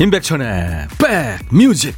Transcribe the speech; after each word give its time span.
임백천의 0.00 0.88
백뮤직. 1.50 1.94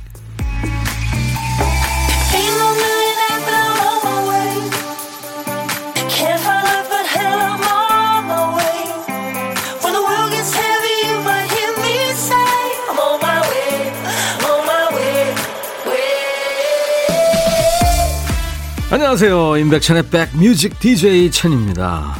안녕하세요. 18.90 19.58
임백천의 19.58 20.08
백뮤직 20.10 20.80
DJ 20.80 21.30
천입니다. 21.30 22.16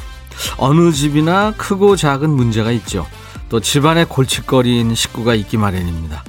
어느 0.59 0.93
집이나 0.93 1.53
크고 1.57 1.97
작은 1.97 2.31
문제가 2.31 2.71
있죠 2.71 3.05
또 3.53 3.61
집안에 3.61 4.07
골칫거리인 4.07 4.95
식구가 4.95 5.35
있기 5.35 5.59
마련입니다. 5.59 6.25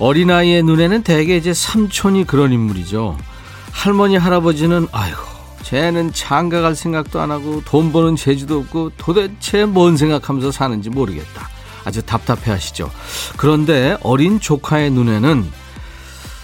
어린아이의 0.00 0.64
눈에는 0.64 1.04
대개 1.04 1.36
이제 1.36 1.54
삼촌이 1.54 2.24
그런 2.24 2.52
인물이죠. 2.52 3.16
할머니, 3.70 4.16
할아버지는, 4.16 4.88
아이고, 4.90 5.20
쟤는 5.62 6.12
장가 6.12 6.60
갈 6.60 6.74
생각도 6.74 7.20
안 7.20 7.30
하고 7.30 7.62
돈 7.64 7.92
버는 7.92 8.16
재주도 8.16 8.58
없고 8.58 8.90
도대체 8.96 9.66
뭔 9.66 9.96
생각하면서 9.96 10.50
사는지 10.50 10.90
모르겠다. 10.90 11.48
아주 11.84 12.02
답답해 12.02 12.50
하시죠. 12.50 12.90
그런데 13.36 13.96
어린 14.02 14.40
조카의 14.40 14.90
눈에는 14.90 15.48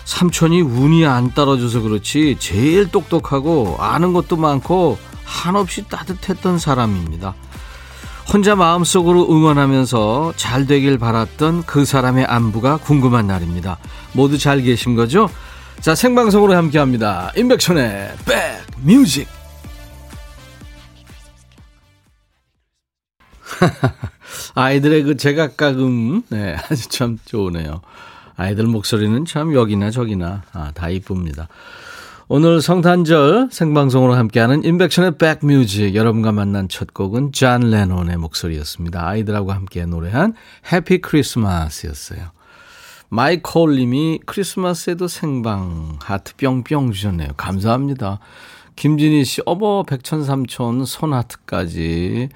삼촌이 0.05 0.61
운이 0.61 1.07
안 1.07 1.35
따라줘서 1.35 1.81
그렇지 1.81 2.37
제일 2.39 2.89
똑똑하고 2.89 3.79
아는 3.81 4.13
것도 4.13 4.37
많고 4.37 4.97
한없이 5.25 5.89
따뜻했던 5.89 6.61
사람입니다. 6.61 7.35
혼자 8.33 8.55
마음속으로 8.57 9.31
응원하면서 9.31 10.35
잘 10.37 10.67
되길 10.67 10.99
바랐던 10.99 11.65
그 11.67 11.85
사람의 11.85 12.25
안부가 12.25 12.79
궁금한 12.79 13.27
날입니다. 13.27 13.79
모두 14.13 14.39
잘 14.39 14.63
계신 14.63 14.95
거죠? 14.95 15.29
자, 15.81 15.95
생방송으로 15.95 16.55
함께 16.55 16.79
합니다. 16.79 17.31
임백천의 17.37 18.15
백 18.25 18.63
뮤직. 18.79 19.29
아이들의 24.55 25.03
그 25.05 25.17
제각각음, 25.17 26.23
네, 26.31 26.57
아주 26.71 26.89
참 26.89 27.19
좋으네요. 27.25 27.83
아이들 28.37 28.65
목소리는 28.65 29.25
참 29.27 29.55
여기나 29.55 29.91
저기나 29.91 30.43
아, 30.53 30.73
다 30.75 30.89
이쁩니다. 30.89 31.49
오늘 32.27 32.63
성탄절 32.63 33.51
생방송으로 33.53 34.15
함께하는 34.15 34.65
임백천의 34.65 35.19
백뮤직 35.19 35.95
여러분과 35.95 36.33
만난 36.33 36.71
첫 36.71 36.95
곡은 36.95 37.33
잔 37.33 37.71
레논의 37.71 38.17
목소리였습니다. 38.17 39.07
아이들하고 39.07 39.53
함께 39.53 39.85
노래한 39.85 40.33
Happy 40.73 41.03
Christmas였어요. 41.03 42.31
마이콜 43.11 43.77
님이 43.77 44.21
크리스마스에도 44.25 45.07
생방 45.07 45.99
하트 46.03 46.35
뿅뿅 46.37 46.93
주셨네요. 46.93 47.33
감사합니다. 47.37 48.21
김진희 48.77 49.25
씨, 49.27 49.43
어버 49.45 49.83
백천삼촌 49.83 50.87
손하트까지. 50.87 52.31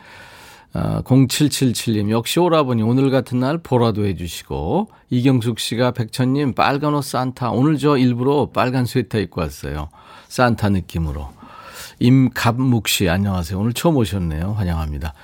0777님, 0.74 2.08
아, 2.08 2.10
역시 2.10 2.40
오라버니 2.40 2.82
오늘 2.82 3.10
같은 3.10 3.40
날 3.40 3.58
보라도 3.58 4.06
해주시고, 4.06 4.88
이경숙 5.10 5.58
씨가 5.58 5.92
백천님 5.92 6.54
빨간 6.54 6.94
옷 6.94 7.02
산타, 7.02 7.50
오늘 7.50 7.78
저 7.78 7.96
일부러 7.96 8.50
빨간 8.52 8.84
스웨터 8.84 9.18
입고 9.18 9.40
왔어요. 9.40 9.88
산타 10.28 10.70
느낌으로. 10.70 11.28
임갑묵 12.00 12.86
씨, 12.86 13.08
안녕하세요. 13.08 13.58
오늘 13.58 13.72
처음 13.72 13.96
오셨네요. 13.96 14.52
환영합니다. 14.52 15.14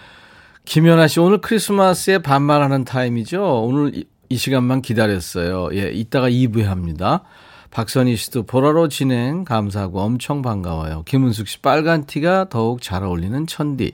김연아 0.64 1.08
씨, 1.08 1.20
오늘 1.20 1.38
크리스마스에 1.38 2.18
반말하는 2.18 2.84
타임이죠? 2.84 3.62
오늘 3.62 4.04
이 4.30 4.36
시간만 4.36 4.82
기다렸어요. 4.82 5.68
예, 5.74 5.90
이따가 5.92 6.28
2부에 6.28 6.62
합니다. 6.64 7.22
박선희 7.70 8.16
씨도 8.16 8.44
보라로 8.44 8.88
진행 8.88 9.44
감사하고 9.44 10.00
엄청 10.00 10.42
반가워요. 10.42 11.02
김은숙 11.04 11.48
씨, 11.48 11.58
빨간 11.60 12.06
티가 12.06 12.48
더욱 12.48 12.80
잘 12.80 13.04
어울리는 13.04 13.46
천디. 13.46 13.92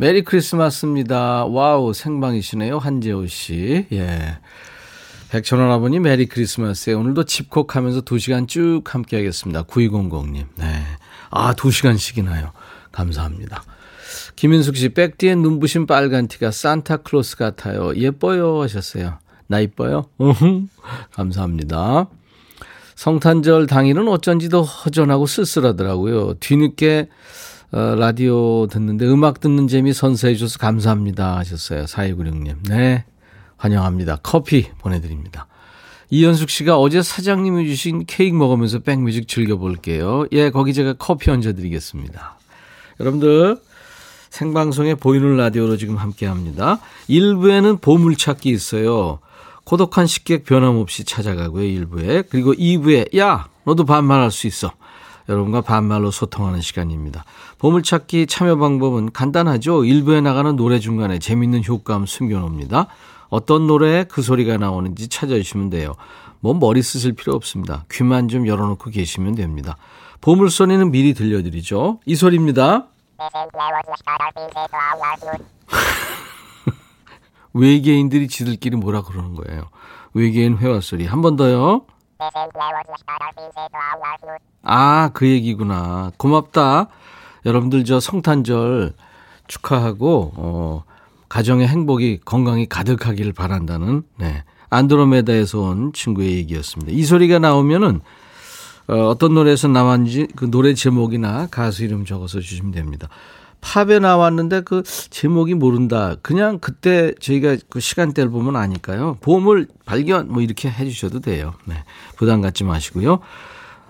Merry 0.00 0.22
Christmas입니다. 0.22 1.44
와우, 1.46 1.92
생방이시네요. 1.92 2.78
한재호 2.78 3.26
씨. 3.26 3.84
예. 3.90 4.38
백천원 5.28 5.72
아버님 5.72 6.02
메리 6.02 6.26
크리스마스에 6.26 6.92
오늘도 6.92 7.24
집콕하면서 7.24 8.02
2시간 8.02 8.46
쭉 8.46 8.82
함께 8.86 9.16
하겠습니다. 9.16 9.64
9200님. 9.64 10.46
네. 10.54 10.82
아, 11.30 11.52
2시간씩이나요. 11.54 12.52
감사합니다. 12.92 13.64
김인숙 14.36 14.76
씨, 14.76 14.90
백뒤에 14.90 15.34
눈부신 15.34 15.86
빨간 15.88 16.28
티가 16.28 16.52
산타클로스 16.52 17.36
같아요. 17.36 17.92
예뻐요. 17.96 18.62
하셨어요. 18.62 19.18
나 19.48 19.58
이뻐요? 19.58 20.04
감사합니다. 21.10 22.06
성탄절 22.94 23.66
당일은 23.66 24.06
어쩐지 24.06 24.48
더 24.48 24.62
허전하고 24.62 25.26
쓸쓸하더라고요. 25.26 26.34
뒤늦게 26.34 27.08
어, 27.70 27.94
라디오 27.96 28.66
듣는데 28.66 29.06
음악 29.06 29.40
듣는 29.40 29.68
재미 29.68 29.92
선사해 29.92 30.34
주셔서 30.34 30.58
감사합니다 30.58 31.36
하셨어요. 31.36 31.84
4296님. 31.84 32.68
네. 32.68 33.04
환영합니다. 33.58 34.20
커피 34.22 34.70
보내드립니다. 34.78 35.46
이현숙 36.10 36.48
씨가 36.48 36.78
어제 36.78 37.02
사장님이 37.02 37.68
주신 37.68 38.06
케이크 38.06 38.34
먹으면서 38.34 38.78
백뮤직 38.78 39.28
즐겨볼게요. 39.28 40.26
예, 40.32 40.48
거기 40.48 40.72
제가 40.72 40.94
커피 40.94 41.30
얹어드리겠습니다. 41.30 42.38
여러분들, 43.00 43.58
생방송에 44.30 44.94
보이는 44.94 45.36
라디오로 45.36 45.76
지금 45.76 45.96
함께 45.96 46.26
합니다. 46.26 46.80
1부에는 47.10 47.82
보물찾기 47.82 48.48
있어요. 48.48 49.18
고독한 49.64 50.06
식객 50.06 50.44
변함없이 50.44 51.04
찾아가고요, 51.04 51.64
1부에. 51.64 52.24
그리고 52.30 52.54
2부에, 52.54 53.14
야, 53.18 53.48
너도 53.64 53.84
반말할 53.84 54.30
수 54.30 54.46
있어. 54.46 54.72
여러분과 55.28 55.60
반말로 55.60 56.10
소통하는 56.10 56.60
시간입니다. 56.60 57.24
보물찾기 57.58 58.26
참여 58.26 58.56
방법은 58.56 59.12
간단하죠. 59.12 59.84
일부에 59.84 60.20
나가는 60.20 60.56
노래 60.56 60.78
중간에 60.78 61.18
재밌는 61.18 61.64
효과음 61.64 62.06
숨겨놓습니다. 62.06 62.86
어떤 63.28 63.66
노래에 63.66 64.04
그 64.04 64.22
소리가 64.22 64.56
나오는지 64.56 65.08
찾아주시면 65.08 65.70
돼요. 65.70 65.94
뭐 66.40 66.54
머리 66.54 66.82
쓰실 66.82 67.12
필요 67.12 67.34
없습니다. 67.34 67.84
귀만 67.90 68.28
좀 68.28 68.46
열어놓고 68.46 68.90
계시면 68.90 69.34
됩니다. 69.34 69.76
보물소리는 70.20 70.90
미리 70.90 71.12
들려드리죠. 71.14 72.00
이 72.06 72.14
소리입니다. 72.14 72.86
외계인들이 77.52 78.28
지들끼리 78.28 78.76
뭐라 78.76 79.02
그러는 79.02 79.34
거예요. 79.34 79.64
외계인 80.14 80.56
회화 80.58 80.80
소리. 80.80 81.06
한 81.06 81.20
번 81.22 81.36
더요. 81.36 81.82
아, 84.62 85.10
그 85.14 85.26
얘기구나. 85.28 86.10
고맙다. 86.16 86.88
여러분들 87.46 87.84
저 87.84 88.00
성탄절 88.00 88.92
축하하고, 89.46 90.32
어, 90.36 90.84
가정의 91.28 91.68
행복이 91.68 92.20
건강이 92.24 92.68
가득하기를 92.68 93.32
바란다는, 93.32 94.02
네. 94.16 94.42
안드로메다에서 94.70 95.60
온 95.60 95.92
친구의 95.92 96.32
얘기였습니다. 96.38 96.92
이 96.92 97.04
소리가 97.04 97.38
나오면은, 97.38 98.00
어, 98.88 98.94
어떤 99.06 99.34
노래에서 99.34 99.68
나왔는지 99.68 100.28
그 100.34 100.50
노래 100.50 100.74
제목이나 100.74 101.46
가수 101.50 101.84
이름 101.84 102.04
적어서 102.04 102.40
주시면 102.40 102.72
됩니다. 102.72 103.08
팝에 103.60 103.98
나왔는데 103.98 104.62
그 104.62 104.82
제목이 104.84 105.54
모른다. 105.54 106.16
그냥 106.22 106.58
그때 106.58 107.12
저희가 107.20 107.56
그 107.68 107.80
시간대를 107.80 108.30
보면 108.30 108.56
아니까요. 108.56 109.18
보험을 109.20 109.66
발견 109.84 110.28
뭐 110.28 110.42
이렇게 110.42 110.70
해주셔도 110.70 111.20
돼요. 111.20 111.54
네. 111.64 111.82
부담 112.16 112.40
갖지 112.40 112.64
마시고요. 112.64 113.20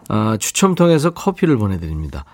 아, 0.08 0.36
추첨 0.40 0.74
통해서 0.74 1.10
커피를 1.10 1.58
보내드립니다. 1.58 2.24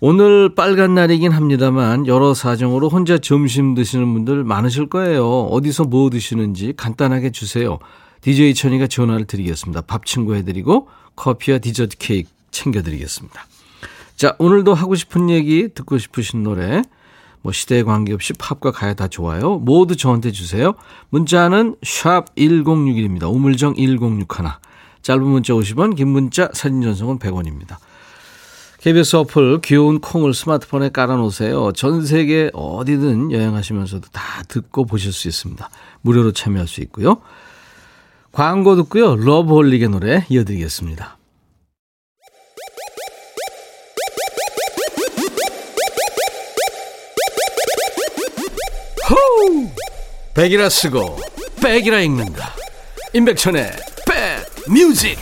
오늘 0.00 0.54
빨간 0.54 0.94
날이긴 0.94 1.30
합니다만 1.30 2.08
여러 2.08 2.34
사정으로 2.34 2.88
혼자 2.88 3.18
점심 3.18 3.74
드시는 3.74 4.12
분들 4.12 4.42
많으실 4.42 4.88
거예요. 4.88 5.44
어디서 5.44 5.84
뭐 5.84 6.10
드시는지 6.10 6.74
간단하게 6.76 7.30
주세요. 7.30 7.78
DJ 8.20 8.54
천이가 8.54 8.88
전화를 8.88 9.26
드리겠습니다. 9.26 9.82
밥 9.82 10.06
친구 10.06 10.34
해드리고 10.34 10.88
커피와 11.14 11.58
디저트 11.58 11.98
케이크 11.98 12.30
챙겨드리겠습니다. 12.50 13.46
자, 14.16 14.36
오늘도 14.38 14.74
하고 14.74 14.94
싶은 14.94 15.30
얘기, 15.30 15.68
듣고 15.68 15.98
싶으신 15.98 16.42
노래, 16.42 16.82
뭐 17.42 17.52
시대에 17.52 17.82
관계없이 17.82 18.32
팝과 18.34 18.70
가요 18.70 18.94
다 18.94 19.08
좋아요. 19.08 19.58
모두 19.58 19.96
저한테 19.96 20.30
주세요. 20.30 20.74
문자는 21.10 21.76
샵 21.82 22.34
1061입니다. 22.36 23.32
우물정 23.32 23.74
1061. 23.74 24.26
짧은 25.02 25.22
문자 25.24 25.52
50원, 25.52 25.96
긴 25.96 26.08
문자 26.08 26.48
사진 26.52 26.80
전송은 26.82 27.18
100원입니다. 27.18 27.76
KBS 28.78 29.16
어플 29.16 29.60
귀여운 29.62 30.00
콩을 30.00 30.34
스마트폰에 30.34 30.88
깔아놓으세요. 30.88 31.72
전 31.72 32.04
세계 32.04 32.50
어디든 32.52 33.30
여행하시면서도 33.30 34.08
다 34.10 34.42
듣고 34.48 34.86
보실 34.86 35.12
수 35.12 35.28
있습니다. 35.28 35.68
무료로 36.00 36.32
참여할 36.32 36.66
수 36.66 36.80
있고요. 36.82 37.18
광고 38.32 38.74
듣고요. 38.74 39.14
러브홀릭의 39.16 39.88
노래 39.88 40.26
이어드리겠습니다. 40.28 41.16
백이라 50.34 50.68
쓰고 50.68 51.18
백이라 51.62 52.00
읽는다. 52.00 52.54
임백천의 53.12 53.70
백뮤직. 54.66 55.18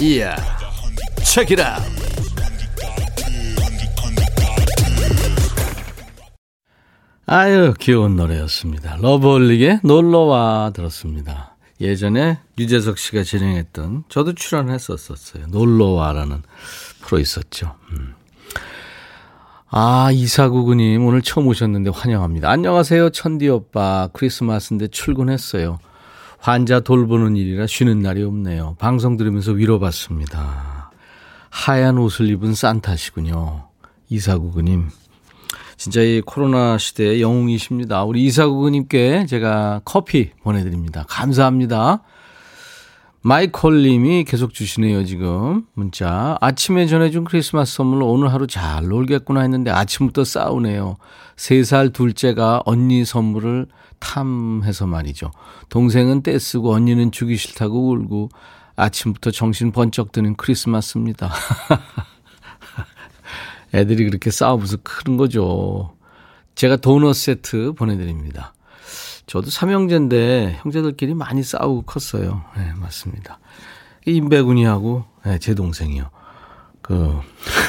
이야 0.00 0.36
책이라. 1.24 1.80
아유 7.26 7.72
귀여운 7.80 8.16
노래였습니다. 8.16 8.96
러브홀릭의 9.00 9.80
놀러와 9.84 10.72
들었습니다. 10.74 11.56
예전에 11.80 12.38
유재석 12.58 12.98
씨가 12.98 13.22
진행했던 13.22 14.04
저도 14.08 14.34
출연했었었어요. 14.34 15.46
놀러와라는 15.46 16.42
프로 17.00 17.18
있었죠. 17.18 17.76
음. 17.92 18.14
아, 19.74 20.10
이사구구님, 20.12 21.02
오늘 21.06 21.22
처음 21.22 21.46
오셨는데 21.46 21.92
환영합니다. 21.94 22.50
안녕하세요, 22.50 23.08
천디 23.08 23.48
오빠. 23.48 24.10
크리스마스인데 24.12 24.88
출근했어요. 24.88 25.78
환자 26.38 26.80
돌보는 26.80 27.36
일이라 27.36 27.66
쉬는 27.66 28.00
날이 28.00 28.22
없네요. 28.22 28.76
방송 28.78 29.16
들으면서 29.16 29.52
위로받습니다. 29.52 30.90
하얀 31.48 31.96
옷을 31.96 32.28
입은 32.28 32.52
산타시군요. 32.52 33.68
이사구구님. 34.10 34.90
진짜 35.78 36.02
이 36.02 36.20
코로나 36.20 36.76
시대의 36.76 37.22
영웅이십니다. 37.22 38.04
우리 38.04 38.26
이사구구님께 38.26 39.24
제가 39.24 39.80
커피 39.86 40.32
보내드립니다. 40.42 41.06
감사합니다. 41.08 42.02
마이콜 43.24 43.82
님이 43.82 44.24
계속 44.24 44.52
주시네요, 44.52 45.04
지금. 45.04 45.64
문자. 45.74 46.36
아침에 46.40 46.86
전해준 46.86 47.24
크리스마스 47.24 47.76
선물로 47.76 48.10
오늘 48.10 48.32
하루 48.32 48.48
잘 48.48 48.88
놀겠구나 48.88 49.42
했는데 49.42 49.70
아침부터 49.70 50.24
싸우네요. 50.24 50.96
세 51.36 51.62
살 51.62 51.90
둘째가 51.90 52.62
언니 52.66 53.04
선물을 53.04 53.66
탐해서 54.00 54.86
말이죠. 54.86 55.30
동생은 55.68 56.24
떼쓰고 56.24 56.72
언니는 56.72 57.12
주기 57.12 57.36
싫다고 57.36 57.90
울고 57.92 58.30
아침부터 58.74 59.30
정신 59.30 59.70
번쩍 59.70 60.10
드는 60.10 60.34
크리스마스입니다. 60.34 61.32
애들이 63.74 64.04
그렇게 64.04 64.30
싸우면서 64.30 64.78
크는 64.82 65.16
거죠. 65.16 65.94
제가 66.56 66.76
도넛 66.76 67.14
세트 67.14 67.72
보내드립니다. 67.74 68.52
저도 69.32 69.48
삼형제인데 69.48 70.58
형제들끼리 70.60 71.14
많이 71.14 71.42
싸우고 71.42 71.84
컸어요. 71.86 72.44
네, 72.54 72.70
맞습니다. 72.78 73.38
임배군이하고 74.04 75.04
네, 75.24 75.38
제 75.38 75.54
동생이요. 75.54 76.10
그 76.82 77.18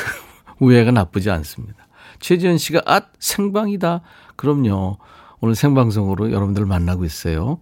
우애가 0.60 0.92
나쁘지 0.92 1.30
않습니다. 1.30 1.88
최지현 2.20 2.58
씨가 2.58 2.82
아 2.86 3.04
생방이다. 3.18 4.02
그럼요. 4.36 4.98
오늘 5.40 5.56
생방송으로 5.56 6.34
여러분들 6.34 6.66
만나고 6.66 7.06
있어요. 7.06 7.60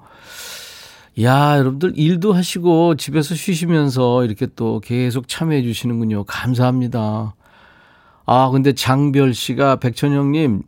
야, 1.21 1.59
여러분들 1.59 1.93
일도 1.95 2.33
하시고 2.33 2.95
집에서 2.95 3.35
쉬시면서 3.35 4.25
이렇게 4.25 4.47
또 4.55 4.79
계속 4.79 5.27
참여해 5.27 5.61
주시는군요. 5.61 6.23
감사합니다. 6.23 7.35
아, 8.25 8.49
근데 8.49 8.73
장별 8.73 9.35
씨가 9.35 9.75
백천영님, 9.75 10.63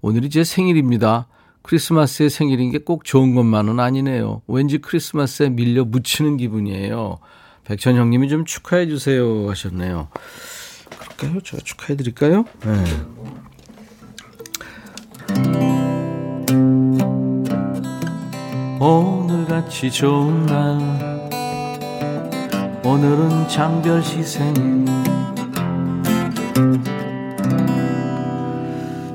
오늘이 0.00 0.30
제 0.30 0.42
생일입니다. 0.42 1.28
크리스마스의 1.62 2.30
생일인 2.30 2.70
게 2.70 2.78
꼭 2.78 3.04
좋은 3.04 3.34
것만은 3.34 3.78
아니네요. 3.80 4.42
왠지 4.48 4.78
크리스마스에 4.78 5.48
밀려 5.50 5.84
묻히는 5.84 6.36
기분이에요. 6.36 7.18
백천 7.64 7.96
형님이 7.96 8.28
좀 8.28 8.44
축하해 8.44 8.88
주세요 8.88 9.48
하셨네요. 9.48 10.08
그럴까요? 10.98 11.40
제가 11.40 11.62
축하해 11.64 11.96
드릴까요? 11.96 12.44
네. 12.64 12.84
오늘같이 18.80 19.90
좋은 19.90 20.46
날 20.46 21.30
오늘은 22.84 23.48
장별 23.48 24.02
시 24.02 24.22
생일 24.24 24.84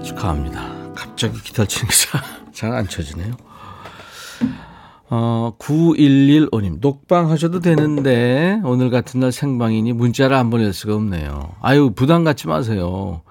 축하합니다. 0.04 0.67
갑자기 1.18 1.42
기타 1.42 1.66
치는 1.66 1.90
게 1.90 2.54
잘 2.54 2.74
안 2.74 2.88
쳐지네요. 2.88 3.34
어, 5.10 5.54
9115님, 5.58 6.80
녹방 6.80 7.32
하셔도 7.32 7.60
되는데, 7.60 8.62
오늘 8.64 8.92
같은 8.92 9.20
날 9.20 9.32
생방이니 9.32 9.94
문자를 9.94 10.36
안 10.36 10.52
보낼 10.52 10.74
수가 10.74 10.94
없네요. 10.96 11.56
아유, 11.62 11.92
부담 11.96 12.24
갖지 12.24 12.48
마세요. 12.48 13.22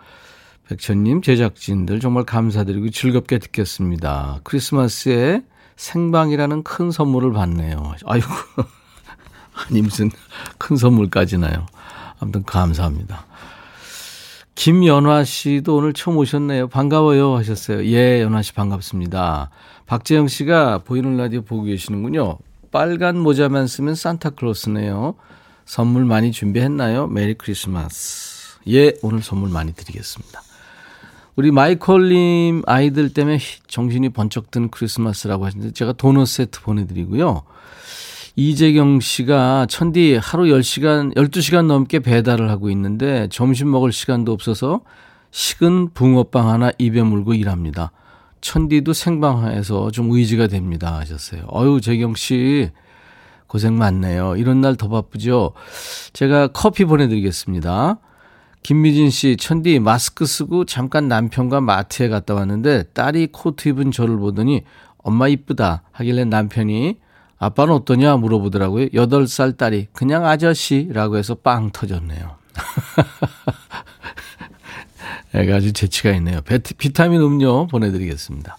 백천님, 0.69 1.23
제작진들 1.23 2.00
정말 2.00 2.25
감사드리고 2.25 2.91
즐겁게 2.91 3.38
듣겠습니다. 3.38 4.41
크리스마스에 4.43 5.43
생방이라는 5.77 6.65
큰 6.65 6.91
선물을 6.91 7.33
받네요. 7.35 7.94
아이고, 8.05 8.27
아니, 9.71 9.83
무슨 9.83 10.11
큰 10.59 10.77
선물까지나요. 10.77 11.67
아무튼 12.19 12.43
감사합니다. 12.44 13.27
김연화 14.56 15.23
씨도 15.25 15.76
오늘 15.76 15.93
처음 15.93 16.17
오셨네요. 16.17 16.69
반가워요 16.69 17.37
하셨어요. 17.37 17.85
예, 17.87 18.23
연화 18.23 18.41
씨 18.41 18.55
반갑습니다. 18.55 19.50
박재영 19.85 20.29
씨가 20.29 20.79
보이는 20.79 21.17
라디오 21.19 21.43
보고 21.43 21.64
계시는군요. 21.64 22.38
빨간 22.73 23.19
모자만 23.19 23.67
쓰면 23.67 23.94
산타클로스네요. 23.94 25.14
선물 25.67 26.06
많이 26.06 26.32
준비했나요? 26.32 27.06
Merry 27.06 27.35
Christmas. 27.35 28.59
예, 28.69 28.94
오늘 29.03 29.23
선물 29.23 29.50
많이 29.50 29.75
드리겠습니다. 29.75 30.41
우리 31.37 31.50
마이콜님 31.50 32.62
아이들 32.67 33.12
때문에 33.12 33.38
정신이 33.67 34.09
번쩍 34.09 34.50
든 34.50 34.70
크리스마스라고 34.70 35.44
하시는데 35.44 35.75
제가 35.75 35.93
도넛 35.93 36.26
세트 36.26 36.62
보내드리고요. 36.62 37.43
이재경 38.38 39.00
씨가 39.00 39.65
천디 39.67 40.17
하루 40.23 40.44
10시간, 40.44 41.15
12시간 41.15 41.67
넘게 41.67 42.00
배달을 42.00 42.50
하고 42.50 42.69
있는데 42.69 43.29
점심 43.31 43.71
먹을 43.71 43.93
시간도 43.93 44.31
없어서 44.31 44.83
식은 45.31 45.94
붕어빵 45.94 46.47
하나 46.50 46.71
입에 46.77 47.03
물고 47.03 47.33
일합니다. 47.33 47.93
천디도 48.43 48.93
생방에서 48.93 49.91
좀 49.91 50.11
의지가 50.11 50.49
됩니다. 50.49 50.99
하셨어요. 50.99 51.47
어유 51.50 51.81
재경 51.81 52.14
씨, 52.14 52.71
고생 53.47 53.78
많네요. 53.78 54.37
이런 54.37 54.61
날 54.61 54.76
더 54.76 54.88
바쁘죠? 54.88 55.52
제가 56.12 56.49
커피 56.49 56.85
보내드리겠습니다. 56.85 57.99
김미진 58.62 59.09
씨, 59.09 59.38
천디 59.38 59.78
마스크 59.78 60.26
쓰고 60.26 60.66
잠깐 60.66 61.09
남편과 61.09 61.62
마트에 61.62 62.09
갔다 62.09 62.35
왔는데 62.35 62.85
딸이 62.93 63.28
코트 63.33 63.71
입은 63.71 63.93
저를 63.93 64.19
보더니 64.19 64.62
엄마 64.99 65.26
이쁘다 65.26 65.85
하길래 65.93 66.26
남편이 66.26 66.99
아빠는 67.38 67.75
어떠냐 67.75 68.16
물어보더라고요. 68.16 68.87
8살 68.88 69.57
딸이 69.57 69.88
그냥 69.93 70.26
아저씨라고 70.26 71.19
해서 71.19 71.35
빵 71.35 71.71
터졌네요. 71.71 72.37
애가 75.35 75.57
아주 75.57 75.73
재치가 75.73 76.12
있네요. 76.12 76.40
비타민 76.78 77.21
음료 77.21 77.66
보내드리겠습니다. 77.66 78.57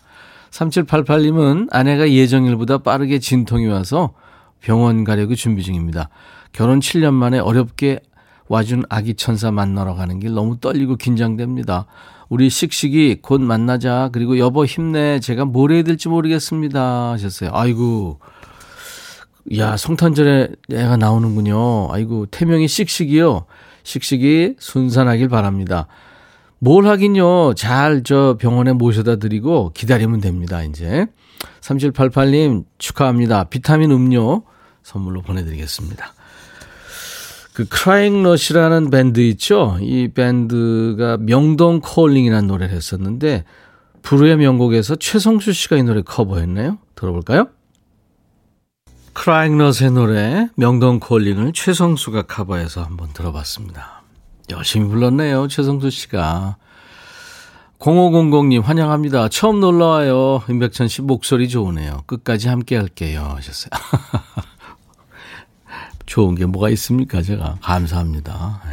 3788님은 0.51 1.69
아내가 1.72 2.10
예정일보다 2.10 2.79
빠르게 2.79 3.19
진통이 3.19 3.67
와서 3.67 4.13
병원 4.60 5.03
가려고 5.03 5.36
준비 5.36 5.63
중입니다. 5.63 6.10
결혼 6.51 6.79
7년 6.79 7.13
만에 7.13 7.39
어렵게 7.39 8.00
와준 8.48 8.84
아기 8.89 9.15
천사 9.15 9.51
만나러 9.51 9.96
가는 9.96 10.19
길 10.19 10.34
너무 10.34 10.60
떨리고 10.60 10.96
긴장됩니다. 10.96 11.86
우리 12.29 12.50
씩씩이 12.50 13.17
곧 13.22 13.41
만나자. 13.41 14.10
그리고 14.12 14.38
여보 14.38 14.65
힘내. 14.65 15.19
제가 15.19 15.46
뭘 15.46 15.72
해야 15.72 15.84
될지 15.84 16.10
모르겠습니다. 16.10 17.12
하셨어요. 17.12 17.51
아이고. 17.53 18.19
야, 19.56 19.77
성탄절에 19.77 20.50
애가 20.74 20.98
나오는군요. 20.98 21.92
아이고, 21.92 22.25
태명이 22.27 22.68
씩씩이요. 22.68 23.46
씩씩이 23.84 24.56
순산하길 24.60 25.30
바랍니다. 25.30 25.88
뭘 26.60 26.88
하긴요. 26.88 27.54
잘 27.54 28.01
저 28.04 28.36
병원에 28.39 28.74
모셔다 28.74 29.18
드리고 29.18 29.72
기다리면 29.74 30.22
됩니다, 30.22 30.63
이제. 30.63 31.06
3788님 31.62 32.66
축하합니다. 32.77 33.46
비타민 33.46 33.92
음료 33.92 34.44
선물로 34.84 35.22
보내드리겠습니다. 35.22 36.13
그 37.54 37.66
크라잉 37.68 38.24
러시라는 38.24 38.89
밴드 38.89 39.20
있죠? 39.20 39.77
이 39.82 40.10
밴드가 40.10 41.18
명동 41.20 41.80
콜링이라는 41.82 42.48
노래를 42.48 42.75
했었는데 42.75 43.46
불후의 44.04 44.38
명곡에서 44.38 44.96
최성수 44.96 45.54
씨가 45.54 45.77
이 45.77 45.84
노래 45.84 46.01
커버했네요. 46.01 46.77
들어볼까요? 46.96 47.48
크라잉넛의 49.17 49.91
노래 49.93 50.47
명동 50.53 51.00
콜링을 51.00 51.51
최성수가 51.53 52.24
커버해서 52.24 52.83
한번 52.83 53.13
들어봤습니다. 53.13 54.03
열심히 54.51 54.88
불렀네요. 54.89 55.47
최성수 55.47 55.89
씨가. 55.89 56.57
0500님 57.79 58.62
환영합니다. 58.62 59.29
처음 59.29 59.59
놀러와요. 59.59 60.43
임백천 60.47 60.88
씨 60.88 61.01
목소리 61.01 61.50
좋으네요. 61.50 62.03
끝까지 62.05 62.47
함께 62.47 62.77
할게요. 62.77 63.33
하셨어요. 63.36 63.71
좋은 66.05 66.36
게 66.36 66.45
뭐가 66.45 66.69
있습니까? 66.69 67.24
제가. 67.24 67.57
감사합니다. 67.62 68.62
네. 68.65 68.71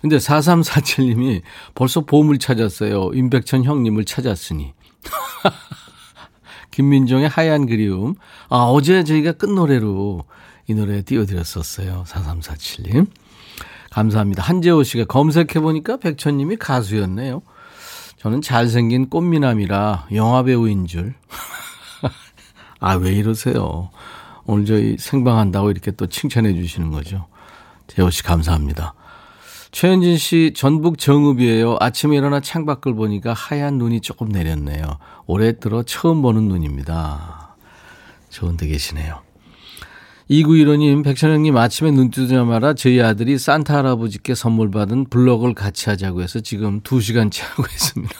근데 0.00 0.16
4347님이 0.16 1.42
벌써 1.74 2.00
보물 2.00 2.38
찾았어요. 2.38 3.10
임백천 3.12 3.64
형님을 3.64 4.06
찾았으니. 4.06 4.72
김민종의 6.72 7.28
하얀 7.28 7.66
그리움. 7.66 8.16
아, 8.48 8.64
어제 8.64 9.04
저희가 9.04 9.32
끝노래로 9.32 10.24
이 10.66 10.74
노래 10.74 11.02
띄워드렸었어요. 11.02 12.04
4347님. 12.08 13.06
감사합니다. 13.90 14.42
한재호 14.42 14.82
씨가 14.82 15.04
검색해보니까 15.04 15.98
백천님이 15.98 16.56
가수였네요. 16.56 17.42
저는 18.18 18.40
잘생긴 18.40 19.08
꽃미남이라 19.10 20.08
영화배우인 20.12 20.86
줄. 20.86 21.14
아, 22.80 22.94
왜 22.94 23.12
이러세요? 23.12 23.90
오늘 24.44 24.64
저희 24.64 24.96
생방한다고 24.98 25.70
이렇게 25.70 25.90
또 25.90 26.06
칭찬해 26.06 26.54
주시는 26.54 26.90
거죠. 26.90 27.26
재호 27.86 28.10
씨 28.10 28.22
감사합니다. 28.22 28.94
최현진 29.72 30.18
씨 30.18 30.52
전북 30.54 30.98
정읍이에요. 30.98 31.78
아침에 31.80 32.18
일어나 32.18 32.40
창밖을 32.40 32.94
보니까 32.94 33.32
하얀 33.32 33.78
눈이 33.78 34.02
조금 34.02 34.28
내렸네요. 34.28 34.98
올해 35.26 35.58
들어 35.58 35.82
처음 35.82 36.20
보는 36.20 36.42
눈입니다. 36.44 37.56
좋은 38.28 38.58
데 38.58 38.66
계시네요. 38.66 39.20
2915님, 40.30 41.02
백천영님 41.02 41.56
아침에 41.56 41.90
눈 41.90 42.10
뜨자마자 42.10 42.74
저희 42.74 43.00
아들이 43.00 43.38
산타 43.38 43.78
할아버지께 43.78 44.34
선물 44.34 44.70
받은 44.70 45.06
블럭을 45.06 45.54
같이 45.54 45.88
하자고 45.88 46.22
해서 46.22 46.40
지금 46.40 46.82
2시간째 46.82 47.42
하고 47.42 47.62
있습니다. 47.64 48.14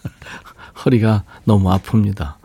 허리가 0.84 1.24
너무 1.44 1.68
아픕니다. 1.70 2.36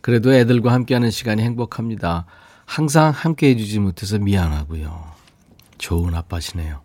그래도 0.00 0.32
애들과 0.32 0.72
함께하는 0.72 1.10
시간이 1.10 1.42
행복합니다. 1.42 2.24
항상 2.66 3.10
함께 3.10 3.48
해주지 3.48 3.80
못해서 3.80 4.18
미안하고요. 4.18 5.12
좋은 5.78 6.14
아빠시네요. 6.14 6.83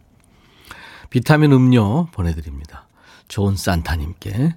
비타민 1.10 1.52
음료 1.52 2.06
보내드립니다. 2.08 2.88
좋은 3.28 3.56
산타님께. 3.56 4.56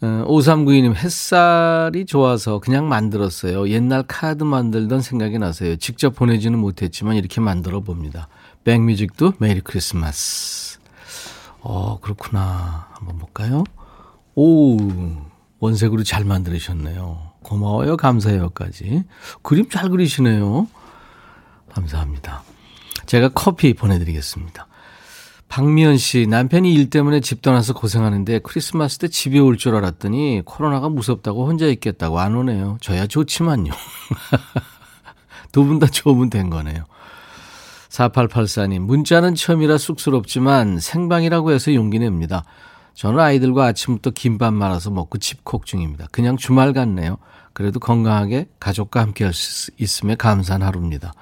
5392님, 0.00 0.92
어, 0.92 0.94
햇살이 0.94 2.06
좋아서 2.06 2.58
그냥 2.58 2.88
만들었어요. 2.88 3.68
옛날 3.68 4.02
카드 4.02 4.44
만들던 4.44 5.02
생각이 5.02 5.38
나서요. 5.38 5.76
직접 5.76 6.14
보내지는 6.14 6.58
못했지만 6.58 7.16
이렇게 7.16 7.40
만들어 7.40 7.80
봅니다. 7.80 8.28
백뮤직도 8.64 9.34
메리 9.38 9.60
크리스마스. 9.60 10.78
어, 11.60 12.00
그렇구나. 12.00 12.88
한번 12.92 13.18
볼까요? 13.18 13.64
오, 14.34 14.78
원색으로 15.58 16.02
잘 16.02 16.24
만들으셨네요. 16.24 17.32
고마워요. 17.42 17.98
감사해요까지. 17.98 19.04
그림 19.42 19.68
잘 19.68 19.90
그리시네요. 19.90 20.66
감사합니다. 21.74 22.42
제가 23.04 23.30
커피 23.34 23.74
보내드리겠습니다. 23.74 24.66
박미연 25.50 25.96
씨, 25.98 26.28
남편이 26.28 26.72
일 26.72 26.90
때문에 26.90 27.18
집 27.18 27.42
떠나서 27.42 27.74
고생하는데 27.74 28.38
크리스마스 28.38 28.98
때 28.98 29.08
집에 29.08 29.40
올 29.40 29.56
줄 29.56 29.74
알았더니 29.74 30.42
코로나가 30.44 30.88
무섭다고 30.88 31.44
혼자 31.46 31.66
있겠다고 31.66 32.20
안 32.20 32.36
오네요. 32.36 32.78
저야 32.80 33.08
좋지만요. 33.08 33.72
두 35.52 35.64
분 35.66 35.80
다 35.80 35.88
좋으면 35.88 36.30
된 36.30 36.50
거네요. 36.50 36.84
4884님, 37.88 38.78
문자는 38.82 39.34
처음이라 39.34 39.76
쑥스럽지만 39.78 40.78
생방이라고 40.78 41.50
해서 41.50 41.74
용기 41.74 41.98
냅니다. 41.98 42.44
저는 42.94 43.18
아이들과 43.18 43.66
아침부터 43.66 44.10
김밥 44.10 44.54
말아서 44.54 44.90
먹고 44.90 45.18
집콕 45.18 45.66
중입니다. 45.66 46.06
그냥 46.12 46.36
주말 46.36 46.72
같네요. 46.72 47.18
그래도 47.52 47.80
건강하게 47.80 48.46
가족과 48.60 49.00
함께 49.00 49.24
할 49.24 49.32
수 49.34 49.72
있음에 49.78 50.14
감사한 50.14 50.62
하루입니다. 50.62 51.12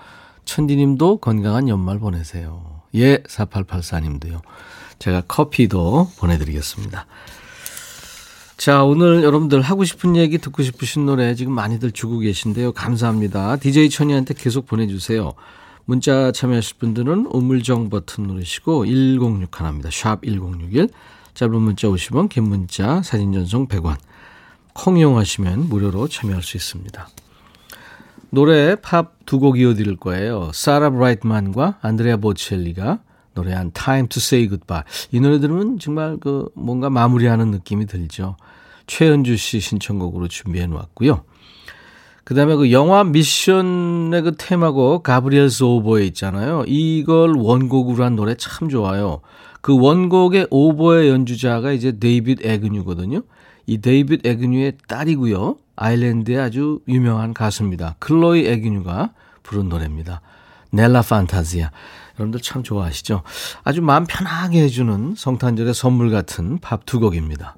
천디님도 0.45 1.19
건강한 1.19 1.71
연말 1.71 1.99
보내세요. 1.99 2.78
예, 2.95 3.19
4884님도요. 3.19 4.41
제가 4.99 5.23
커피도 5.29 6.11
보내드리겠습니다. 6.19 7.07
자, 8.57 8.83
오늘 8.83 9.23
여러분들 9.23 9.61
하고 9.61 9.85
싶은 9.85 10.17
얘기 10.17 10.39
듣고 10.39 10.65
싶으신 10.65 11.07
노래 11.07 11.35
지금 11.37 11.53
많이들 11.53 11.93
주고 11.93 12.19
계신데요. 12.19 12.73
감사합니다. 12.73 13.57
DJ 13.57 13.89
천이한테 13.89 14.35
계속 14.35 14.67
보내주세요. 14.67 15.33
문자 15.85 16.33
참여하실 16.33 16.79
분들은 16.79 17.29
우물정 17.31 17.89
버튼 17.89 18.25
누르시고 18.25 18.87
1061 18.87 19.69
입니다. 19.69 19.91
샵 19.93 20.23
1061. 20.23 20.89
짧은 21.35 21.55
문자 21.55 21.87
50원, 21.87 22.29
긴 22.29 22.45
문자, 22.49 23.01
사진 23.03 23.33
전송 23.33 23.69
100원. 23.69 23.97
콩 24.75 24.99
이용하시면 24.99 25.69
무료로 25.69 26.09
참여할 26.09 26.43
수 26.43 26.57
있습니다. 26.57 27.09
노래 28.31 28.77
팝 28.77 29.15
두 29.27 29.39
곡 29.41 29.59
이어드릴 29.59 29.97
거예요. 29.97 30.51
사라 30.55 30.91
브라이트만과 30.91 31.79
안드레아 31.83 32.17
보첼리가 32.17 33.01
노래한 33.35 33.73
Time 33.73 34.09
to 34.09 34.19
Say 34.19 34.49
Goodbye. 34.49 34.83
이 35.13 35.21
노래 35.21 35.39
들으면 35.39 35.79
정말 35.79 36.17
그 36.19 36.49
뭔가 36.55 36.91
마무리하는 36.91 37.51
느낌이 37.51 37.87
들죠. 37.87 38.37
최은주 38.87 39.37
씨 39.37 39.61
신청곡으로 39.61 40.29
준비해 40.29 40.67
놓았고요. 40.67 41.25
그 42.25 42.35
다음에 42.35 42.57
그 42.57 42.73
영화 42.73 43.05
미션의 43.05 44.23
그 44.23 44.35
테마곡 44.37 45.03
Gabriel's 45.03 45.63
Oboe 45.65 46.05
있잖아요. 46.07 46.65
이걸 46.67 47.35
원곡으로 47.37 48.05
한 48.05 48.17
노래 48.17 48.35
참 48.35 48.69
좋아요. 48.69 49.21
그 49.61 49.79
원곡의 49.79 50.49
오보에 50.51 51.09
연주자가 51.11 51.73
이제 51.73 51.99
데이빗 51.99 52.45
에그뉴거든요. 52.45 53.23
이 53.67 53.79
데이빗 53.79 54.27
에그뉴의 54.27 54.75
딸이고요. 54.89 55.57
아일랜드의 55.79 56.39
아주 56.39 56.81
유명한 56.89 57.33
가수입니다. 57.33 57.97
클로이 58.01 58.47
에그뉴가 58.47 59.13
부른 59.43 59.69
노래입니다. 59.69 60.21
넬라 60.71 61.03
판타지아. 61.03 61.71
여러분들 62.19 62.41
참 62.41 62.63
좋아하시죠? 62.63 63.23
아주 63.63 63.81
마음 63.81 64.05
편하게 64.07 64.65
해주는 64.65 65.15
성탄절의 65.17 65.73
선물 65.73 66.11
같은 66.11 66.59
밥두 66.59 67.01
곡입니다. 67.01 67.57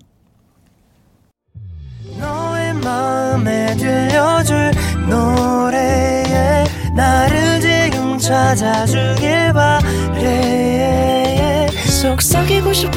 너의 2.18 2.74
마음에 2.74 3.74
들려줄 3.76 4.70
노래에 5.08 6.64
나를 6.94 7.60
지금 7.60 8.18
찾아주길 8.18 9.52
바래 9.54 11.68
속삭이고 12.00 12.72
싶어 12.72 12.96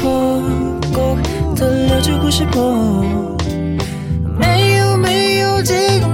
꼭 0.92 1.54
들려주고 1.54 2.30
싶어 2.30 3.33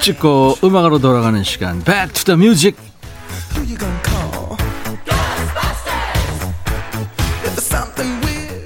찍고 0.00 0.58
음악으로 0.64 0.98
돌아가는 0.98 1.42
시간 1.44 1.82
Back 1.84 2.12
to 2.14 2.24
the 2.24 2.36
Music 2.36 2.76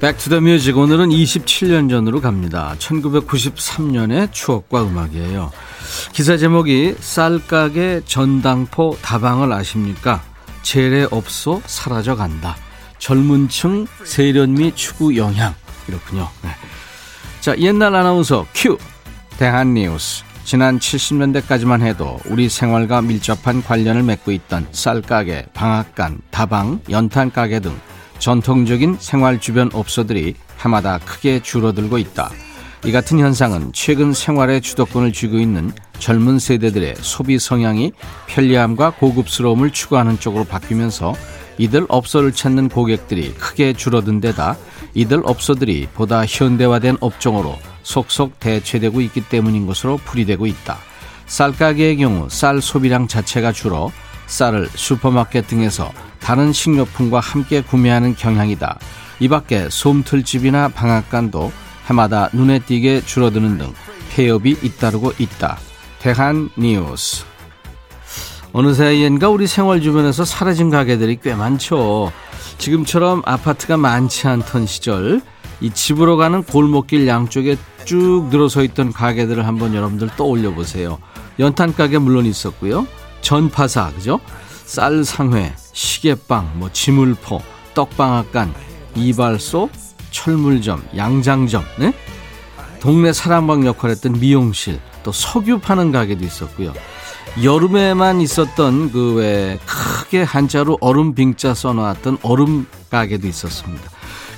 Back 0.04 0.25
to 0.25 0.35
the 0.35 0.51
Music 0.51 0.76
오늘은 0.76 1.08
27년 1.08 1.88
전으로 1.88 2.20
갑니다. 2.20 2.74
1993년의 2.78 4.30
추억과 4.32 4.82
음악이에요. 4.82 5.50
기사 6.12 6.36
제목이 6.36 6.96
쌀가게 7.00 8.02
전당포 8.04 8.98
다방을 9.00 9.50
아십니까? 9.50 10.22
재래업소 10.60 11.62
사라져 11.64 12.16
간다. 12.16 12.54
젊은 12.98 13.48
층 13.48 13.86
세련미 14.04 14.74
추구 14.74 15.16
영향 15.16 15.54
이렇군요. 15.88 16.28
네. 16.42 16.50
자 17.40 17.56
옛날 17.56 17.94
아나운서 17.94 18.46
큐 18.54 18.76
대한 19.38 19.72
뉴스 19.72 20.22
지난 20.44 20.78
70년대까지만 20.78 21.80
해도 21.80 22.20
우리 22.26 22.50
생활과 22.50 23.00
밀접한 23.00 23.62
관련을 23.62 24.02
맺고 24.02 24.30
있던 24.30 24.66
쌀가게, 24.72 25.46
방앗간, 25.54 26.20
다방, 26.30 26.80
연탄가게 26.90 27.60
등 27.60 27.74
전통적인 28.18 28.98
생활 29.00 29.40
주변 29.40 29.70
업소들이 29.72 30.34
해마다 30.60 30.98
크게 30.98 31.40
줄어들고 31.40 31.96
있다. 31.96 32.30
이 32.84 32.92
같은 32.92 33.18
현상은 33.18 33.70
최근 33.72 34.12
생활의 34.12 34.60
주도권을 34.60 35.14
쥐고 35.14 35.38
있는 35.38 35.72
젊은 35.98 36.38
세대들의 36.38 36.96
소비 37.00 37.38
성향이 37.38 37.92
편리함과 38.26 38.90
고급스러움을 38.90 39.70
추구하는 39.70 40.20
쪽으로 40.20 40.44
바뀌면서 40.44 41.14
이들 41.56 41.86
업소를 41.88 42.32
찾는 42.32 42.68
고객들이 42.68 43.32
크게 43.32 43.72
줄어든 43.72 44.20
데다 44.20 44.56
이들 44.92 45.22
업소들이 45.24 45.88
보다 45.94 46.26
현대화된 46.26 46.98
업종으로 47.00 47.58
속속 47.84 48.40
대체되고 48.40 49.00
있기 49.02 49.28
때문인 49.28 49.66
것으로 49.66 49.98
풀이되고 49.98 50.46
있다. 50.46 50.78
쌀가게의 51.26 51.98
경우 51.98 52.28
쌀 52.28 52.60
소비량 52.60 53.06
자체가 53.06 53.52
줄어 53.52 53.92
쌀을 54.26 54.68
슈퍼마켓 54.74 55.46
등에서 55.46 55.92
다른 56.18 56.52
식료품과 56.52 57.20
함께 57.20 57.60
구매하는 57.60 58.16
경향이다. 58.16 58.78
이 59.20 59.28
밖에 59.28 59.68
솜틀집이나 59.70 60.68
방앗간도 60.68 61.52
해마다 61.86 62.30
눈에 62.32 62.58
띄게 62.58 63.02
줄어드는 63.04 63.58
등 63.58 63.74
폐업이 64.10 64.56
잇따르고 64.62 65.12
있다. 65.18 65.58
대한 66.00 66.50
뉴스. 66.56 67.24
어느 68.52 68.72
새인가 68.72 69.28
우리 69.28 69.46
생활 69.46 69.80
주변에서 69.80 70.24
사라진 70.24 70.70
가게들이 70.70 71.18
꽤 71.22 71.34
많죠. 71.34 72.12
지금처럼 72.58 73.22
아파트가 73.24 73.76
많지 73.76 74.28
않던 74.28 74.66
시절 74.66 75.20
이 75.60 75.70
집으로 75.70 76.16
가는 76.16 76.42
골목길 76.42 77.06
양쪽에 77.06 77.56
쭉 77.84 78.28
늘어서 78.30 78.62
있던 78.64 78.92
가게들을 78.92 79.46
한번 79.46 79.74
여러분들 79.74 80.10
떠올려 80.16 80.52
보세요. 80.52 80.98
연탄 81.38 81.74
가게 81.74 81.98
물론 81.98 82.26
있었고요. 82.26 82.86
전파사 83.20 83.92
그죠? 83.94 84.20
쌀 84.64 85.04
상회, 85.04 85.52
시계빵, 85.72 86.52
뭐 86.56 86.70
지물포, 86.72 87.40
떡방앗간, 87.74 88.54
이발소, 88.94 89.70
철물점, 90.10 90.82
양장점, 90.96 91.64
네? 91.78 91.92
동네 92.80 93.12
사랑방 93.12 93.66
역할했던 93.66 94.20
미용실, 94.20 94.80
또 95.02 95.12
석유 95.12 95.58
파는 95.58 95.92
가게도 95.92 96.24
있었고요. 96.24 96.72
여름에만 97.42 98.20
있었던 98.20 98.92
그 98.92 99.14
왜 99.16 99.58
크게 99.66 100.22
한자로 100.22 100.78
얼음 100.80 101.14
빙자 101.14 101.54
써놨던 101.54 102.18
얼음 102.22 102.66
가게도 102.90 103.26
있었습니다. 103.26 103.90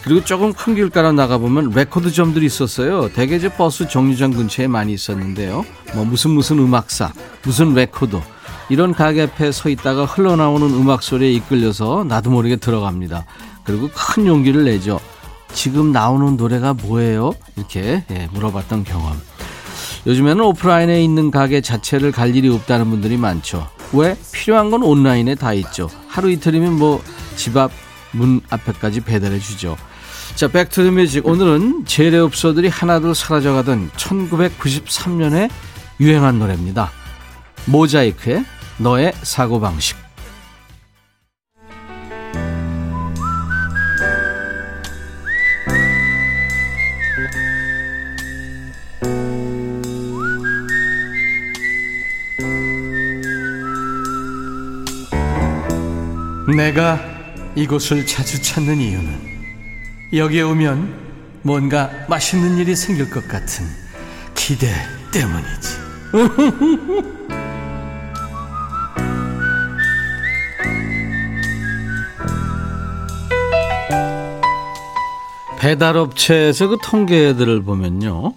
그리고 0.06 0.24
조금 0.24 0.52
큰 0.52 0.76
길 0.76 0.88
가라 0.88 1.10
나가보면 1.12 1.70
레코드점들이 1.70 2.46
있었어요. 2.46 3.08
대개 3.12 3.36
이 3.36 3.48
버스 3.48 3.88
정류장 3.88 4.30
근처에 4.32 4.68
많이 4.68 4.92
있었는데요. 4.92 5.64
뭐 5.94 6.04
무슨 6.04 6.30
무슨 6.30 6.58
음악사, 6.60 7.12
무슨 7.44 7.74
레코드 7.74 8.20
이런 8.68 8.92
가게 8.94 9.22
앞에 9.22 9.50
서 9.50 9.68
있다가 9.68 10.04
흘러나오는 10.04 10.68
음악 10.74 11.02
소리에 11.02 11.32
이끌려서 11.32 12.04
나도 12.06 12.30
모르게 12.30 12.54
들어갑니다. 12.56 13.24
그리고 13.64 13.90
큰 13.92 14.26
용기를 14.26 14.64
내죠. 14.64 15.00
지금 15.52 15.90
나오는 15.90 16.36
노래가 16.36 16.72
뭐예요? 16.74 17.32
이렇게 17.56 18.04
예, 18.10 18.28
물어봤던 18.32 18.84
경험. 18.84 19.20
요즘에는 20.06 20.40
오프라인에 20.44 21.02
있는 21.02 21.32
가게 21.32 21.60
자체를 21.60 22.12
갈 22.12 22.36
일이 22.36 22.48
없다는 22.48 22.90
분들이 22.90 23.16
많죠. 23.16 23.68
왜? 23.92 24.16
필요한 24.32 24.70
건 24.70 24.84
온라인에 24.84 25.34
다 25.34 25.52
있죠. 25.52 25.88
하루 26.06 26.30
이틀이면 26.30 26.74
뭐 26.78 27.02
집 27.34 27.56
앞 27.56 27.72
문 28.12 28.40
앞에까지 28.48 29.00
배달해 29.00 29.38
주죠. 29.38 29.76
자, 30.34 30.48
Back 30.48 30.67
to 30.67 30.76
the 30.76 30.90
Music. 30.90 31.26
오늘은 31.26 31.86
재래업소들이 31.86 32.68
하나둘 32.68 33.14
사라져가던 33.14 33.90
1993년에 33.96 35.50
유행한 36.00 36.38
노래입니다. 36.38 36.90
모자이크의 37.66 38.44
너의 38.78 39.14
사고방식. 39.22 39.96
내가 56.54 57.00
이곳을 57.54 58.06
자주 58.06 58.40
찾는 58.40 58.80
이유는 58.80 59.35
여기에 60.12 60.42
오면 60.42 61.06
뭔가 61.42 61.90
맛있는 62.08 62.58
일이 62.58 62.76
생길 62.76 63.10
것 63.10 63.26
같은 63.28 63.66
기대 64.34 64.68
때문이지. 65.12 65.86
배달업체에서 75.58 76.68
그 76.68 76.76
통계들을 76.82 77.62
보면요. 77.62 78.34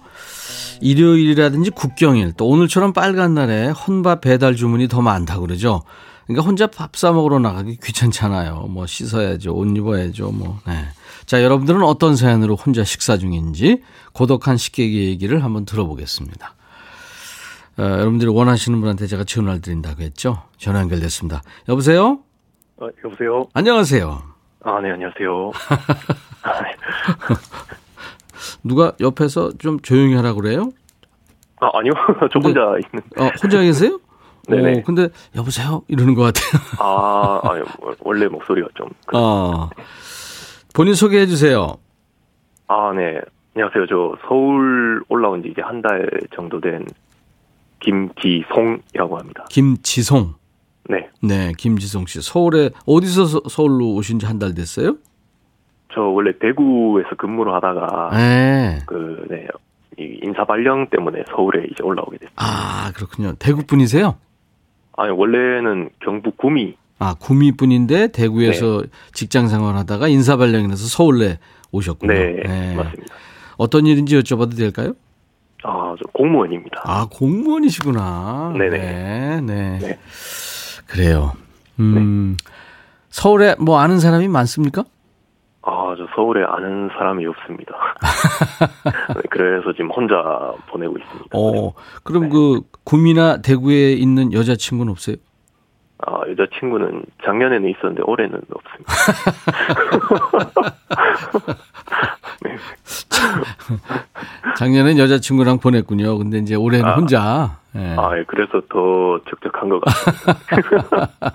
일요일이라든지 0.80 1.70
국경일 1.70 2.32
또 2.36 2.48
오늘처럼 2.48 2.92
빨간 2.92 3.34
날에 3.34 3.68
혼밥 3.68 4.22
배달 4.22 4.56
주문이 4.56 4.88
더 4.88 5.02
많다고 5.02 5.42
그러죠. 5.42 5.82
그러니까 6.26 6.46
혼자 6.46 6.66
밥 6.66 6.96
사 6.96 7.12
먹으러 7.12 7.38
나가기 7.38 7.78
귀찮잖아요. 7.82 8.68
뭐 8.70 8.86
씻어야죠. 8.86 9.54
옷 9.54 9.76
입어야죠. 9.76 10.30
뭐. 10.32 10.58
네. 10.66 10.86
자, 11.30 11.44
여러분들은 11.44 11.84
어떤 11.84 12.16
사연으로 12.16 12.56
혼자 12.56 12.82
식사 12.82 13.16
중인지 13.16 13.84
고독한 14.12 14.56
식객의 14.56 15.10
얘기를 15.10 15.44
한번 15.44 15.64
들어보겠습니다. 15.64 16.54
어, 17.78 17.82
여러분들이 17.82 18.28
원하시는 18.28 18.80
분한테 18.80 19.06
제가 19.06 19.22
전화를 19.22 19.60
드린다고 19.60 20.02
했죠. 20.02 20.42
전화 20.56 20.80
연결됐습니다. 20.80 21.42
여보세요? 21.68 22.18
어, 22.78 22.88
여보세요? 23.04 23.46
안녕하세요. 23.54 24.22
아, 24.64 24.80
네, 24.80 24.90
안녕하세요. 24.90 25.52
누가 28.64 28.94
옆에서 28.98 29.52
좀 29.58 29.78
조용히 29.78 30.16
하라 30.16 30.32
그래요? 30.32 30.72
아, 31.60 31.70
아니요. 31.74 31.92
저 32.32 32.40
혼자 32.40 32.60
있는. 32.60 33.04
어, 33.18 33.30
혼자 33.40 33.60
계세요? 33.60 34.00
네네. 34.50 34.80
어, 34.80 34.82
근데 34.84 35.10
여보세요? 35.36 35.82
이러는 35.86 36.16
것 36.16 36.22
같아요. 36.22 36.60
아, 36.80 37.40
아니, 37.44 37.62
원래 38.00 38.26
목소리가 38.26 38.66
좀. 38.74 38.88
어. 39.14 39.70
본인 40.74 40.94
소개해 40.94 41.26
주세요. 41.26 41.76
아, 42.68 42.92
네. 42.94 43.20
안녕하세요. 43.54 43.86
저 43.88 44.14
서울 44.28 45.02
올라온 45.08 45.42
지 45.42 45.48
이제 45.48 45.60
한 45.62 45.82
달 45.82 46.08
정도 46.34 46.60
된 46.60 46.86
김지송이라고 47.80 49.18
합니다. 49.18 49.44
김지송. 49.50 50.34
네. 50.88 51.08
네, 51.22 51.52
김지송 51.56 52.06
씨. 52.06 52.20
서울에 52.22 52.70
어디서 52.86 53.24
서, 53.26 53.40
서울로 53.48 53.94
오신 53.94 54.18
지 54.18 54.26
한 54.26 54.38
달 54.38 54.54
됐어요? 54.54 54.96
저 55.92 56.02
원래 56.02 56.32
대구에서 56.38 57.16
근무를 57.16 57.52
하다가 57.54 58.10
네. 58.12 58.78
그, 58.86 59.26
네. 59.28 59.46
이 59.98 60.20
인사 60.22 60.44
발령 60.44 60.86
때문에 60.88 61.24
서울에 61.30 61.64
이제 61.70 61.82
올라오게 61.82 62.18
됐어요. 62.18 62.32
아, 62.36 62.92
그렇군요. 62.94 63.32
대구 63.38 63.66
분이세요? 63.66 64.16
아니, 64.96 65.10
원래는 65.12 65.90
경북 66.00 66.36
구미. 66.36 66.76
아, 67.00 67.14
구미 67.14 67.52
분인데 67.52 68.08
대구에서 68.12 68.82
네. 68.82 68.88
직장 69.12 69.48
생활하다가 69.48 70.08
인사 70.08 70.36
발령이라서 70.36 70.86
서울에 70.86 71.38
오셨군요. 71.72 72.12
네, 72.12 72.74
맞습니다. 72.76 73.14
어떤 73.56 73.86
일인지 73.86 74.18
여쭤봐도 74.18 74.54
될까요? 74.56 74.92
아, 75.64 75.94
저 75.98 76.04
공무원입니다. 76.12 76.82
아, 76.84 77.06
공무원이시구나. 77.10 78.52
네네. 78.58 78.78
네, 78.78 79.40
네. 79.40 79.78
네. 79.78 79.98
그래요. 80.86 81.32
음. 81.78 82.36
서울에 83.08 83.54
뭐 83.58 83.78
아는 83.78 83.98
사람이 83.98 84.28
많습니까? 84.28 84.84
아, 85.62 85.94
저 85.96 86.06
서울에 86.14 86.44
아는 86.44 86.90
사람이 86.98 87.24
없습니다. 87.26 87.72
네, 89.16 89.22
그래서 89.30 89.72
지금 89.72 89.90
혼자 89.90 90.14
보내고 90.68 90.98
있습니다. 90.98 91.28
어, 91.32 91.72
그럼 92.04 92.24
네. 92.24 92.28
그 92.28 92.60
구미나 92.84 93.40
대구에 93.40 93.92
있는 93.92 94.34
여자친구는 94.34 94.92
없어요? 94.92 95.16
아, 96.06 96.20
여자친구는 96.30 97.02
작년에는 97.24 97.68
있었는데 97.68 98.02
올해는 98.06 98.40
없습니다. 98.50 98.92
네. 102.42 102.56
작년엔 104.56 104.98
여자친구랑 104.98 105.58
보냈군요. 105.58 106.16
근데 106.18 106.38
이제 106.38 106.54
올해는 106.54 106.86
아. 106.86 106.94
혼자. 106.94 107.58
예. 107.76 107.94
아, 107.98 108.16
예, 108.18 108.24
그래서 108.26 108.60
더 108.70 109.20
적적한 109.28 109.68
것 109.68 109.80
같습니다. 109.80 111.10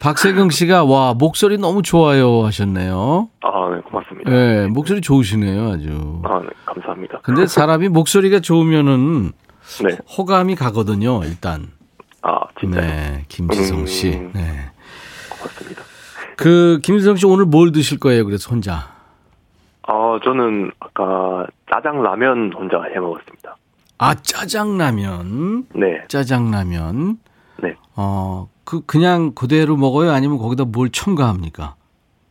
박세경 0.00 0.50
씨가 0.50 0.84
와 0.84 1.14
목소리 1.14 1.56
너무 1.56 1.80
좋아요 1.82 2.44
하셨네요. 2.44 3.30
아, 3.40 3.70
네, 3.74 3.80
고맙습니다. 3.80 4.30
예, 4.30 4.66
목소리 4.66 5.00
좋으시네요, 5.00 5.70
아주. 5.70 6.20
아, 6.24 6.40
네, 6.40 6.48
감사합니다. 6.66 7.20
근데 7.22 7.46
사람이 7.46 7.88
목소리가 7.88 8.40
좋으면은 8.40 9.32
네. 9.82 9.96
호감이 10.18 10.56
가거든요, 10.56 11.22
일단. 11.24 11.68
아, 12.26 12.40
진짜요? 12.58 12.80
네, 12.80 13.24
김지성 13.28 13.84
씨. 13.84 14.14
음. 14.14 14.30
네. 14.34 14.40
고맙습니다. 15.30 15.82
그 16.38 16.80
김지성 16.82 17.16
씨 17.16 17.26
오늘 17.26 17.44
뭘 17.44 17.70
드실 17.70 18.00
거예요? 18.00 18.24
그래서 18.24 18.50
혼자. 18.50 18.94
아, 19.82 20.18
저는 20.24 20.70
아까 20.80 21.46
짜장 21.70 22.02
라면 22.02 22.50
혼자 22.54 22.82
해 22.82 22.98
먹었습니다. 22.98 23.56
아 23.98 24.14
짜장 24.14 24.78
라면. 24.78 25.66
네, 25.74 26.02
짜장 26.08 26.50
라면. 26.50 27.18
네. 27.62 27.76
어, 27.94 28.48
그 28.64 28.80
그냥 28.86 29.32
그대로 29.34 29.76
먹어요? 29.76 30.10
아니면 30.10 30.38
거기다 30.38 30.64
뭘 30.64 30.88
첨가합니까? 30.90 31.76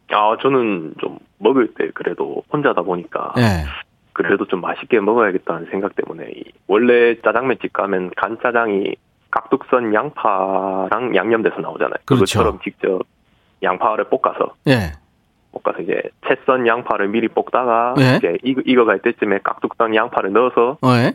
아, 0.09 0.37
저는 0.41 0.95
좀 0.99 1.19
먹을 1.37 1.71
때 1.75 1.91
그래도 1.93 2.43
혼자다 2.51 2.81
보니까 2.81 3.33
네. 3.35 3.65
그래도 4.13 4.45
좀 4.47 4.61
맛있게 4.61 4.99
먹어야겠다는 4.99 5.67
생각 5.69 5.95
때문에 5.95 6.31
이 6.35 6.43
원래 6.67 7.15
짜장면집 7.21 7.73
가면 7.73 8.11
간짜장이 8.17 8.95
깍둑선 9.33 9.93
양파랑 9.95 11.15
양념돼서 11.15 11.59
나오잖아요. 11.59 11.95
그렇죠. 12.05 12.25
그것처럼 12.25 12.59
직접 12.63 13.01
양파를 13.63 14.05
볶아서 14.09 14.53
예. 14.67 14.91
볶아서 15.51 15.81
이제 15.81 16.01
채썬 16.27 16.67
양파를 16.67 17.07
미리 17.07 17.27
볶다가 17.27 17.95
네. 17.97 18.17
이제 18.17 18.37
익, 18.43 18.59
익어갈 18.65 18.99
때쯤에 18.99 19.39
깍둑 19.43 19.73
썬 19.77 19.95
양파를 19.95 20.31
넣어서 20.33 20.77
어, 20.81 20.89
예? 20.97 21.13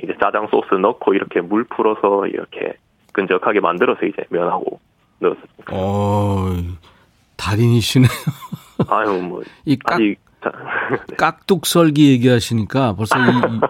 이제 0.00 0.14
짜장 0.22 0.46
소스 0.48 0.74
넣고 0.74 1.14
이렇게 1.14 1.40
물 1.40 1.64
풀어서 1.64 2.26
이렇게 2.28 2.74
끈적하게 3.12 3.58
만들어서 3.60 4.06
이제 4.06 4.22
면하고 4.28 4.78
넣어서 5.18 5.40
어, 5.72 6.52
달인이시네. 7.36 8.06
아유 8.88 9.20
뭐 9.22 9.42
이 9.64 9.76
깍, 9.78 9.94
아직 9.94 10.18
자, 10.42 10.52
깍둑썰기 11.18 12.10
얘기하시니까 12.12 12.94
벌써 12.94 13.18
이, 13.18 13.22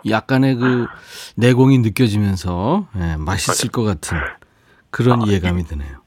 이 0.04 0.10
약간의 0.10 0.56
그 0.56 0.86
내공이 1.36 1.78
느껴지면서 1.78 2.88
예, 2.96 3.16
맛있을 3.16 3.70
것 3.70 3.82
같은 3.82 4.18
그런 4.90 5.22
아, 5.22 5.24
이해감이 5.26 5.64
드네요. 5.64 5.98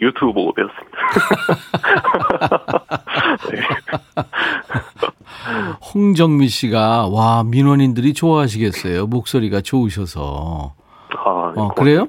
유튜브 0.00 0.32
보고 0.32 0.52
배웠습니다. 0.54 0.98
홍정미 5.94 6.48
씨가 6.48 7.08
와 7.08 7.44
민원인들이 7.44 8.14
좋아하시겠어요. 8.14 9.06
목소리가 9.06 9.60
좋으셔서. 9.60 10.74
아, 11.16 11.52
어, 11.56 11.68
그래요? 11.74 12.08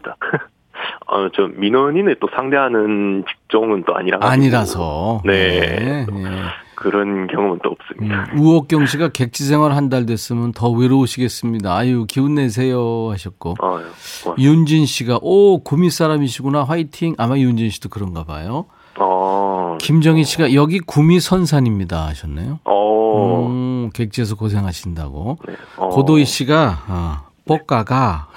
아, 1.08 1.30
저 1.36 1.48
민원인을 1.48 2.18
또 2.20 2.28
상대하는 2.36 3.26
직종은 3.28 3.84
또 3.86 3.96
아니라 3.96 4.20
아니라서. 4.22 5.22
네. 5.26 5.60
네, 5.60 6.06
네. 6.06 6.30
그런 6.76 7.28
경험은 7.28 7.60
또 7.64 7.70
없습니다. 7.72 8.26
음, 8.34 8.40
우옥경 8.40 8.86
씨가 8.86 9.10
객지 9.10 9.46
생활 9.46 9.72
한 9.74 9.90
달 9.90 10.06
됐으면 10.06 10.54
더 10.54 10.70
외로우시겠습니다. 10.70 11.76
아유 11.76 12.06
기운 12.08 12.36
내세요 12.36 13.10
하셨고. 13.12 13.56
아유. 13.62 14.36
윤진 14.38 14.86
씨가 14.86 15.20
오 15.22 15.62
구미 15.64 15.90
사람이시구나 15.90 16.64
화이팅. 16.64 17.16
아마 17.18 17.38
윤진 17.38 17.70
씨도 17.70 17.90
그런가 17.90 18.24
봐요. 18.24 18.66
어, 19.00 19.78
김정희 19.82 20.24
씨가 20.24 20.54
여기 20.54 20.80
구미 20.80 21.20
선산입니다 21.20 22.06
하셨네요. 22.08 22.60
어, 22.64 23.48
음, 23.48 23.90
객지에서 23.94 24.36
고생하신다고. 24.36 25.38
네, 25.48 25.56
어. 25.78 25.90
고도희 25.90 26.26
씨가 26.26 26.84
어, 26.88 27.18
볶아가 27.46 28.28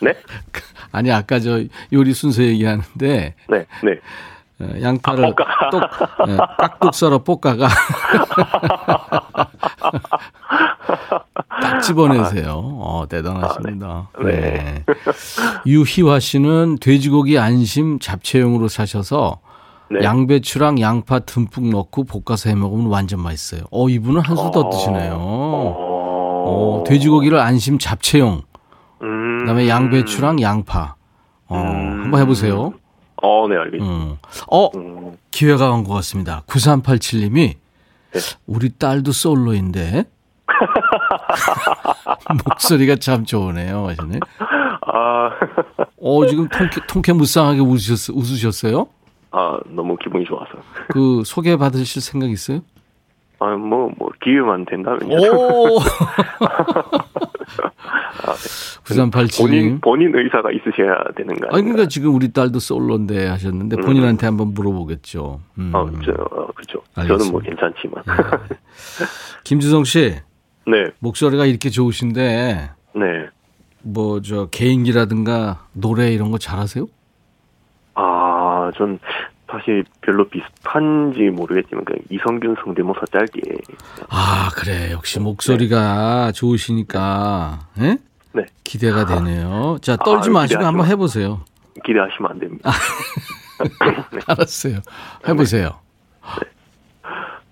네? 0.00 0.12
아니 0.92 1.10
아까 1.10 1.40
저 1.40 1.62
요리 1.92 2.12
순서 2.12 2.42
얘기하는데 2.42 3.34
네, 3.48 3.66
네. 3.82 3.98
어, 4.62 4.80
양파를 4.80 5.24
아, 5.24 5.34
볶아. 5.34 5.70
똑 5.70 5.82
예, 6.28 6.36
깍둑 6.58 6.94
썰어 6.94 7.18
볶아가 7.18 7.68
딱 11.60 11.80
집어내세요. 11.80 12.52
어, 12.54 13.04
대단하십니다. 13.08 14.08
아, 14.12 14.22
네. 14.24 14.84
네. 14.84 14.84
유희화 15.66 16.18
씨는 16.20 16.78
돼지고기 16.80 17.38
안심 17.38 17.98
잡채용으로 17.98 18.68
사셔서 18.68 19.40
네. 19.90 20.02
양배추랑 20.02 20.80
양파 20.80 21.18
듬뿍 21.18 21.68
넣고 21.70 22.04
볶아서 22.04 22.48
해 22.48 22.54
먹으면 22.54 22.86
완전 22.86 23.20
맛있어요. 23.20 23.62
어, 23.70 23.88
이분은 23.88 24.22
한수더 24.22 24.70
드시네요. 24.70 25.16
어, 25.20 26.44
어, 26.46 26.84
돼지고기를 26.86 27.38
안심 27.38 27.78
잡채용. 27.78 28.42
음, 29.02 29.38
그다음에 29.40 29.68
양배추랑 29.68 30.40
양파. 30.40 30.94
어, 31.48 31.56
음. 31.56 32.04
한번 32.04 32.20
해보세요. 32.20 32.72
어, 33.22 33.46
네, 33.48 33.56
알겠습니다. 33.56 33.94
음. 34.04 34.16
어, 34.50 34.66
음, 34.76 35.16
기회가 35.30 35.70
온 35.70 35.84
것 35.84 35.94
같습니다. 35.94 36.42
9387님이 36.46 37.54
네. 38.12 38.20
우리 38.46 38.70
딸도 38.76 39.12
솔로인데 39.12 40.04
목소리가 42.44 42.96
참 42.96 43.24
좋으네요. 43.24 43.88
하시네. 43.88 44.18
아, 44.86 45.30
어, 46.00 46.26
지금 46.26 46.48
통쾌, 46.48 46.80
통쾌 46.88 47.12
무쌍하게 47.12 47.60
웃으셨, 47.60 48.14
웃으셨어요? 48.14 48.86
아, 49.30 49.58
너무 49.66 49.96
기분이 49.96 50.24
좋아서. 50.24 50.50
그 50.88 51.22
소개 51.24 51.56
받으실 51.56 52.02
생각 52.02 52.28
있어요? 52.30 52.60
아, 53.38 53.46
뭐, 53.56 53.90
뭐, 53.98 54.08
기회만 54.22 54.66
된다면요. 54.66 55.16
오! 55.32 55.78
아, 58.20 58.32
네. 58.34 58.82
9387님. 58.84 59.38
본인, 59.40 59.80
본인 59.80 60.14
의사가 60.14 60.50
있으셔야 60.52 61.02
되는 61.16 61.34
거 61.40 61.48
아니? 61.52 61.62
그러니까 61.62 61.88
지금 61.88 62.14
우리 62.14 62.32
딸도 62.32 62.58
솔로인데 62.58 63.26
하셨는데 63.28 63.76
본인한테 63.76 64.26
한번 64.26 64.52
물어보겠죠. 64.54 65.40
음. 65.58 65.70
어, 65.74 65.90
저, 66.04 66.12
어, 66.12 66.46
그죠. 66.54 66.82
알겠습니다. 66.94 67.18
저는 67.18 67.32
뭐 67.32 67.40
괜찮지만. 67.40 68.04
김주성 69.44 69.84
씨, 69.84 70.16
네, 70.66 70.90
목소리가 71.00 71.46
이렇게 71.46 71.70
좋으신데 71.70 72.70
네. 72.94 73.28
뭐 73.82 74.20
저 74.20 74.46
개인기라든가 74.46 75.66
노래 75.72 76.12
이런 76.12 76.30
거 76.30 76.38
잘하세요? 76.38 76.86
아, 77.94 78.70
전 78.76 78.98
사실 79.52 79.84
별로 80.00 80.26
비슷한지 80.28 81.20
모르겠지만 81.30 81.84
그냥 81.84 82.00
이성균 82.10 82.56
성대모사 82.64 83.00
짧게 83.12 83.40
아 84.08 84.48
그래 84.56 84.90
역시 84.92 85.20
목소리가 85.20 86.32
좋으시니까 86.32 87.58
예? 87.80 87.98
네 88.32 88.46
기대가 88.64 89.04
되네요. 89.04 89.76
자 89.82 89.96
떨지 89.98 90.30
아유, 90.30 90.32
마시고 90.34 90.64
한번 90.64 90.78
마. 90.78 90.84
해보세요. 90.84 91.40
기대하시면 91.84 92.30
안 92.30 92.38
됩니다. 92.38 92.70
알았어요. 94.26 94.78
해보세요. 95.28 95.78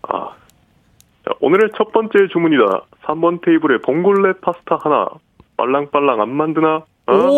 아, 0.02 0.30
자, 1.24 1.32
오늘의 1.40 1.70
첫 1.76 1.92
번째 1.92 2.26
주문이다. 2.32 2.64
3번 3.04 3.44
테이블에 3.44 3.78
봉골레 3.84 4.34
파스타 4.40 4.78
하나. 4.82 5.06
빨랑빨랑 5.56 6.20
안 6.20 6.30
만드나? 6.30 6.82
어? 7.10 7.28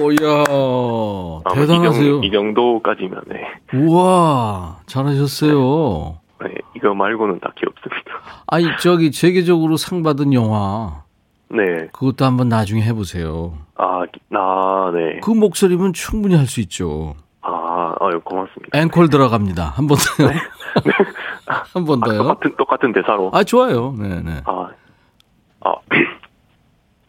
오, 0.00 0.12
야 0.22 0.44
아, 0.48 0.52
뭐 0.52 1.42
대단하세요. 1.54 2.02
이, 2.02 2.10
정도, 2.20 2.26
이 2.26 2.30
정 2.30 2.54
도까지면 2.54 3.22
네. 3.26 3.40
우와 3.78 4.78
잘하셨어요. 4.86 6.18
네. 6.42 6.48
이거 6.76 6.94
말고는 6.94 7.40
딱히 7.40 7.62
없습니다. 7.66 8.10
아니 8.46 8.66
저기 8.80 9.12
세계적으로 9.12 9.76
상 9.76 10.02
받은 10.02 10.32
영화 10.32 11.02
네. 11.48 11.88
그것도 11.92 12.24
한번 12.24 12.48
나중에 12.48 12.82
해보세요. 12.82 13.54
아, 13.76 14.04
기- 14.12 14.20
아, 14.34 14.90
네. 14.94 15.20
그 15.22 15.30
목소리면 15.30 15.92
충분히 15.92 16.34
할 16.36 16.46
수 16.46 16.60
있죠. 16.60 17.14
아, 17.42 17.94
아유, 18.00 18.20
고맙습니다. 18.24 18.78
앵콜 18.78 19.08
들어갑니다. 19.10 19.64
한 19.76 19.86
번 19.86 19.98
더요. 19.98 20.30
한번 21.74 22.00
아, 22.02 22.06
더요. 22.06 22.18
똑같은, 22.22 22.56
똑같은 22.56 22.92
대사로. 22.92 23.30
아 23.34 23.44
좋아요. 23.44 23.92
네네. 23.98 24.42
아, 24.44 24.50
아. 24.50 24.63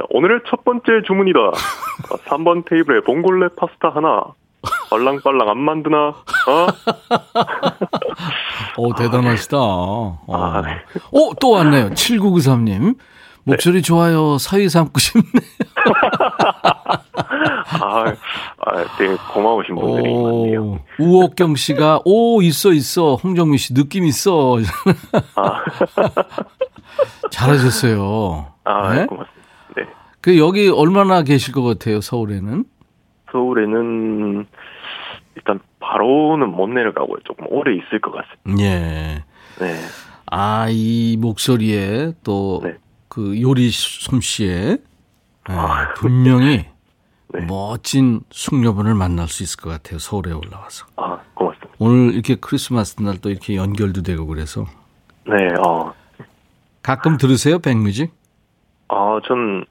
자, 0.06 0.08
오늘의 0.12 0.41
첫 0.50 0.63
번째 0.63 0.84
주문이다. 1.08 1.39
아, 1.39 2.15
3번 2.28 2.65
테이블에 2.70 3.02
봉골레 3.02 3.50
파스타 3.58 3.89
하나. 3.89 4.24
빨랑빨랑 4.89 5.50
안 5.50 5.58
만드나? 5.60 6.08
어? 6.08 6.68
오, 8.78 8.94
대단하시다. 8.94 9.58
어. 9.60 10.20
아, 10.28 10.62
네. 10.62 10.78
오, 11.12 11.34
또 11.36 11.52
왔네요. 11.52 11.89
7993님. 11.91 12.96
목소리 13.44 13.82
좋아요. 13.84 14.38
사위 14.39 14.70
삼고 14.70 15.00
싶네. 15.00 15.24
아, 17.80 18.06
아, 18.60 18.86
되게 18.98 19.15
고마우신 19.34 19.76
분들이 19.76 20.13
많네요. 20.13 20.63
오, 20.63 20.80
우옥경 21.00 21.56
씨가, 21.56 22.02
오, 22.06 22.41
있어, 22.41 22.72
있어. 22.74 23.15
홍정민 23.15 23.58
씨, 23.58 23.74
느낌 23.74 24.06
있어. 24.06 24.58
아, 25.36 25.63
잘하셨어요. 27.30 28.48
아 28.63 28.94
네? 28.96 29.06
고맙습니다. 29.06 29.35
네. 30.26 30.32
그, 30.32 30.38
여기 30.40 30.70
얼마나 30.70 31.22
계실 31.24 31.54
것 31.54 31.62
같아요, 31.62 32.02
서울에는? 32.02 32.66
서울에는 33.32 34.48
일단 35.36 35.60
바로는 35.80 36.50
못 36.50 36.68
내려가고요. 36.68 37.20
조금 37.26 37.46
오래 37.50 37.76
있을 37.76 38.00
것 38.02 38.12
같습니다. 38.12 38.64
예. 38.64 39.24
네. 39.60 39.76
아, 40.32 40.68
이 40.70 41.18
목소리에 41.20 42.14
또, 42.24 42.62
네. 42.64 42.74
그 43.08 43.40
요리 43.42 43.70
솜씨에 43.70 44.72
예, 44.72 45.54
아. 45.54 45.94
분명히 45.96 46.66
네. 47.34 47.42
멋진 47.46 48.22
숙녀분을 48.32 48.96
만날 48.96 49.28
수 49.28 49.44
있을 49.44 49.62
것 49.62 49.70
같아요. 49.70 50.00
서울에 50.00 50.32
올라와서. 50.32 50.86
아, 50.96 51.20
고맙습니다. 51.36 51.76
오늘 51.78 52.14
이렇게 52.14 52.36
크리스마스 52.36 53.02
날 53.02 53.18
또 53.22 53.30
이렇게 53.30 53.56
연결도 53.56 54.02
되고 54.02 54.26
그래서 54.26 54.66
네, 55.28 55.48
어, 55.66 55.94
가끔 56.82 57.18
들으세요 57.18 57.60
백뮤직? 57.60 58.14
아, 58.88 59.20
전 59.28 59.66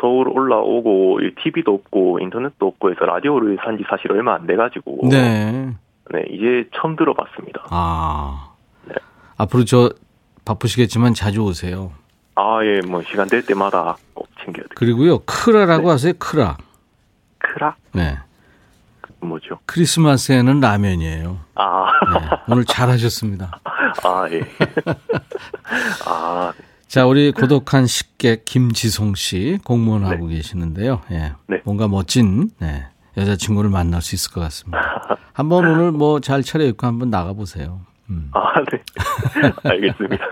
서울 0.00 0.28
올라오고 0.28 1.20
TV도 1.42 1.74
없고 1.74 2.20
인터넷도 2.20 2.66
없고 2.66 2.90
해서 2.90 3.04
라디오를 3.04 3.58
산지 3.64 3.84
사실 3.88 4.12
얼마 4.12 4.34
안 4.34 4.46
돼가지고 4.46 5.08
네. 5.08 5.74
네, 6.10 6.24
이제 6.30 6.68
처음 6.74 6.96
들어봤습니다. 6.96 7.66
아 7.70 8.52
네. 8.84 8.94
앞으로 9.36 9.64
저 9.64 9.90
바쁘시겠지만 10.44 11.14
자주 11.14 11.42
오세요. 11.42 11.92
아, 12.34 12.60
예, 12.62 12.80
뭐 12.86 13.02
시간 13.02 13.28
될 13.28 13.44
때마다 13.44 13.96
꼭 14.14 14.28
챙겨드릴게요. 14.38 14.74
그리고요 14.76 15.18
크라라고 15.20 15.84
네. 15.84 15.90
하세요 15.90 16.12
크라. 16.18 16.56
크라? 17.38 17.74
네. 17.92 18.16
뭐죠? 19.20 19.58
크리스마스에는 19.66 20.60
라면이에요. 20.60 21.38
아, 21.56 21.86
네. 22.12 22.36
오늘 22.48 22.64
잘하셨습니다. 22.64 23.58
아, 24.04 24.28
예. 24.30 24.40
아, 26.06 26.52
자, 26.88 27.04
우리 27.06 27.32
고독한 27.32 27.86
식객 27.86 28.44
김지송 28.46 29.14
씨 29.14 29.58
공무원 29.64 30.04
하고 30.06 30.26
계시는데요. 30.26 31.02
예. 31.10 31.32
네. 31.46 31.60
뭔가 31.64 31.86
멋진 31.86 32.50
네, 32.58 32.86
여자친구를 33.16 33.68
만날 33.68 34.00
수 34.00 34.14
있을 34.14 34.32
것 34.32 34.40
같습니다. 34.40 34.78
한번 35.34 35.66
오늘 35.66 35.92
뭐 35.92 36.20
잘 36.20 36.42
차려입고 36.42 36.86
한번 36.86 37.10
나가 37.10 37.34
보세요. 37.34 37.80
음. 38.08 38.30
아, 38.32 38.40
네. 38.72 38.82
알겠습니다. 39.70 40.24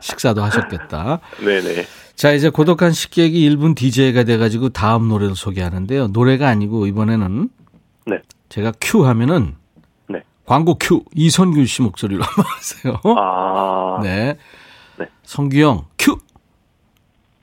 식사도 0.00 0.40
하셨겠다. 0.44 1.18
네네. 1.44 1.84
자, 2.14 2.32
이제 2.32 2.48
고독한 2.48 2.92
식객이 2.92 3.50
1분 3.50 3.74
DJ가 3.74 4.22
돼가지고 4.22 4.68
다음 4.68 5.08
노래를 5.08 5.34
소개하는데요. 5.34 6.08
노래가 6.08 6.48
아니고 6.48 6.86
이번에는 6.86 7.48
네. 8.06 8.18
제가 8.50 8.72
큐 8.80 9.04
하면은 9.04 9.56
네. 10.08 10.22
광고 10.46 10.76
큐 10.78 11.02
이선균 11.16 11.66
씨 11.66 11.82
목소리로 11.82 12.22
한번 12.24 12.44
하세요. 12.46 13.00
아. 13.18 13.98
네. 14.00 14.36
네. 14.98 15.06
성규영 15.24 15.86
큐. 15.98 16.18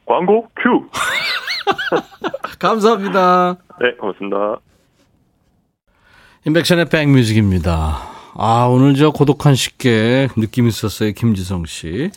광고 0.05 0.47
큐. 0.55 0.87
감사합니다. 2.59 3.57
네, 3.79 3.91
고맙습니다. 3.99 4.57
인백션의 6.45 6.85
백뮤직입니다. 6.89 8.09
아, 8.33 8.65
오늘 8.65 8.95
저 8.95 9.11
고독한 9.11 9.55
식객 9.55 10.29
느낌 10.35 10.67
있었어요. 10.67 11.11
김지성 11.11 11.65
씨. 11.65 12.11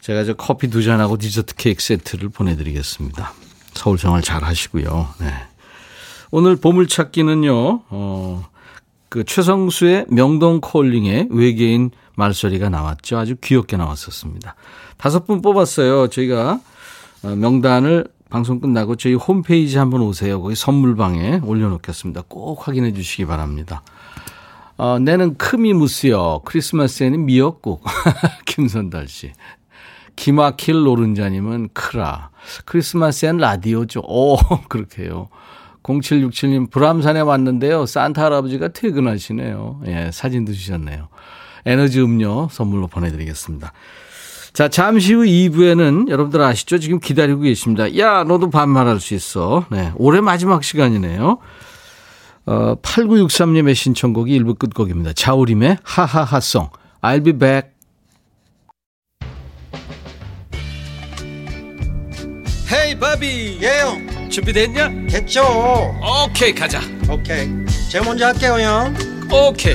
제가 0.00 0.24
저 0.24 0.34
커피 0.34 0.68
두 0.68 0.82
잔하고 0.82 1.18
디저트 1.18 1.56
케이크 1.56 1.82
세트를 1.82 2.30
보내드리겠습니다. 2.30 3.32
서울 3.74 3.98
생활 3.98 4.22
잘 4.22 4.42
하시고요. 4.44 5.08
네. 5.20 5.32
오늘 6.30 6.56
보물찾기는요, 6.56 7.82
어, 7.90 8.48
그 9.08 9.24
최성수의 9.24 10.06
명동 10.08 10.60
콜링의 10.60 11.28
외계인 11.30 11.90
말소리가 12.20 12.68
나왔죠. 12.68 13.18
아주 13.18 13.36
귀엽게 13.40 13.76
나왔었습니다. 13.76 14.54
다섯 14.96 15.26
분 15.26 15.40
뽑았어요. 15.42 16.08
저희가 16.08 16.60
어, 17.22 17.28
명단을 17.28 18.06
방송 18.28 18.60
끝나고 18.60 18.96
저희 18.96 19.14
홈페이지 19.14 19.76
한번 19.78 20.02
오세요. 20.02 20.40
거기 20.40 20.54
선물방에 20.54 21.40
올려놓겠습니다. 21.44 22.24
꼭 22.28 22.66
확인해 22.66 22.92
주시기 22.92 23.26
바랍니다. 23.26 23.82
어, 24.76 24.98
내는 24.98 25.36
크미무스요. 25.36 26.42
크리스마스에는 26.44 27.26
미역국. 27.26 27.84
김선달 28.46 29.08
씨. 29.08 29.32
기마킬 30.16 30.82
노른자님은 30.82 31.70
크라. 31.72 32.30
크리스마스엔 32.66 33.38
라디오죠. 33.38 34.02
오, 34.04 34.36
그렇게요. 34.68 35.28
0767님, 35.82 36.70
불암산에 36.70 37.20
왔는데요. 37.20 37.86
산타 37.86 38.24
할아버지가 38.24 38.68
퇴근하시네요. 38.68 39.80
예, 39.86 40.10
사진도 40.12 40.52
주셨네요. 40.52 41.08
에너지 41.66 42.00
음료 42.00 42.48
선물로 42.50 42.86
보내드리겠습니다. 42.86 43.72
자, 44.52 44.68
잠시 44.68 45.14
후 45.14 45.22
2부에는 45.22 46.08
여러분들 46.08 46.40
아시죠? 46.42 46.78
지금 46.78 46.98
기다리고 46.98 47.42
계십니다. 47.42 47.96
야, 47.98 48.24
너도 48.24 48.50
반말할 48.50 48.98
수 49.00 49.14
있어. 49.14 49.64
네, 49.70 49.92
올해 49.96 50.20
마지막 50.20 50.64
시간이네요. 50.64 51.38
어, 52.46 52.74
8963님의 52.82 53.74
신청곡이 53.74 54.38
1부 54.40 54.58
끝곡입니다. 54.58 55.12
자우림의 55.12 55.78
하하하송. 55.82 56.70
I'll 57.02 57.24
be 57.24 57.32
back. 57.32 57.70
헤이 62.72 62.98
바비 62.98 63.58
예영 63.60 64.30
준비됐냐? 64.30 64.88
됐죠 65.08 65.42
오케이 66.24 66.54
가자 66.54 66.80
오케이 67.10 67.48
제가 67.90 68.04
먼저 68.04 68.26
할게요 68.26 68.60
형 68.60 68.94
오케이 69.32 69.74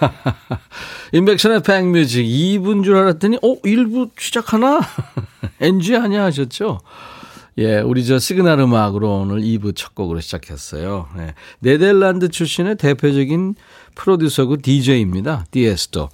임백천의 1.12 1.62
백뮤직 1.62 2.24
2분 2.24 2.84
줄 2.84 2.96
알았더니 2.96 3.38
어 3.42 3.60
1부 3.60 4.10
시작하나? 4.18 4.80
NG 5.60 5.96
아니야 5.96 6.24
하셨죠? 6.24 6.80
예, 7.58 7.78
우리 7.78 8.04
저 8.04 8.18
시그널 8.18 8.60
음악으로 8.60 9.20
오늘 9.20 9.40
2부 9.40 9.74
첫 9.74 9.94
곡으로 9.94 10.20
시작했어요. 10.20 11.08
네. 11.16 11.34
네덜란드 11.60 12.28
출신의 12.28 12.76
대표적인 12.76 13.54
프로듀서고 13.94 14.58
DJ입니다. 14.58 15.46
디에스토. 15.50 16.10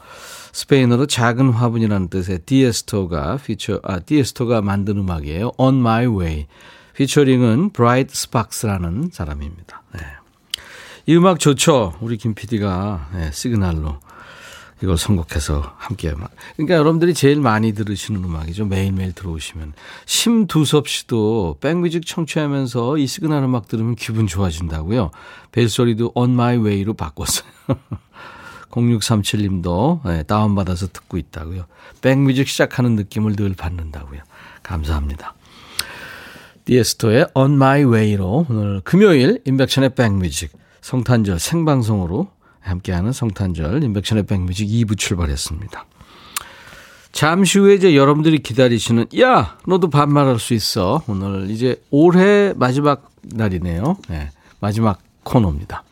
스페인어로 0.53 1.07
작은 1.07 1.51
화분이라는 1.51 2.09
뜻의 2.09 2.41
디에스토가 2.47 3.39
피처, 3.45 3.81
아, 3.83 3.99
디에스토가 3.99 4.63
만든 4.63 4.99
음악이에요. 4.99 5.53
On 5.59 5.79
My 5.79 6.07
Way. 6.07 6.47
피처링은 6.95 7.71
브라이트 7.71 8.15
스팍스라는 8.15 9.11
사람입니다. 9.13 9.83
네. 9.95 10.01
이 11.07 11.17
음악 11.17 11.41
좋죠? 11.41 11.95
우리 12.01 12.17
김 12.17 12.35
PD가 12.35 13.09
네, 13.15 13.31
시그널로 13.33 13.99
이걸 14.83 14.97
선곡해서 14.99 15.75
함께. 15.77 16.13
그러니까 16.57 16.75
여러분들이 16.75 17.15
제일 17.15 17.41
많이 17.41 17.73
들으시는 17.73 18.23
음악이죠. 18.23 18.67
매일매일 18.67 19.13
들어오시면. 19.13 19.75
심두섭 20.07 20.89
씨도 20.89 21.59
백뮤직 21.61 22.05
청취하면서 22.05 22.99
이 22.99 23.07
시그널 23.07 23.45
음악 23.45 23.69
들으면 23.69 23.95
기분 23.95 24.27
좋아진다고요. 24.27 25.13
벨소리도 25.53 26.13
On 26.15 26.33
My 26.33 26.59
Way로 26.59 26.95
바꿨어요. 26.95 27.49
0637님도 28.71 30.01
네, 30.05 30.23
다운받아서 30.25 30.89
듣고 30.89 31.17
있다고요. 31.17 31.67
백뮤직 32.01 32.49
시작하는 32.49 32.97
느낌을 32.97 33.37
늘 33.37 33.55
받는다고요. 33.55 34.21
감사합니다. 34.63 35.35
디에스토의 36.65 37.27
On 37.35 37.53
My 37.55 37.85
Way로 37.85 38.47
오늘 38.49 38.81
금요일 38.83 39.41
인백션의 39.45 39.95
백뮤직 39.95 40.62
성탄절 40.83 41.39
생방송으로 41.39 42.29
함께하는 42.61 43.13
성탄절 43.13 43.83
인백션의 43.83 44.25
백뮤직 44.27 44.69
2부 44.69 44.99
출발했습니다. 44.99 45.87
잠시 47.13 47.59
후에 47.59 47.75
이제 47.75 47.95
여러분들이 47.97 48.39
기다리시는 48.39 49.07
야 49.21 49.57
너도 49.67 49.89
반말할 49.91 50.39
수 50.39 50.55
있어 50.55 51.03
오늘 51.07 51.51
이제 51.51 51.81
올해 51.91 52.53
마지막 52.57 53.11
날이네요. 53.23 53.97
네, 54.09 54.31
마지막 54.61 54.99
코너입니다. 55.25 55.85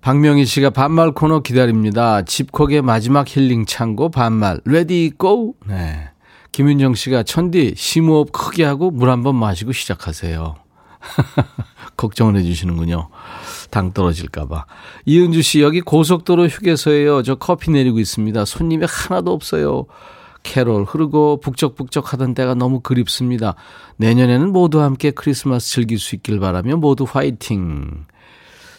박명희 0.00 0.44
씨가 0.46 0.70
반말 0.70 1.10
코너 1.12 1.40
기다립니다. 1.40 2.22
집콕의 2.22 2.82
마지막 2.82 3.26
힐링 3.28 3.66
창고 3.66 4.08
반말 4.10 4.60
ready 4.64 5.10
go. 5.16 5.54
네. 5.66 6.10
김윤정 6.52 6.94
씨가 6.94 7.24
천디 7.24 7.74
심호흡 7.76 8.30
크게 8.32 8.64
하고 8.64 8.90
물 8.90 9.10
한 9.10 9.22
번 9.22 9.34
마시고 9.34 9.72
시작하세요. 9.72 10.54
걱정을 11.96 12.36
해주시는군요. 12.36 13.08
당 13.70 13.92
떨어질까봐. 13.92 14.66
이은주 15.06 15.42
씨, 15.42 15.62
여기 15.62 15.80
고속도로 15.80 16.46
휴게소에요. 16.48 17.22
저 17.22 17.34
커피 17.36 17.70
내리고 17.70 17.98
있습니다. 17.98 18.44
손님이 18.44 18.86
하나도 18.88 19.32
없어요. 19.32 19.86
캐롤 20.42 20.84
흐르고 20.84 21.40
북적북적 21.40 22.12
하던 22.12 22.34
때가 22.34 22.54
너무 22.54 22.80
그립습니다. 22.80 23.56
내년에는 23.96 24.52
모두 24.52 24.80
함께 24.80 25.10
크리스마스 25.10 25.68
즐길 25.70 25.98
수 25.98 26.14
있길 26.14 26.38
바라며 26.38 26.76
모두 26.76 27.04
화이팅. 27.04 28.04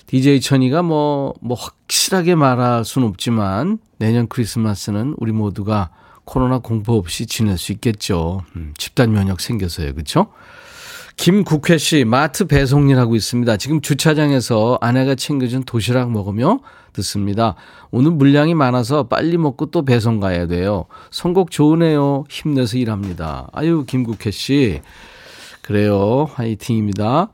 DJ 0.06 0.40
천이가 0.40 0.82
뭐, 0.84 1.34
뭐 1.42 1.58
확실하게 1.58 2.36
말할 2.36 2.86
순 2.86 3.04
없지만 3.04 3.80
내년 3.98 4.28
크리스마스는 4.28 5.16
우리 5.18 5.34
모두가 5.34 5.90
코로나 6.24 6.60
공포 6.60 6.96
없이 6.96 7.26
지낼 7.26 7.58
수 7.58 7.74
있겠죠. 7.74 8.42
음, 8.56 8.74
집단 8.78 9.12
면역 9.12 9.42
생겨서요. 9.42 9.94
그렇죠? 9.94 10.28
김국회 11.18 11.80
씨, 11.80 12.06
마트 12.06 12.46
배송 12.46 12.90
일 12.90 13.00
하고 13.00 13.16
있습니다. 13.16 13.58
지금 13.58 13.82
주차장에서 13.82 14.78
아내가 14.82 15.16
챙겨준 15.16 15.64
도시락 15.64 16.12
먹으며 16.12 16.60
듣습니다. 16.94 17.56
오늘 17.90 18.12
물량이 18.12 18.54
많아서 18.54 19.08
빨리 19.08 19.38
먹고 19.38 19.72
또 19.72 19.84
배송 19.84 20.20
가야 20.20 20.46
돼요. 20.46 20.86
선곡 21.10 21.50
좋으네요. 21.50 22.24
힘내서 22.30 22.78
일합니다. 22.78 23.50
아유, 23.52 23.84
김국회 23.86 24.30
씨. 24.30 24.82
그래요. 25.64 26.30
화이팅입니다. 26.34 27.32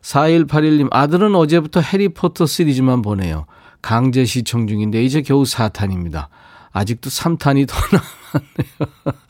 4181님, 0.00 0.88
아들은 0.90 1.34
어제부터 1.34 1.80
해리포터 1.80 2.46
시리즈만 2.46 3.02
보내요. 3.02 3.46
강제 3.82 4.24
시청 4.24 4.66
중인데 4.66 5.04
이제 5.04 5.20
겨우 5.20 5.42
4탄입니다. 5.42 6.28
아직도 6.72 7.10
3탄이 7.10 7.68
더 7.68 7.76
남았네요. 7.92 9.20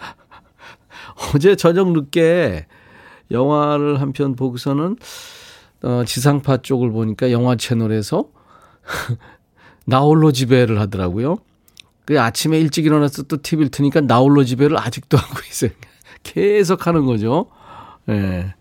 어제 1.34 1.56
저녁 1.56 1.92
늦게 1.92 2.66
영화를 3.30 4.00
한 4.00 4.12
편 4.12 4.34
보고서는 4.36 4.96
어, 5.82 6.02
지상파 6.06 6.58
쪽을 6.58 6.90
보니까 6.90 7.30
영화 7.32 7.56
채널에서 7.56 8.26
나홀로 9.84 10.32
지배를 10.32 10.80
하더라고요. 10.80 11.36
그 12.04 12.20
아침에 12.20 12.58
일찍 12.58 12.86
일어나서 12.86 13.24
또 13.24 13.40
TV를 13.42 13.70
트니까 13.70 14.00
나홀로 14.00 14.44
지배를 14.44 14.78
아직도 14.78 15.16
하고 15.18 15.34
있어요. 15.50 15.70
계속 16.22 16.86
하는 16.86 17.04
거죠. 17.04 17.46
예. 18.08 18.12
네. 18.12 18.54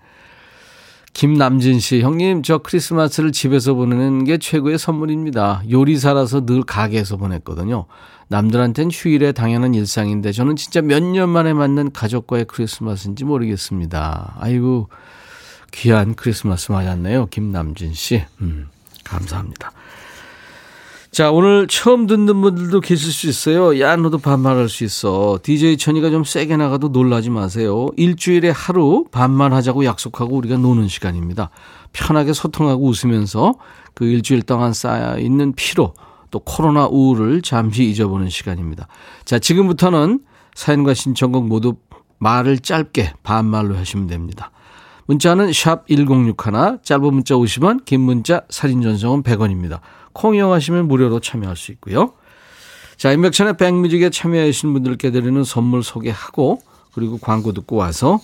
김남진 1.14 1.80
씨, 1.80 2.02
형님, 2.02 2.44
저 2.44 2.58
크리스마스를 2.58 3.32
집에서 3.32 3.74
보내는 3.74 4.26
게 4.26 4.38
최고의 4.38 4.78
선물입니다. 4.78 5.64
요리사라서 5.72 6.46
늘 6.46 6.64
가게에서 6.64 7.16
보냈거든요. 7.16 7.86
남들한텐 8.28 8.90
휴일에 8.92 9.32
당연한 9.32 9.74
일상인데 9.76 10.32
저는 10.32 10.56
진짜 10.56 10.82
몇 10.82 11.02
년 11.04 11.30
만에 11.30 11.54
맞는 11.54 11.92
가족과의 11.94 12.46
크리스마스인지 12.46 13.24
모르겠습니다. 13.26 14.36
아이고, 14.40 14.90
귀한 15.72 16.16
크리스마스 16.16 16.72
맞았네요. 16.72 17.28
김남진 17.28 17.94
씨. 17.94 18.24
음, 18.42 18.68
감사합니다. 19.04 19.72
자, 21.12 21.32
오늘 21.32 21.68
처음 21.68 22.08
듣는 22.08 22.42
분들도 22.42 22.82
계실 22.82 23.12
수 23.12 23.30
있어요. 23.30 23.80
야, 23.80 23.96
너도 23.96 24.18
반말할 24.18 24.68
수 24.68 24.84
있어. 24.84 25.40
DJ 25.44 25.78
천이가 25.78 26.10
좀 26.10 26.26
세게 26.26 26.58
나가도 26.58 26.90
놀라지 26.90 27.30
마세요. 27.30 27.88
일주일에 27.96 28.50
하루 28.50 29.06
반말하자고 29.12 29.86
약속하고 29.86 30.36
우리가 30.36 30.58
노는 30.58 30.90
시간입니다. 30.90 31.52
편하게 31.94 32.34
소통하고 32.34 32.88
웃으면서 32.88 33.54
그 33.94 34.04
일주일 34.06 34.42
동안 34.42 34.74
쌓여 34.74 35.18
있는 35.18 35.54
피로 35.56 35.94
또 36.36 36.40
코로나 36.40 36.86
우울을 36.86 37.42
잠시 37.42 37.86
잊어보는 37.86 38.28
시간입니다. 38.28 38.90
자, 39.24 39.40
지금부터는 39.40 40.20
사연과 40.54 40.94
신청곡 40.94 41.48
모두 41.48 41.78
말을 42.18 42.60
짧게 42.60 43.14
반말로 43.24 43.78
하시면 43.78 44.08
됩니다. 44.08 44.52
문자는 45.06 45.54
샵 45.54 45.88
1061, 45.88 46.80
짧은 46.84 47.14
문자 47.14 47.36
50원, 47.36 47.86
긴 47.86 48.02
문자 48.02 48.42
사진 48.50 48.82
전송은 48.82 49.24
100원입니다. 49.24 49.80
콩 50.12 50.36
이용하시면 50.36 50.90
무료로 50.90 51.22
참여할 51.22 51.56
수 51.56 51.72
있고요. 51.72 52.12
자, 52.98 53.14
인백천의 53.14 53.56
백뮤직에 53.56 54.10
참여하신 54.10 54.74
분들께 54.74 55.12
드리는 55.12 55.42
선물 55.46 55.84
소개하고 55.84 56.60
그리고 56.94 57.18
광고 57.18 57.54
듣고 57.54 57.78
와서 57.78 58.20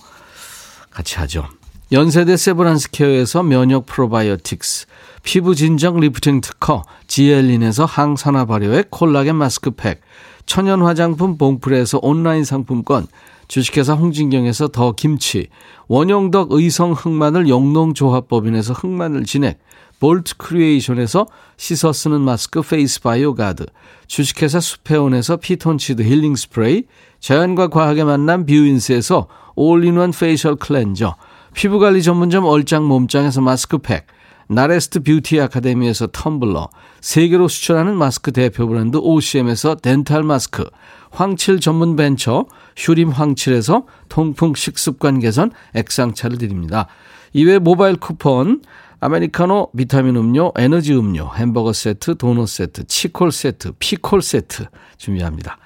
같이 0.90 1.16
하죠. 1.16 1.48
연세대 1.92 2.36
세브란스 2.36 2.90
케어에서 2.90 3.42
면역 3.42 3.86
프로바이오틱스, 3.86 4.86
피부 5.22 5.54
진정 5.54 6.00
리프팅 6.00 6.40
특허, 6.40 6.82
지엘린에서 7.06 7.84
항산화 7.84 8.44
발효의 8.46 8.86
콜라겐 8.90 9.36
마스크팩, 9.36 10.00
천연 10.46 10.82
화장품 10.82 11.38
봉프레에서 11.38 12.00
온라인 12.02 12.44
상품권, 12.44 13.06
주식회사 13.48 13.94
홍진경에서 13.94 14.68
더 14.68 14.92
김치, 14.92 15.48
원용덕 15.86 16.52
의성 16.52 16.92
흑마늘 16.92 17.48
영농조합법인에서 17.48 18.72
흑마늘 18.72 19.24
진액, 19.24 19.60
볼트 20.00 20.36
크리에이션에서 20.38 21.28
씻어 21.56 21.92
쓰는 21.92 22.20
마스크 22.20 22.60
페이스 22.60 23.00
바이오 23.00 23.34
가드, 23.34 23.66
주식회사 24.08 24.58
수페온에서 24.58 25.36
피톤치드 25.36 26.02
힐링 26.02 26.34
스프레이, 26.34 26.84
자연과 27.20 27.68
과학의 27.68 28.04
만남 28.04 28.44
뷰인스에서 28.46 29.28
all-in-one 29.54 30.10
facial 30.10 30.56
cleanser, 30.56 31.14
피부관리 31.54 32.02
전문점 32.02 32.44
얼짱 32.44 32.84
몸짱에서 32.84 33.42
마스크팩, 33.42 34.06
나레스트 34.48 35.00
뷰티 35.00 35.40
아카데미에서 35.40 36.08
텀블러, 36.08 36.68
세계로 37.00 37.48
수출하는 37.48 37.96
마스크 37.96 38.32
대표 38.32 38.66
브랜드 38.66 38.96
OCM에서 38.96 39.76
dental 39.76 40.22
마스크, 40.22 40.64
황칠 41.10 41.60
전문 41.60 41.96
벤처 41.96 42.46
휴림 42.76 43.10
황칠에서 43.10 43.86
통풍 44.08 44.54
식습관 44.54 45.20
개선 45.20 45.50
액상차를 45.74 46.38
드립니다. 46.38 46.86
이외 47.32 47.58
모바일 47.58 47.96
쿠폰, 47.96 48.62
아메리카노, 49.00 49.72
비타민 49.76 50.16
음료, 50.16 50.52
에너지 50.56 50.94
음료, 50.94 51.28
햄버거 51.34 51.72
세트, 51.72 52.16
도넛 52.16 52.48
세트, 52.48 52.86
치콜 52.86 53.32
세트, 53.32 53.72
피콜 53.78 54.22
세트 54.22 54.66
준비합니다. 54.96 55.58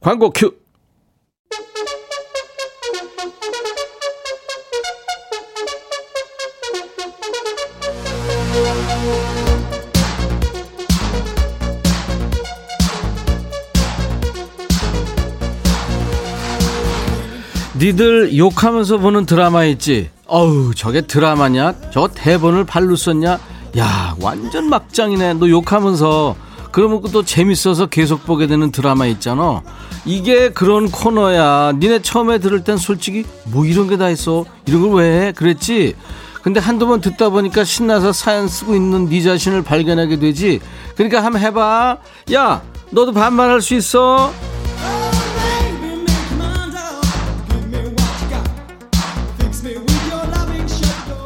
광고 0.00 0.30
큐! 0.30 0.54
니들 17.80 18.36
욕하면서 18.36 18.98
보는 18.98 19.24
드라마 19.26 19.64
있지? 19.64 20.10
어우 20.26 20.74
저게 20.74 21.00
드라마냐? 21.00 21.74
저 21.92 22.08
대본을 22.08 22.64
발로 22.64 22.94
썼냐? 22.94 23.38
야 23.78 24.16
완전 24.20 24.68
막장이네 24.68 25.34
너 25.34 25.48
욕하면서 25.48 26.36
그러면 26.72 27.00
또 27.10 27.24
재밌어서 27.24 27.86
계속 27.86 28.24
보게 28.26 28.46
되는 28.46 28.70
드라마 28.70 29.06
있잖아 29.06 29.62
이게 30.04 30.50
그런 30.50 30.90
코너야 30.90 31.72
니네 31.78 32.02
처음에 32.02 32.38
들을 32.38 32.62
땐 32.64 32.76
솔직히 32.76 33.24
뭐 33.46 33.64
이런 33.64 33.88
게 33.88 33.96
다 33.96 34.10
있어 34.10 34.44
이런 34.66 34.82
걸 34.82 35.00
왜 35.02 35.26
해? 35.28 35.32
그랬지 35.32 35.94
근데 36.42 36.58
한두 36.60 36.86
번 36.86 37.00
듣다 37.00 37.30
보니까 37.30 37.64
신나서 37.64 38.12
사연 38.12 38.46
쓰고 38.48 38.74
있는 38.74 39.08
네 39.08 39.22
자신을 39.22 39.62
발견하게 39.62 40.18
되지 40.18 40.60
그러니까 40.96 41.24
한번 41.24 41.40
해봐 41.42 41.96
야 42.34 42.62
너도 42.90 43.12
반말할 43.12 43.60
수 43.62 43.74
있어 43.74 44.32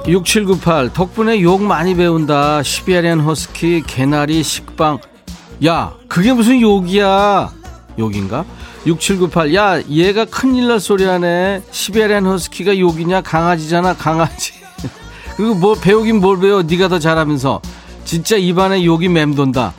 6798 0.06 0.92
덕분에 0.92 1.40
욕 1.40 1.62
많이 1.62 1.94
배운다. 1.94 2.62
시베리안 2.62 3.20
허스키 3.20 3.82
개나리 3.86 4.42
식빵. 4.42 4.98
야 5.64 5.94
그게 6.08 6.32
무슨 6.32 6.60
욕이야? 6.60 7.50
욕인가? 7.98 8.44
6798 8.86 9.54
야 9.54 9.80
얘가 9.88 10.26
큰일 10.26 10.68
날 10.68 10.78
소리 10.78 11.04
하네. 11.04 11.62
시베리안 11.70 12.26
허스키가 12.26 12.78
욕이냐? 12.78 13.22
강아지잖아 13.22 13.94
강아지. 13.94 14.52
그리고 15.36 15.54
뭐 15.54 15.74
배우긴 15.74 16.20
뭘 16.20 16.38
배워? 16.38 16.62
네가 16.62 16.88
더 16.88 16.98
잘하면서. 16.98 17.62
진짜 18.04 18.36
입안에 18.36 18.84
욕이 18.84 19.08
맴돈다. 19.08 19.72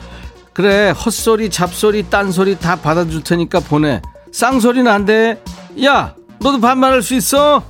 그래 0.52 0.90
헛소리 0.90 1.50
잡소리 1.50 2.02
딴소리 2.10 2.58
다 2.58 2.74
받아줄 2.74 3.22
테니까 3.22 3.60
보내. 3.60 4.02
쌍소리는 4.32 4.90
안돼. 4.90 5.40
야 5.84 6.14
너도 6.40 6.60
반말할 6.60 7.02
수 7.02 7.14
있어 7.14 7.62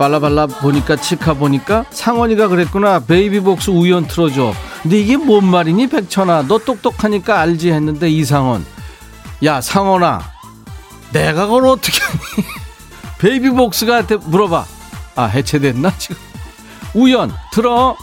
발라발라 0.00 0.46
보니까 0.46 0.96
치카 0.96 1.34
보니까 1.34 1.84
상원이가 1.90 2.48
그랬구나. 2.48 3.00
베이비복스 3.00 3.68
우연 3.68 4.06
틀어줘. 4.06 4.54
근데 4.82 4.98
이게 4.98 5.18
뭔 5.18 5.44
말이니 5.44 5.88
백천아? 5.88 6.46
너 6.48 6.56
똑똑하니까 6.56 7.38
알지 7.38 7.70
했는데 7.70 8.08
이상원. 8.08 8.64
야 9.44 9.60
상원아. 9.60 10.22
내가 11.12 11.44
그걸 11.44 11.66
어떻게 11.66 11.98
베이비복스가 13.20 14.04
물어봐. 14.24 14.64
아 15.16 15.24
해체됐나 15.24 15.92
지금? 15.98 16.16
우연 16.94 17.30
들어 17.52 17.94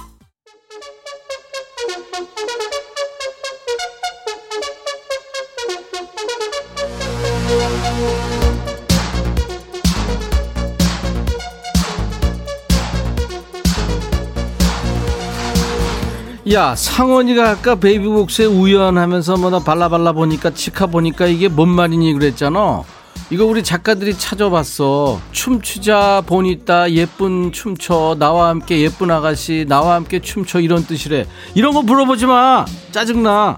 야 16.52 16.76
상원이가 16.76 17.50
아까 17.50 17.76
베이비복스에 17.76 18.46
우연하면서 18.46 19.38
뭐나 19.38 19.60
발라발라 19.60 20.14
보니까 20.14 20.52
치카 20.52 20.86
보니까 20.86 21.26
이게 21.26 21.50
뭔 21.50 21.68
말이니 21.68 22.14
그랬잖아. 22.14 22.84
이거 23.30 23.46
우리 23.46 23.64
작가들이 23.64 24.18
찾아봤어. 24.18 25.20
춤추자 25.34 26.24
보니까 26.26 26.90
예쁜 26.94 27.52
춤춰 27.52 28.16
나와 28.18 28.48
함께 28.48 28.80
예쁜 28.80 29.12
아가씨 29.12 29.66
나와 29.68 29.96
함께 29.96 30.20
춤춰 30.22 30.62
이런 30.62 30.86
뜻이래. 30.86 31.28
이런 31.54 31.74
거 31.74 31.82
물어보지 31.82 32.28
마. 32.28 32.66
짜증나. 32.92 33.58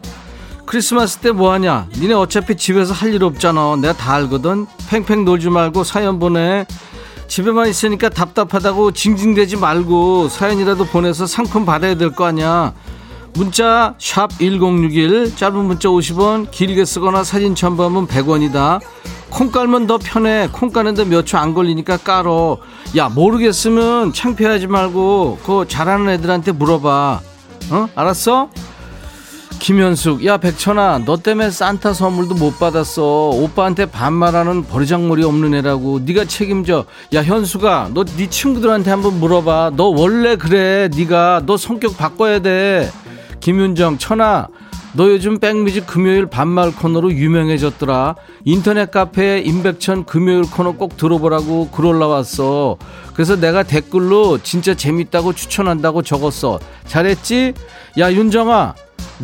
크리스마스 0.66 1.18
때 1.18 1.32
뭐하냐? 1.32 1.90
니네 2.00 2.14
어차피 2.16 2.56
집에서 2.56 2.94
할 2.94 3.14
일 3.14 3.24
없잖아. 3.24 3.76
내가 3.76 3.94
다 3.94 4.14
알거든. 4.16 4.66
팽팽 4.90 5.26
놀지 5.26 5.50
말고 5.50 5.84
사연 5.84 6.18
보내 6.18 6.66
집에만 7.30 7.70
있으니까 7.70 8.10
답답하다고 8.10 8.92
징징대지 8.92 9.56
말고 9.58 10.28
사연이라도 10.30 10.86
보내서 10.86 11.26
상품 11.28 11.64
받아야 11.66 11.96
될 11.96 12.10
거 12.12 12.26
아니야. 12.26 12.74
문자 13.36 13.94
1061, 14.00 15.36
짧은 15.36 15.56
문자 15.66 15.88
50원, 15.90 16.50
길게 16.50 16.84
쓰거나 16.84 17.24
사진 17.24 17.54
첨부하면 17.54 18.08
100원이다. 18.08 18.82
콩 19.30 19.52
깔면 19.52 19.86
더 19.86 20.00
편해. 20.00 20.50
콩 20.52 20.72
까는데 20.72 21.06
몇 21.06 21.24
초 21.26 21.38
안 21.38 21.54
걸리니까 21.54 21.98
깔어. 21.98 22.58
야 22.98 23.08
모르겠으면 23.10 24.12
창피하지 24.12 24.66
말고 24.66 25.38
그거 25.44 25.66
잘하는 25.66 26.10
애들한테 26.10 26.52
물어봐. 26.52 27.22
어? 27.70 27.88
알았어? 27.96 28.50
김현숙, 29.60 30.26
야 30.26 30.38
백천아, 30.38 31.04
너 31.06 31.18
때문에 31.18 31.52
산타 31.52 31.94
선물도 31.94 32.36
못 32.36 32.58
받았어. 32.60 33.30
오빠한테 33.30 33.86
반말하는 33.86 34.64
버리장머리 34.64 35.24
없는 35.24 35.54
애라고. 35.54 36.00
네가 36.00 36.26
책임져. 36.26 36.86
야 37.14 37.24
현수가, 37.24 37.92
너네 37.94 38.30
친구들한테 38.30 38.90
한번 38.90 39.20
물어봐. 39.20 39.74
너 39.76 39.86
원래 39.90 40.38
그래. 40.38 40.90
네가 40.96 41.44
너 41.46 41.58
성격 41.58 41.98
바꿔야 41.98 42.40
돼. 42.40 42.90
김윤정, 43.42 43.98
천아, 44.00 44.48
너 44.94 45.10
요즘 45.10 45.40
백뮤직 45.40 45.86
금요일 45.86 46.26
반말 46.26 46.74
코너로 46.74 47.14
유명해졌더라. 47.14 48.16
인터넷 48.46 48.90
카페에 48.90 49.42
임백천 49.42 50.06
금요일 50.06 50.50
코너 50.50 50.72
꼭 50.72 50.98
들어보라고 50.98 51.70
글 51.70 51.86
올라왔어. 51.86 52.78
그래서 53.14 53.36
내가 53.36 53.64
댓글로 53.64 54.40
진짜 54.42 54.74
재밌다고 54.74 55.34
추천한다고 55.34 56.02
적었어. 56.02 56.60
잘했지? 56.88 57.54
야, 58.00 58.12
윤정아. 58.12 58.74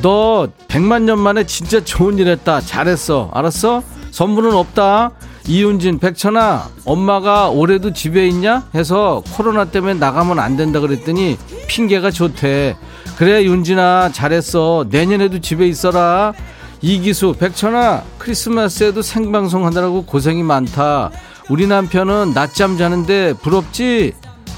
너 0.02 0.48
100만 0.68 1.04
년 1.04 1.20
만에 1.20 1.46
진짜 1.46 1.84
좋은 1.84 2.18
일 2.18 2.28
했다. 2.28 2.62
잘했어. 2.62 3.30
알았어? 3.34 3.84
선물은 4.12 4.54
없다. 4.54 5.12
이윤진, 5.48 6.00
백천아, 6.00 6.70
엄마가 6.86 7.50
올해도 7.50 7.94
집에 7.94 8.28
있냐? 8.28 8.64
해서 8.74 9.22
코로나 9.34 9.66
때문에 9.66 9.94
나가면 9.94 10.40
안 10.40 10.58
된다 10.58 10.80
그랬더니 10.80 11.38
핑계가 11.68 12.12
좋대. 12.12 12.76
그래, 13.18 13.44
윤진아, 13.44 14.10
잘했어. 14.12 14.86
내년에도 14.90 15.40
집에 15.40 15.68
있어라. 15.68 16.34
이기수, 16.82 17.36
백천아, 17.40 18.04
크리스마스에도 18.18 19.02
생방송 19.02 19.66
하느라고 19.66 20.06
고생이 20.06 20.44
많다. 20.44 21.12
우리 21.50 21.68
남편은 21.68 22.34
낮잠 22.34 22.78
자는데 22.78 23.34
부럽지? 23.34 24.14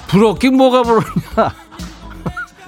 부럽긴 0.08 0.56
뭐가 0.56 0.84
부럽냐? 0.84 1.67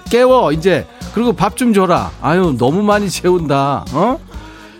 깨워, 0.10 0.52
이제. 0.52 0.88
그리고 1.14 1.34
밥 1.34 1.56
좀 1.56 1.74
줘라. 1.74 2.12
아유, 2.22 2.56
너무 2.58 2.82
많이 2.84 3.10
재운다. 3.10 3.86
어? 3.94 4.20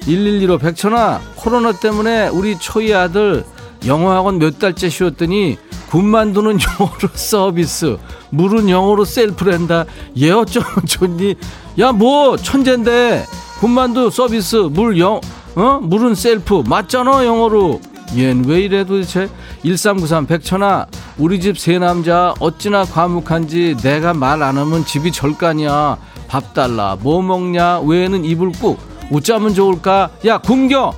1115 0.06 0.58
백천아 0.60 1.20
코로나 1.36 1.72
때문에 1.74 2.30
우리 2.30 2.58
초이 2.58 2.94
아들 2.94 3.44
영어학원 3.86 4.40
몇 4.40 4.58
달째 4.58 4.90
쉬었더니 4.90 5.58
군만두는 5.90 6.58
영어로 6.80 7.10
서비스 7.14 7.98
물은 8.30 8.70
영어로 8.70 9.04
셀프랜다 9.06 9.86
얘 10.20 10.32
어쩌면 10.32 10.70
좋니 10.88 11.36
야 11.80 11.92
뭐 11.92 12.38
천재인데 12.38 13.26
군만두 13.60 14.10
서비스 14.10 14.56
물 14.56 14.98
영 15.00 15.20
어? 15.56 15.80
물은 15.82 16.16
셀프 16.16 16.64
맞잖아 16.66 17.26
영어로 17.26 17.82
얜 18.16 18.48
왜 18.48 18.62
이래 18.62 18.84
도대체 18.84 19.30
1393 19.64 20.26
백천아 20.28 20.88
우리 21.18 21.40
집 21.40 21.58
세 21.58 21.78
남자 21.80 22.34
어찌나 22.40 22.84
과묵한지 22.86 23.78
내가 23.82 24.14
말 24.14 24.42
안 24.44 24.58
하면 24.58 24.86
집이 24.86 25.12
절간이야 25.12 25.98
밥 26.28 26.54
달라 26.54 26.98
뭐 27.00 27.22
먹냐 27.22 27.80
외에는 27.82 28.26
이불 28.26 28.52
꾹 28.54 28.78
웃자면 29.12 29.56
좋을까? 29.56 30.12
야, 30.28 30.38
굶겨! 30.38 30.94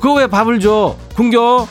그거 0.00 0.14
왜 0.14 0.26
밥을 0.26 0.58
줘? 0.58 0.96
굶겨! 1.14 1.68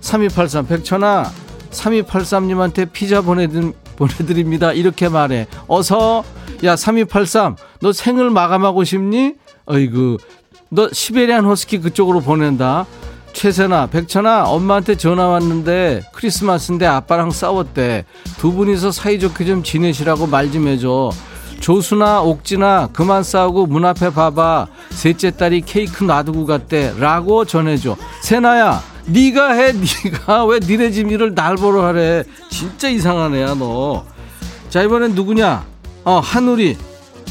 3283 0.00 0.66
백천아, 0.66 1.30
3283님한테 1.70 2.90
피자 2.92 3.20
보내드, 3.20 3.72
보내드립니다. 3.94 4.72
이렇게 4.72 5.08
말해. 5.08 5.46
어서, 5.68 6.24
야, 6.64 6.74
3283, 6.74 7.56
너 7.80 7.92
생을 7.92 8.30
마감하고 8.30 8.82
싶니? 8.82 9.34
어이구, 9.66 10.18
너 10.70 10.88
시베리안 10.92 11.44
허스키 11.44 11.78
그쪽으로 11.78 12.20
보낸다. 12.20 12.84
최세나, 13.44 13.88
백천아, 13.88 14.44
엄마한테 14.44 14.94
전화 14.94 15.26
왔는데 15.26 16.02
크리스마스인데 16.12 16.86
아빠랑 16.86 17.30
싸웠대. 17.32 18.04
두 18.38 18.52
분이서 18.52 18.92
사이좋게 18.92 19.44
좀 19.44 19.62
지내시라고 19.62 20.26
말 20.28 20.50
좀 20.50 20.68
해줘. 20.68 21.10
조수나 21.60 22.20
옥진아 22.22 22.90
그만 22.92 23.22
싸우고 23.24 23.66
문 23.66 23.84
앞에 23.84 24.10
봐봐. 24.10 24.66
셋째 24.90 25.30
딸이 25.32 25.62
케이크 25.62 26.04
놔두고 26.04 26.46
갔대. 26.46 26.94
라고 26.98 27.44
전해줘. 27.44 27.96
세나야 28.22 28.80
네가 29.06 29.52
해 29.52 29.72
네가 30.04 30.44
왜 30.46 30.60
니네 30.60 30.90
집 30.92 31.10
일을 31.10 31.34
날 31.34 31.56
보러 31.56 31.84
하래? 31.86 32.22
진짜 32.50 32.88
이상한 32.88 33.34
애야 33.34 33.54
너 33.54 34.04
자 34.70 34.82
이번엔 34.82 35.14
누구냐? 35.14 35.64
어 36.04 36.18
한우리. 36.20 36.76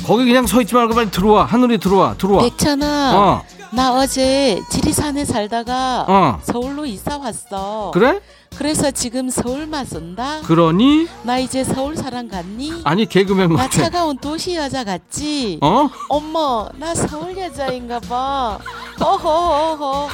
거기 0.06 0.26
그냥 0.26 0.48
서 0.48 0.62
있지 0.62 0.74
말고 0.76 0.94
빨리 0.96 1.10
들어와. 1.12 1.46
한우리 1.46 1.78
들어와 1.78 2.16
들어와. 2.18 2.42
백천아. 2.44 3.12
어. 3.16 3.42
나 3.76 3.92
어제 3.98 4.62
지리산에 4.70 5.26
살다가 5.26 6.06
어. 6.08 6.40
서울로 6.44 6.86
이사 6.86 7.18
왔어 7.18 7.90
그래? 7.94 8.22
그래서 8.56 8.92
지금 8.92 9.30
서울만 9.32 9.86
쓴다? 9.86 10.42
그러니? 10.46 11.08
나 11.24 11.40
이제 11.40 11.64
서울 11.64 11.98
사람 11.98 12.28
같니? 12.28 12.82
아니 12.84 13.08
개그맨 13.08 13.50
같아. 13.50 13.64
나 13.64 13.68
차가운 13.70 14.18
도시 14.18 14.56
여자 14.56 14.84
같지? 14.84 15.58
어? 15.64 15.90
어머 16.10 16.70
나 16.78 16.94
서울 16.94 17.36
여자인가 17.36 18.00
봐. 18.02 18.60
어허 19.02 19.30
어허. 19.30 20.10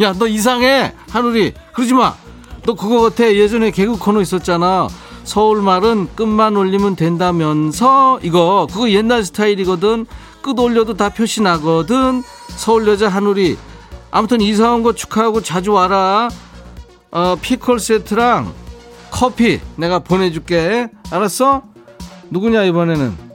야 0.00 0.12
너 0.18 0.26
이상해 0.26 0.92
하늘이 1.08 1.54
그러지 1.72 1.94
마. 1.94 2.14
너 2.66 2.74
그거 2.74 3.00
같아 3.02 3.32
예전에 3.32 3.70
개그 3.70 3.96
코너 3.98 4.20
있었잖아. 4.22 4.88
서울 5.22 5.62
말은 5.62 6.08
끝만 6.16 6.56
올리면 6.56 6.96
된다면서 6.96 8.18
이거 8.22 8.66
그거 8.72 8.90
옛날 8.90 9.24
스타일이거든. 9.24 10.06
끝 10.42 10.58
올려도 10.58 10.94
다 10.94 11.08
표시 11.08 11.42
나거든. 11.42 12.22
서울 12.56 12.86
여자 12.88 13.08
한우리. 13.08 13.56
아무튼 14.10 14.40
이사 14.40 14.72
온 14.72 14.82
거 14.82 14.92
축하하고 14.94 15.42
자주 15.42 15.72
와라. 15.72 16.28
어, 17.10 17.36
피콜 17.40 17.78
세트랑 17.80 18.52
커피 19.10 19.60
내가 19.76 19.98
보내줄게. 20.00 20.88
알았어? 21.10 21.62
누구냐, 22.30 22.64
이번에는? 22.64 23.28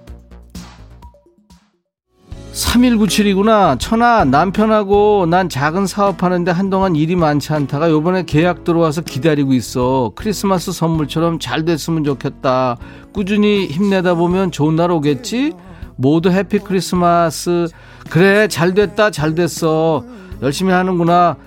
3197이구나. 2.53 3.79
천아, 3.79 4.25
남편하고 4.25 5.25
난 5.27 5.49
작은 5.49 5.87
사업하는데 5.87 6.51
한동안 6.51 6.95
일이 6.95 7.15
많지 7.15 7.51
않다가 7.51 7.89
요번에 7.89 8.23
계약 8.25 8.63
들어와서 8.63 9.01
기다리고 9.01 9.53
있어. 9.53 10.11
크리스마스 10.15 10.71
선물처럼 10.71 11.39
잘 11.39 11.65
됐으면 11.65 12.03
좋겠다. 12.03 12.77
꾸준히 13.11 13.65
힘내다 13.65 14.13
보면 14.13 14.51
좋은 14.51 14.75
날 14.75 14.91
오겠지? 14.91 15.53
모두 15.95 16.29
해피 16.29 16.59
크리스마스. 16.59 17.67
그래, 18.09 18.47
잘 18.47 18.73
됐다, 18.73 19.11
잘 19.11 19.35
됐어. 19.35 20.03
열심히 20.41 20.73
하는구나. 20.73 21.37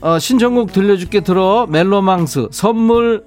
어, 0.00 0.18
신청곡 0.18 0.72
들려줄게 0.72 1.20
들어. 1.20 1.66
멜로망스 1.68 2.48
선물. 2.50 3.24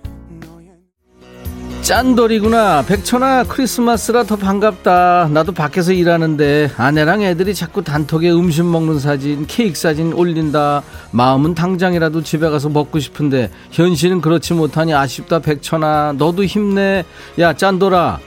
짠돌이구나. 1.81 2.83
백천아 2.85 3.45
크리스마스라 3.45 4.23
더 4.23 4.35
반갑다. 4.35 5.29
나도 5.31 5.53
밖에서 5.53 5.93
일하는데 5.93 6.71
아내랑 6.75 7.21
애들이 7.21 7.55
자꾸 7.55 7.81
단톡에 7.81 8.29
음식 8.29 8.65
먹는 8.65 8.99
사진 8.99 9.45
케이크 9.47 9.79
사진 9.79 10.11
올린다. 10.11 10.83
마음은 11.11 11.55
당장이라도 11.55 12.23
집에 12.23 12.49
가서 12.49 12.67
먹고 12.67 12.99
싶은데 12.99 13.49
현실은 13.71 14.19
그렇지 14.19 14.53
못하니 14.53 14.93
아쉽다 14.93 15.39
백천아. 15.39 16.15
너도 16.17 16.43
힘내. 16.43 17.05
야 17.39 17.53
짠돌아 17.53 18.19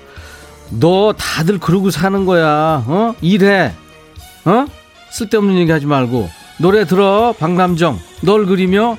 너 0.71 1.13
다들 1.13 1.59
그러고 1.59 1.91
사는 1.91 2.25
거야. 2.25 2.85
어? 2.87 3.15
일해. 3.21 3.73
어? 4.45 4.67
쓸데없는 5.11 5.57
얘기 5.57 5.71
하지 5.73 5.87
말고. 5.87 6.29
노래 6.59 6.85
들어 6.85 7.35
박남정. 7.39 7.99
널 8.23 8.47
그리며 8.47 8.97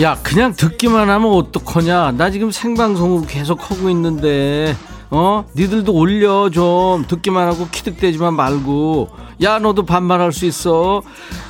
야 0.00 0.16
그냥 0.22 0.54
듣기만 0.54 1.10
하면 1.10 1.32
어떡하냐? 1.32 2.12
나 2.12 2.30
지금 2.30 2.52
생방송으로 2.52 3.26
계속 3.26 3.68
하고 3.70 3.90
있는데 3.90 4.76
어? 5.10 5.44
니들도 5.56 5.92
올려 5.92 6.50
좀. 6.50 7.04
듣기만 7.08 7.48
하고 7.48 7.66
키득대지만 7.70 8.34
말고. 8.34 9.08
야 9.42 9.58
너도 9.58 9.84
반말할 9.84 10.32
수 10.32 10.44
있어. 10.46 11.02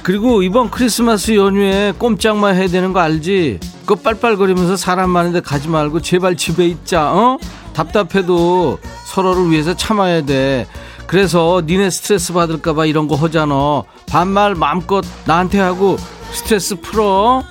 그리고 0.02 0.42
이번 0.42 0.70
크리스마스 0.70 1.34
연휴에 1.34 1.92
꼼짝만 1.98 2.54
해야 2.54 2.68
되는 2.68 2.92
거 2.92 3.00
알지? 3.00 3.60
그거 3.80 3.96
빨빨거리면서 3.96 4.76
사람 4.76 5.10
많은데 5.10 5.40
가지 5.40 5.68
말고 5.68 6.00
제발 6.00 6.36
집에 6.36 6.66
있자 6.66 7.12
어? 7.12 7.38
답답해도 7.74 8.78
서로를 9.04 9.50
위해서 9.50 9.74
참아야 9.74 10.22
돼. 10.22 10.66
그래서 11.06 11.62
니네 11.66 11.90
스트레스 11.90 12.32
받을까봐 12.32 12.86
이런 12.86 13.08
거 13.08 13.16
하잖아. 13.16 13.82
반말 14.08 14.54
마음껏 14.54 15.04
나한테 15.26 15.58
하고 15.58 15.96
스트레스 16.32 16.76
풀어 16.80 17.42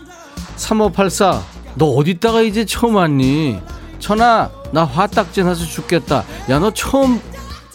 3584 0.58 1.42
너 1.76 1.86
어디다가 1.86 2.42
이제 2.42 2.66
처음 2.66 2.96
왔니 2.96 3.60
천아 4.00 4.52
나 4.72 4.84
화딱지 4.84 5.44
나서 5.44 5.64
죽겠다 5.66 6.24
야 6.50 6.60
너 6.60 6.72
처음 6.72 7.22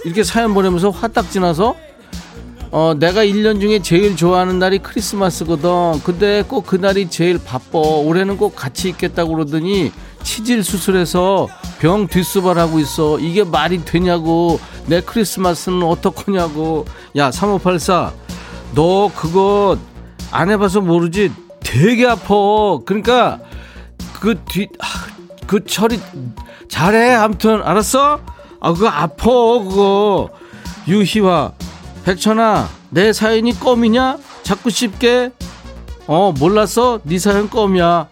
이렇게 0.05 0.23
사연 0.25 0.53
보내면서 0.55 0.91
화딱지 0.91 1.41
나서 1.41 1.75
어, 2.73 2.95
내가 2.99 3.23
1년 3.23 3.61
중에 3.61 3.81
제일 3.83 4.17
좋아하는 4.17 4.59
날이 4.59 4.79
크리스마스거든. 4.79 6.01
근데 6.05 6.43
꼭 6.49 6.67
그날이 6.67 7.11
제일 7.11 7.39
바빠. 7.39 7.79
올해는 7.79 8.39
꼭 8.39 8.57
같이 8.57 8.89
있겠다고 8.89 9.35
그러더니 9.35 9.93
치질 10.23 10.65
수술해서 10.65 11.49
병 11.81 12.07
뒷수발하고 12.07 12.79
있어. 12.81 13.19
이게 13.19 13.45
말이 13.45 13.85
되냐고. 13.85 14.59
내 14.87 15.03
크리스마스는 15.03 15.83
어떡하냐고. 15.83 16.87
야, 17.17 17.31
3584. 17.31 18.15
너 18.75 19.11
그거 19.15 19.77
안 20.31 20.49
해봐서 20.49 20.81
모르지. 20.81 21.31
되게 21.73 22.07
아파. 22.07 22.35
그러니까 22.85 23.41
그 24.21 24.39
뒤, 24.45 24.69
그 25.47 25.65
처리 25.65 25.99
잘해. 26.69 27.15
아무튼 27.15 27.63
알았어? 27.63 28.21
아, 28.61 28.73
그거 28.75 28.89
아파. 28.89 29.25
그거. 29.25 30.29
유희화. 30.87 31.53
백천아 32.05 32.69
내 32.91 33.13
사연이 33.13 33.59
껌이냐? 33.59 34.19
자꾸 34.43 34.69
씹게 34.69 35.31
어 36.09 36.35
몰랐어? 36.37 36.99
네 37.05 37.19
사연 37.19 37.49
껌이야 37.49 38.09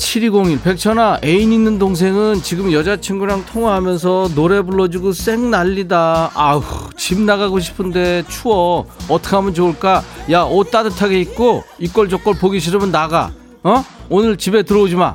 7201 0.00 0.62
백천아 0.62 1.18
애인 1.22 1.52
있는 1.52 1.78
동생은 1.78 2.42
지금 2.42 2.72
여자친구랑 2.72 3.44
통화하면서 3.44 4.30
노래 4.34 4.62
불러주고 4.62 5.12
쌩 5.12 5.50
난리다. 5.50 6.30
아우 6.34 6.62
집 6.96 7.20
나가고 7.20 7.60
싶은데 7.60 8.24
추워. 8.26 8.86
어떻게 9.10 9.36
하면 9.36 9.52
좋을까? 9.52 10.02
야 10.30 10.46
옷 10.46 10.70
따뜻하게 10.70 11.20
입고 11.20 11.62
이꼴 11.78 12.08
저꼴 12.08 12.34
보기 12.36 12.60
싫으면 12.60 12.90
나가. 12.90 13.30
어? 13.62 13.84
오늘 14.08 14.38
집에 14.38 14.62
들어오지 14.62 14.96
마. 14.96 15.14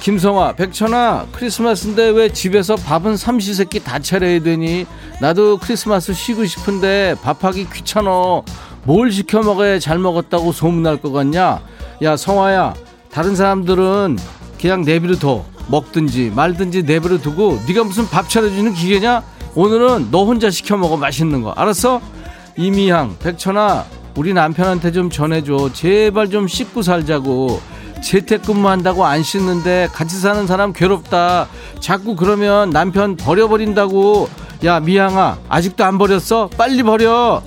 김성아 0.00 0.54
백천아 0.56 1.26
크리스마스인데 1.32 2.08
왜 2.10 2.28
집에서 2.28 2.74
밥은 2.74 3.16
삼시세끼 3.16 3.84
다 3.84 4.00
차려야 4.00 4.40
되니? 4.42 4.86
나도 5.20 5.58
크리스마스 5.58 6.12
쉬고 6.12 6.44
싶은데 6.46 7.14
밥하기 7.22 7.68
귀찮어. 7.72 8.42
뭘 8.82 9.12
시켜 9.12 9.40
먹어야 9.42 9.78
잘 9.78 9.98
먹었다고 10.00 10.50
소문날 10.50 10.96
것 11.00 11.12
같냐? 11.12 11.60
야 12.02 12.16
성화야 12.16 12.74
다른 13.16 13.34
사람들은 13.34 14.18
그냥 14.60 14.82
내비로 14.82 15.18
둬. 15.18 15.46
먹든지 15.68 16.32
말든지 16.36 16.82
내비로 16.82 17.22
두고 17.22 17.58
네가 17.66 17.84
무슨 17.84 18.06
밥 18.06 18.28
차려주는 18.28 18.74
기계냐? 18.74 19.22
오늘은 19.54 20.08
너 20.10 20.26
혼자 20.26 20.50
시켜 20.50 20.76
먹어 20.76 20.98
맛있는 20.98 21.40
거. 21.40 21.50
알았어? 21.52 22.02
이미향 22.58 23.16
백천아 23.18 23.86
우리 24.16 24.34
남편한테 24.34 24.92
좀 24.92 25.08
전해줘. 25.08 25.70
제발 25.72 26.28
좀 26.28 26.46
씻고 26.46 26.82
살자고. 26.82 27.58
재택근무한다고 28.04 29.06
안 29.06 29.22
씻는데 29.22 29.88
같이 29.94 30.20
사는 30.20 30.46
사람 30.46 30.74
괴롭다. 30.74 31.48
자꾸 31.80 32.16
그러면 32.16 32.68
남편 32.68 33.16
버려버린다고. 33.16 34.28
야 34.66 34.78
미향아 34.78 35.38
아직도 35.48 35.86
안 35.86 35.96
버렸어? 35.96 36.50
빨리 36.58 36.82
버려. 36.82 37.42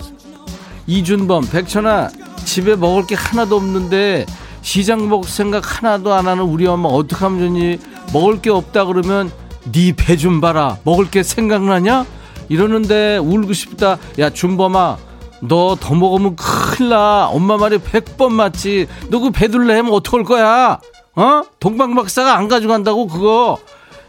이준범 0.87 1.47
백천아 1.51 2.09
집에 2.43 2.75
먹을 2.75 3.05
게 3.05 3.13
하나도 3.13 3.55
없는데 3.55 4.25
시장 4.69 5.09
먹을 5.09 5.27
생각 5.27 5.81
하나도 5.81 6.13
안 6.13 6.27
하는 6.27 6.43
우리 6.43 6.67
엄마 6.67 6.89
어떡하면 6.89 7.39
좋니? 7.39 7.79
먹을 8.13 8.39
게 8.39 8.51
없다 8.51 8.85
그러면 8.85 9.31
네 9.73 9.93
배 9.95 10.15
좀 10.15 10.39
봐라. 10.41 10.77
먹을 10.83 11.09
게 11.09 11.23
생각나냐? 11.23 12.05
이러는데 12.49 13.17
울고 13.17 13.53
싶다. 13.53 13.97
야 14.19 14.29
준범아 14.29 14.97
너 15.41 15.75
더 15.75 15.95
먹으면 15.95 16.35
큰일 16.35 16.89
나. 16.91 17.25
엄마 17.29 17.57
말이 17.57 17.79
백 17.79 18.15
번 18.15 18.33
맞지. 18.33 18.85
너 19.09 19.19
그 19.21 19.31
배둘레 19.31 19.73
하면 19.77 19.91
어떡할 19.91 20.23
거야? 20.23 20.79
어? 21.15 21.41
동방박사가 21.59 22.37
안 22.37 22.47
가져간다고 22.47 23.07
그거? 23.07 23.57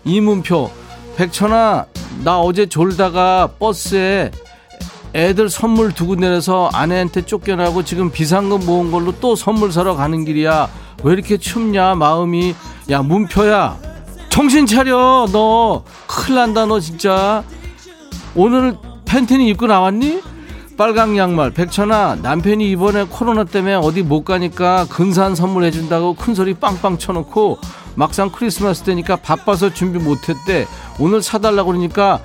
이문표 0.04 0.70
백천아 1.16 1.86
나 2.22 2.38
어제 2.38 2.66
졸다가 2.66 3.48
버스에 3.58 4.30
애들 5.14 5.48
선물 5.48 5.92
두고 5.92 6.14
내려서 6.14 6.70
아내한테 6.72 7.22
쫓겨나고 7.22 7.84
지금 7.84 8.11
비상금 8.11 8.64
모은 8.64 8.92
걸로 8.92 9.12
또 9.20 9.34
선물 9.34 9.72
사러 9.72 9.94
가는 9.96 10.24
길이야. 10.24 10.68
왜 11.02 11.12
이렇게 11.12 11.36
춥냐 11.36 11.94
마음이. 11.96 12.54
야 12.90 13.02
문표야 13.02 13.78
정신 14.28 14.66
차려 14.66 15.28
너 15.32 15.84
큰일 16.06 16.36
난다 16.36 16.66
너 16.66 16.80
진짜. 16.80 17.42
오늘 18.34 18.76
팬티는 19.04 19.44
입고 19.46 19.66
나왔니? 19.66 20.22
빨강 20.76 21.18
양말 21.18 21.50
백천아 21.50 22.18
남편이 22.22 22.70
이번에 22.70 23.04
코로나 23.04 23.44
때문에 23.44 23.74
어디 23.74 24.02
못 24.02 24.24
가니까 24.24 24.86
근사한 24.88 25.34
선물 25.34 25.64
해준다고 25.64 26.14
큰소리 26.14 26.54
빵빵 26.54 26.96
쳐놓고 26.96 27.58
막상 27.96 28.30
크리스마스 28.30 28.82
때니까 28.84 29.16
바빠서 29.16 29.74
준비 29.74 29.98
못했대 29.98 30.66
오늘 30.98 31.20
사달라고 31.20 31.72
그러니까 31.72 32.20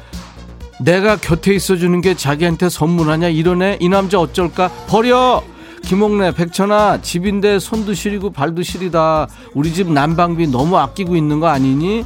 내가 0.79 1.15
곁에 1.15 1.53
있어주는 1.53 2.01
게 2.01 2.15
자기한테 2.15 2.69
선물하냐? 2.69 3.29
이러네. 3.29 3.77
이 3.79 3.89
남자 3.89 4.19
어쩔까? 4.19 4.69
버려! 4.87 5.43
김옥래 5.83 6.31
백천아 6.31 7.01
집인데 7.01 7.59
손도 7.59 7.93
시리고 7.93 8.31
발도 8.31 8.63
시리다. 8.63 9.27
우리 9.53 9.71
집 9.71 9.91
난방비 9.91 10.47
너무 10.47 10.77
아끼고 10.77 11.15
있는 11.15 11.39
거 11.39 11.47
아니니? 11.47 12.03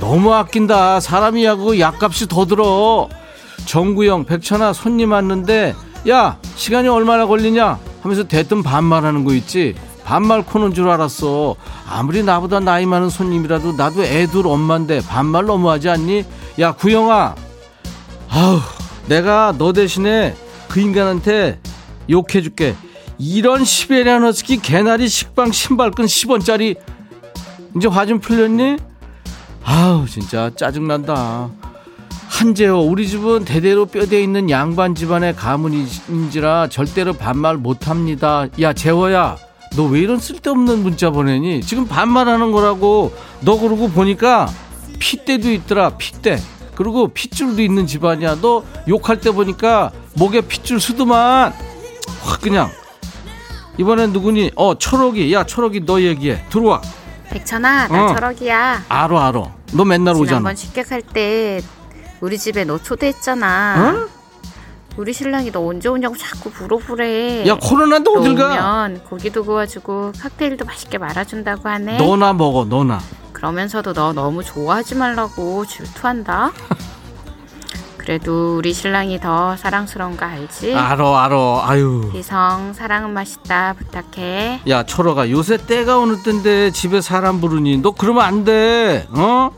너무 0.00 0.34
아낀다. 0.34 0.98
사람이 1.00 1.44
야구 1.44 1.78
약값이 1.78 2.26
더 2.28 2.44
들어. 2.44 3.08
정구영 3.66 4.24
백천아 4.24 4.72
손님 4.72 5.12
왔는데 5.12 5.74
야 6.08 6.38
시간이 6.56 6.88
얼마나 6.88 7.26
걸리냐? 7.26 7.78
하면서 8.02 8.24
대뜸 8.24 8.62
반말하는 8.62 9.24
거 9.24 9.32
있지? 9.32 9.74
반말 10.04 10.42
코는 10.44 10.74
줄 10.74 10.88
알았어. 10.88 11.54
아무리 11.88 12.22
나보다 12.24 12.60
나이 12.60 12.84
많은 12.84 13.08
손님이라도 13.08 13.72
나도 13.72 14.04
애들 14.04 14.46
엄마인데 14.46 15.00
반말 15.06 15.46
너무하지 15.46 15.88
않니? 15.88 16.24
야 16.58 16.72
구영아 16.72 17.36
아우 18.34 18.58
내가 19.06 19.54
너 19.56 19.72
대신에 19.72 20.34
그 20.68 20.80
인간한테 20.80 21.60
욕해줄게. 22.10 22.74
이런 23.16 23.64
시베리안 23.64 24.24
허스키 24.24 24.56
개나리 24.60 25.06
식빵 25.08 25.52
신발끈 25.52 26.06
10원짜리 26.06 26.76
이제 27.76 27.86
화 27.88 28.06
좀 28.06 28.18
풀렸니? 28.18 28.76
아우 29.62 30.06
진짜 30.08 30.50
짜증난다. 30.56 31.48
한재호 32.28 32.80
우리 32.80 33.06
집은 33.06 33.44
대대로 33.44 33.86
뼈대 33.86 34.20
있는 34.20 34.50
양반 34.50 34.96
집안의 34.96 35.36
가문인지라 35.36 36.68
절대로 36.68 37.12
반말 37.12 37.56
못합니다. 37.56 38.46
야 38.60 38.72
재호야 38.72 39.36
너 39.76 39.84
왜 39.86 40.00
이런 40.00 40.18
쓸데없는 40.18 40.82
문자 40.82 41.10
보내니? 41.10 41.60
지금 41.62 41.86
반말하는 41.86 42.50
거라고. 42.50 43.14
너 43.42 43.58
그러고 43.60 43.88
보니까 43.90 44.48
핏대도 44.98 45.52
있더라 45.52 45.90
핏대 45.96 46.40
그리고 46.74 47.08
핏줄도 47.08 47.62
있는 47.62 47.86
집안이야. 47.86 48.36
너 48.40 48.64
욕할 48.88 49.20
때 49.20 49.30
보니까 49.30 49.90
목에 50.14 50.40
핏줄 50.40 50.80
쓰더만. 50.80 51.52
확 52.22 52.40
그냥. 52.40 52.70
이번엔 53.78 54.12
누구니? 54.12 54.52
어 54.56 54.74
철옥이. 54.76 55.32
야 55.32 55.44
철옥이 55.44 55.84
너 55.86 56.00
얘기해. 56.00 56.46
들어와. 56.50 56.80
백천아 57.30 57.88
나 57.88 58.04
어. 58.04 58.14
철옥이야. 58.14 58.84
알어 58.88 59.18
알어. 59.20 59.52
너 59.72 59.84
맨날 59.84 60.14
오잖아. 60.14 60.26
지난번 60.26 60.56
식객할 60.56 61.02
때 61.02 61.60
우리 62.20 62.38
집에 62.38 62.64
너 62.64 62.78
초대했잖아. 62.78 64.06
어? 64.08 64.14
우리 64.96 65.12
신랑이 65.12 65.50
너 65.50 65.66
언제 65.66 65.88
오냐고 65.88 66.16
자꾸 66.16 66.50
물어보래. 66.56 67.46
야 67.48 67.56
코로나인데 67.60 68.10
어딜 68.14 68.34
가? 68.36 68.46
오면 68.84 69.02
고기도 69.04 69.44
구워주고 69.44 70.12
칵테일도 70.20 70.64
맛있게 70.64 70.98
말아준다고 70.98 71.68
하네. 71.68 71.96
너나 71.98 72.32
먹어 72.32 72.64
너나. 72.64 73.00
그러면서도 73.44 73.92
너 73.92 74.14
너무 74.14 74.42
좋아하지 74.42 74.94
말라고 74.94 75.66
질투한다. 75.66 76.50
그래도 77.98 78.56
우리 78.56 78.72
신랑이 78.72 79.20
더 79.20 79.54
사랑스러운 79.58 80.16
거 80.16 80.24
알지? 80.24 80.74
알어 80.74 81.14
알어. 81.16 81.60
아유. 81.62 82.10
희성 82.14 82.72
사랑은 82.72 83.10
맛있다. 83.12 83.74
부탁해. 83.74 84.62
야 84.68 84.82
철호가 84.84 85.30
요새 85.30 85.58
때가 85.58 86.00
어느 86.00 86.22
때인데 86.22 86.70
집에 86.70 87.02
사람 87.02 87.42
부르니? 87.42 87.76
너 87.82 87.90
그러면 87.92 88.24
안돼. 88.24 89.08
어? 89.10 89.50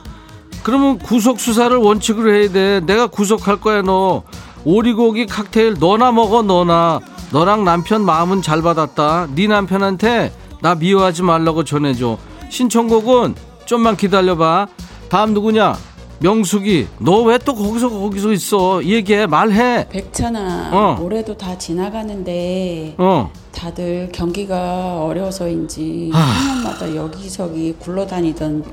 그러면 0.65 0.99
구속 0.99 1.39
수사를 1.39 1.77
원칙으로 1.77 2.35
해야 2.35 2.51
돼. 2.51 2.81
내가 2.81 3.07
구속할 3.07 3.61
거야 3.61 3.83
너. 3.83 4.25
오리고기 4.65 5.27
칵테일 5.27 5.77
너나 5.79 6.11
먹어 6.11 6.43
너나. 6.43 6.99
너랑 7.31 7.65
남편 7.65 8.05
마음은 8.05 8.43
잘 8.43 8.63
받았다. 8.63 9.29
네 9.37 9.47
남편한테 9.47 10.33
나 10.61 10.75
미워하지 10.75 11.23
말라고 11.23 11.63
전해줘. 11.63 12.19
신청곡은 12.51 13.46
좀만 13.67 13.97
기다려봐. 13.97 14.69
다음 15.09 15.35
누구냐? 15.35 15.77
명숙이 16.19 16.87
너 16.99 17.25
왜 17.27 17.37
또 17.45 17.55
거기서 17.55 17.91
거기서 17.91 18.33
있어 18.33 18.83
얘기해 18.83 19.27
말해 19.27 19.87
백찬아 19.91 20.71
어. 20.73 20.99
올해도 21.03 21.37
다 21.37 21.59
지나가는데 21.59 22.95
어. 22.97 23.31
다들 23.53 24.09
경기가 24.13 25.05
어려서인지 25.05 26.11
아. 26.15 26.19
학년마다 26.19 26.97
여기저기 26.97 27.75
굴러다니던 27.79 28.65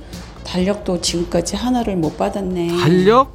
달력도 0.45 1.01
지금까지 1.01 1.57
하나를 1.57 1.97
못 1.97 2.17
받았네 2.17 2.77
달력? 2.79 3.33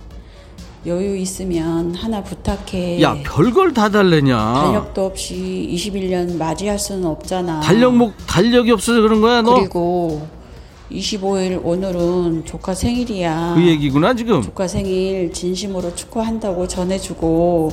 여유 0.87 1.15
있으면 1.19 1.95
하나 1.95 2.23
부탁해 2.23 3.03
야 3.03 3.15
별걸 3.25 3.75
다 3.75 3.91
달래냐 3.91 4.37
달력도 4.55 5.05
없이 5.05 5.69
21년 5.71 6.39
맞이할 6.39 6.79
수는 6.79 7.05
없잖아 7.07 7.61
달력 7.61 7.95
목 7.95 8.15
달력이 8.27 8.71
없어서 8.71 9.03
그런 9.03 9.21
거야 9.21 9.43
너 9.43 9.55
그리고 9.55 10.27
25일 10.91 11.61
오늘은 11.63 12.45
조카 12.47 12.75
생일이야. 12.75 13.55
그 13.57 13.67
얘기구나 13.67 14.15
지금. 14.15 14.43
조카 14.43 14.67
생일 14.67 15.33
진심으로 15.33 15.95
축하한다고 15.95 16.67
전해주고 16.67 17.73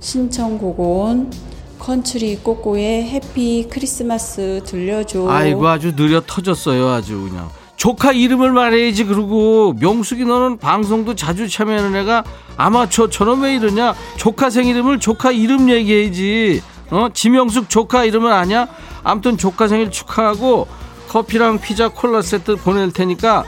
신청곡은 0.00 1.30
컨트리 1.78 2.36
꼬꼬의 2.36 3.04
Happy 3.08 3.66
Christmas 3.70 4.60
들려줘. 4.66 5.26
아이고 5.28 5.66
아주 5.66 5.96
느려 5.96 6.20
터졌어요 6.26 6.88
아주 6.88 7.28
그냥. 7.28 7.48
조카 7.76 8.12
이름을 8.12 8.52
말해야지 8.52 9.04
그러고 9.04 9.74
명숙이 9.80 10.26
너는 10.26 10.58
방송도 10.58 11.14
자주 11.14 11.48
참여하는 11.48 11.96
애가 11.96 12.24
아마추어처럼 12.58 13.40
왜 13.42 13.54
이러냐 13.54 13.94
조카 14.18 14.50
생일임을 14.50 15.00
조카 15.00 15.32
이름 15.32 15.70
얘기해야지 15.70 16.60
어 16.90 17.08
지명숙 17.14 17.70
조카 17.70 18.04
이름은 18.04 18.30
아냐 18.30 18.68
아무튼 19.02 19.38
조카 19.38 19.66
생일 19.66 19.90
축하하고 19.90 20.66
커피랑 21.10 21.58
피자 21.60 21.88
콜라 21.88 22.22
세트 22.22 22.56
보낼 22.56 22.92
테니까 22.92 23.44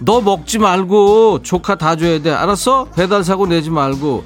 너 0.00 0.20
먹지 0.20 0.58
말고 0.58 1.42
조카 1.42 1.74
다 1.74 1.96
줘야 1.96 2.20
돼 2.20 2.30
알았어? 2.30 2.84
배달 2.94 3.24
사고 3.24 3.46
내지 3.46 3.70
말고 3.70 4.24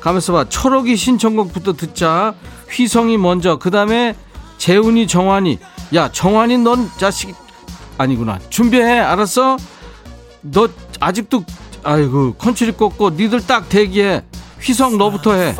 가면서 0.00 0.32
봐. 0.32 0.44
철옥이 0.48 0.96
신청곡부터 0.96 1.72
듣자. 1.72 2.34
휘성이 2.70 3.18
먼저. 3.18 3.58
그 3.58 3.70
다음에 3.70 4.14
재훈이 4.58 5.06
정환이. 5.06 5.58
야, 5.94 6.10
정환이 6.12 6.58
넌 6.58 6.90
자식, 6.98 7.34
아니구나. 7.96 8.38
준비해. 8.50 8.98
알았어? 9.00 9.56
너 10.42 10.68
아직도, 11.00 11.44
아이고, 11.82 12.34
컨츄리 12.34 12.72
꽂고 12.72 13.10
니들 13.10 13.46
딱 13.46 13.68
대기해. 13.68 14.22
휘성 14.60 14.98
너부터 14.98 15.34
해. 15.34 15.54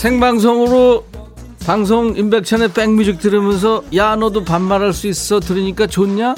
생방송으로 0.00 1.04
방송 1.66 2.16
임백천의 2.16 2.72
백뮤직 2.72 3.18
들으면서 3.18 3.84
야 3.94 4.16
너도 4.16 4.42
반말할 4.44 4.94
수 4.94 5.06
있어 5.08 5.40
들으니까 5.40 5.86
좋냐? 5.86 6.34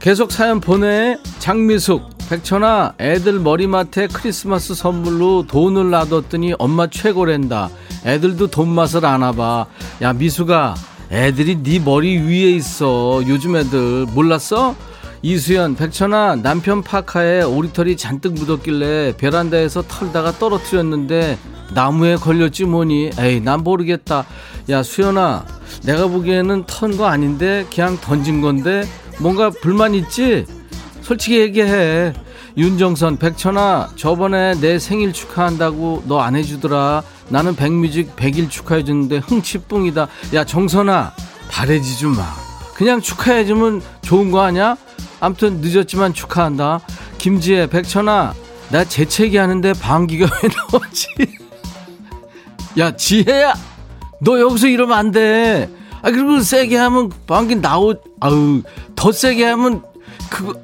계속 0.00 0.32
사연 0.32 0.58
보내 0.58 1.16
장미숙 1.38 2.02
백천아 2.28 2.94
애들 2.98 3.38
머리맡에 3.38 4.08
크리스마스 4.08 4.74
선물로 4.74 5.46
돈을 5.46 5.90
놔뒀더니 5.90 6.54
엄마 6.58 6.88
최고랜다 6.88 7.70
애들도 8.04 8.48
돈 8.48 8.68
맛을 8.68 9.06
아나 9.06 9.30
봐 9.30 9.68
야 10.02 10.12
미숙아 10.12 10.74
애들이 11.12 11.62
네 11.62 11.78
머리 11.78 12.18
위에 12.18 12.50
있어 12.50 13.22
요즘 13.28 13.54
애들 13.54 14.06
몰랐어? 14.12 14.74
이수연 15.22 15.74
백천아 15.74 16.36
남편 16.36 16.82
파카에 16.82 17.42
오리털이 17.42 17.96
잔뜩 17.96 18.34
묻었길래 18.34 19.16
베란다에서 19.16 19.82
털다가 19.88 20.32
떨어뜨렸는데 20.32 21.38
나무에 21.74 22.16
걸렸지 22.16 22.64
뭐니. 22.64 23.10
에이 23.18 23.40
난 23.40 23.62
모르겠다. 23.62 24.24
야 24.70 24.82
수연아 24.82 25.44
내가 25.84 26.06
보기에는 26.06 26.64
턴 26.66 26.96
거 26.96 27.06
아닌데 27.06 27.66
그냥 27.74 27.98
던진 28.00 28.40
건데 28.40 28.84
뭔가 29.18 29.50
불만 29.50 29.94
있지? 29.94 30.46
솔직히 31.02 31.40
얘기해. 31.40 32.12
윤정선 32.56 33.18
백천아 33.18 33.90
저번에 33.96 34.54
내 34.60 34.78
생일 34.78 35.12
축하한다고 35.12 36.04
너 36.06 36.20
안 36.20 36.36
해주더라. 36.36 37.02
나는 37.28 37.54
백뮤직 37.56 38.14
100일 38.16 38.48
축하해줬는데 38.50 39.18
흥치뿡이다. 39.18 40.08
야 40.34 40.44
정선아 40.44 41.12
바래지 41.50 41.98
좀 41.98 42.16
마. 42.16 42.24
그냥 42.74 43.00
축하해주면 43.00 43.82
좋은 44.02 44.30
거 44.30 44.40
아니야 44.40 44.76
암튼 45.20 45.60
늦었지만 45.60 46.14
축하한다. 46.14 46.80
김지혜 47.18 47.66
백천아 47.66 48.34
나 48.70 48.84
재채기 48.84 49.36
하는데 49.36 49.72
방귀가 49.72 50.26
왜 50.42 50.48
나오지? 50.48 51.08
야 52.78 52.94
지혜야! 52.94 53.54
너 54.20 54.38
여기서 54.38 54.68
이러면 54.68 54.96
안 54.96 55.10
돼. 55.10 55.70
아 56.02 56.10
그리고 56.10 56.40
세게 56.40 56.76
하면 56.76 57.10
방귀 57.26 57.56
나오 57.56 57.94
아유 58.20 58.62
더 58.94 59.10
세게 59.10 59.44
하면 59.44 59.82
그거 60.30 60.54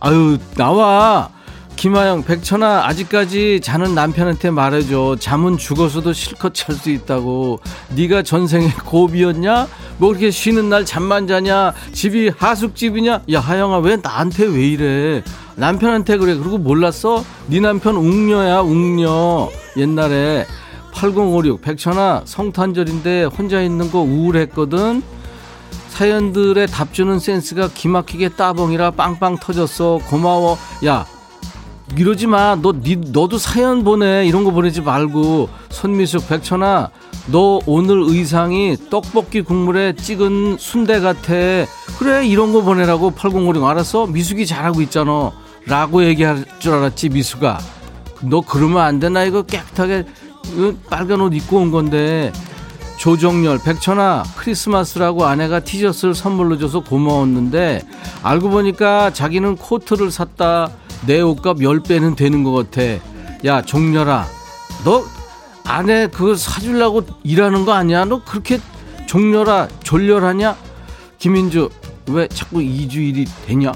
아유 0.00 0.38
나와 0.56 1.30
김하영 1.78 2.24
백천아 2.24 2.86
아직까지 2.86 3.60
자는 3.62 3.94
남편한테 3.94 4.50
말해줘. 4.50 5.16
잠은 5.20 5.58
죽어서도 5.58 6.12
실컷 6.12 6.52
잘 6.52 6.74
수 6.74 6.90
있다고. 6.90 7.60
네가 7.94 8.24
전생에 8.24 8.68
고비였냐? 8.84 9.68
뭐 9.98 10.08
그렇게 10.08 10.32
쉬는 10.32 10.68
날 10.70 10.84
잠만 10.84 11.28
자냐? 11.28 11.72
집이 11.92 12.32
하숙집이냐? 12.36 13.22
야 13.30 13.38
하영아 13.38 13.78
왜 13.78 13.96
나한테 13.96 14.46
왜 14.46 14.66
이래? 14.66 15.22
남편한테 15.54 16.16
그래. 16.16 16.34
그리고 16.34 16.58
몰랐어? 16.58 17.24
네 17.46 17.60
남편 17.60 17.94
웅녀야 17.94 18.58
웅녀. 18.60 19.48
옛날에 19.76 20.46
8056 20.94 21.62
백천아 21.62 22.22
성탄절인데 22.24 23.24
혼자 23.26 23.62
있는 23.62 23.92
거 23.92 24.00
우울했거든. 24.00 25.00
사연들의 25.90 26.66
답 26.66 26.92
주는 26.92 27.20
센스가 27.20 27.68
기막히게 27.72 28.30
따봉이라 28.30 28.90
빵빵 28.90 29.38
터졌어. 29.38 30.00
고마워. 30.08 30.58
야 30.84 31.06
이러지 31.96 32.26
마. 32.26 32.56
너, 32.60 32.72
니, 32.72 32.96
너도 32.96 33.38
사연 33.38 33.84
보내. 33.84 34.26
이런 34.26 34.44
거 34.44 34.50
보내지 34.50 34.82
말고. 34.82 35.48
손미숙, 35.70 36.28
백천아, 36.28 36.90
너 37.28 37.60
오늘 37.66 38.02
의상이 38.06 38.76
떡볶이 38.90 39.42
국물에 39.42 39.94
찍은 39.94 40.56
순대 40.58 41.00
같아. 41.00 41.32
그래, 41.98 42.26
이런 42.26 42.52
거 42.52 42.62
보내라고 42.62 43.10
8056. 43.10 43.64
알았어? 43.64 44.06
미숙이 44.06 44.46
잘하고 44.46 44.80
있잖아. 44.82 45.32
라고 45.66 46.04
얘기할 46.04 46.44
줄 46.58 46.74
알았지, 46.74 47.10
미숙아. 47.10 47.58
너 48.22 48.40
그러면 48.40 48.82
안 48.82 48.98
되나? 48.98 49.24
이거 49.24 49.42
깨끗하게 49.42 50.04
빨간 50.88 51.20
옷 51.20 51.34
입고 51.34 51.58
온 51.58 51.70
건데. 51.70 52.32
조정열, 52.98 53.60
백천아, 53.62 54.24
크리스마스라고 54.36 55.24
아내가 55.24 55.60
티셔츠를 55.60 56.14
선물로 56.14 56.58
줘서 56.58 56.80
고마웠는데, 56.80 57.82
알고 58.22 58.50
보니까 58.50 59.12
자기는 59.12 59.56
코트를 59.56 60.10
샀다. 60.10 60.70
내 61.06 61.20
옷값 61.20 61.58
10배는 61.58 62.16
되는 62.16 62.42
것 62.42 62.52
같아. 62.52 62.82
야, 63.44 63.62
종렬아, 63.62 64.26
너 64.84 65.04
아내 65.64 66.08
그거 66.08 66.34
사주려고 66.34 67.04
일하는 67.22 67.64
거 67.64 67.72
아니야? 67.72 68.04
너 68.04 68.24
그렇게 68.24 68.58
종렬아, 69.06 69.68
졸렬하냐? 69.84 70.56
김인주, 71.18 71.70
왜 72.08 72.26
자꾸 72.26 72.58
2주일이 72.58 73.28
되냐? 73.46 73.72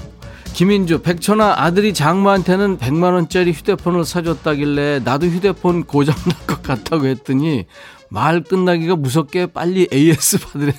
김인주, 0.53 1.01
백천아, 1.01 1.55
아들이 1.57 1.93
장모한테는 1.93 2.77
100만원짜리 2.77 3.53
휴대폰을 3.53 4.03
사줬다길래 4.03 4.99
나도 5.03 5.27
휴대폰 5.27 5.85
고장날 5.85 6.23
것 6.45 6.61
같다고 6.61 7.05
했더니 7.07 7.65
말 8.13 8.41
끝나기가 8.41 8.95
무섭게 8.95 9.47
빨리 9.47 9.87
AS 9.91 10.37
받으랜다. 10.45 10.77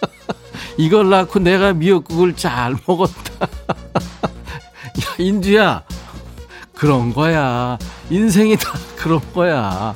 이걸 0.78 1.10
낳고 1.10 1.38
내가 1.38 1.74
미역국을 1.74 2.34
잘 2.34 2.74
먹었다. 2.86 3.44
야, 3.44 5.14
인주야. 5.18 5.82
그런 6.74 7.12
거야. 7.12 7.76
인생이 8.08 8.56
다 8.56 8.72
그런 8.96 9.20
거야. 9.34 9.94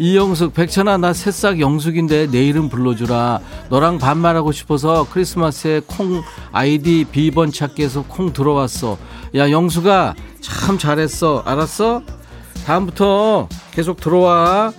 이영숙, 0.00 0.52
백천아, 0.54 0.96
나 0.96 1.12
새싹 1.12 1.60
영숙인데 1.60 2.28
내 2.28 2.44
이름 2.44 2.68
불러주라. 2.68 3.40
너랑 3.68 3.98
반말하고 3.98 4.50
싶어서 4.50 5.06
크리스마스에 5.12 5.80
콩 5.86 6.22
아이디 6.50 7.04
비번 7.04 7.52
찾기해서 7.52 8.04
콩 8.08 8.32
들어왔어. 8.32 8.98
야, 9.36 9.48
영숙아, 9.48 10.14
참 10.40 10.76
잘했어. 10.76 11.44
알았어? 11.46 12.02
다음부터 12.66 13.48
계속 13.70 14.00
들어와. 14.00 14.72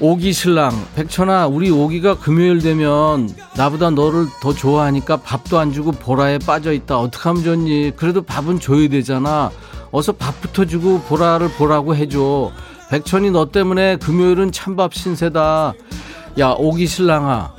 오기 0.00 0.32
신랑. 0.32 0.72
백천아 0.96 1.46
우리 1.46 1.70
오기가 1.70 2.18
금요일 2.18 2.60
되면 2.60 3.30
나보다 3.56 3.90
너를 3.90 4.26
더 4.40 4.52
좋아하니까 4.52 5.18
밥도 5.18 5.58
안 5.58 5.72
주고 5.72 5.92
보라에 5.92 6.38
빠져 6.38 6.72
있다. 6.72 6.98
어떡하면 6.98 7.44
좋니? 7.44 7.92
그래도 7.96 8.22
밥은 8.22 8.60
줘야 8.60 8.88
되잖아. 8.88 9.50
어서 9.92 10.12
밥부터 10.12 10.64
주고 10.64 11.00
보라를 11.02 11.48
보라고 11.50 11.94
해줘. 11.94 12.50
백천이 12.90 13.30
너 13.30 13.50
때문에 13.50 13.96
금요일은 13.96 14.50
찬밥 14.52 14.94
신세다. 14.94 15.74
야 16.40 16.50
오기 16.58 16.86
신랑아. 16.86 17.52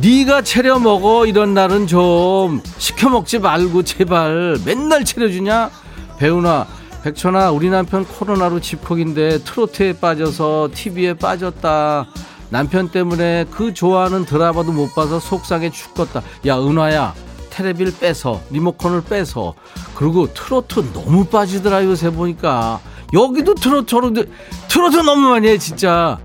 네가 0.00 0.42
차려 0.42 0.78
먹어. 0.78 1.26
이런 1.26 1.52
날은 1.52 1.86
좀. 1.86 2.62
시켜 2.78 3.10
먹지 3.10 3.38
말고 3.38 3.82
제발. 3.82 4.56
맨날 4.64 5.04
차려주냐? 5.04 5.70
배우나 6.18 6.66
백천아 7.02 7.50
우리 7.50 7.68
남편 7.68 8.04
코로나로 8.04 8.60
집콕인데 8.60 9.38
트로트에 9.38 9.94
빠져서 9.94 10.70
TV에 10.72 11.14
빠졌다. 11.14 12.06
남편 12.50 12.90
때문에 12.90 13.46
그 13.50 13.74
좋아하는 13.74 14.24
드라마도 14.24 14.72
못 14.72 14.94
봐서 14.94 15.18
속상해 15.18 15.70
죽겠다. 15.70 16.22
야 16.46 16.58
은화야 16.58 17.14
테레비를 17.50 17.94
빼서 17.98 18.40
리모컨을 18.50 19.02
빼서. 19.02 19.54
그리고 19.96 20.32
트로트 20.32 20.92
너무 20.92 21.24
빠지더라 21.24 21.84
요새 21.84 22.10
보니까. 22.10 22.80
여기도 23.12 23.54
트로트 23.54 23.86
저런데 23.86 24.24
트로트 24.68 24.96
너무 24.98 25.30
많이 25.30 25.48
해 25.48 25.58
진짜 25.58 26.18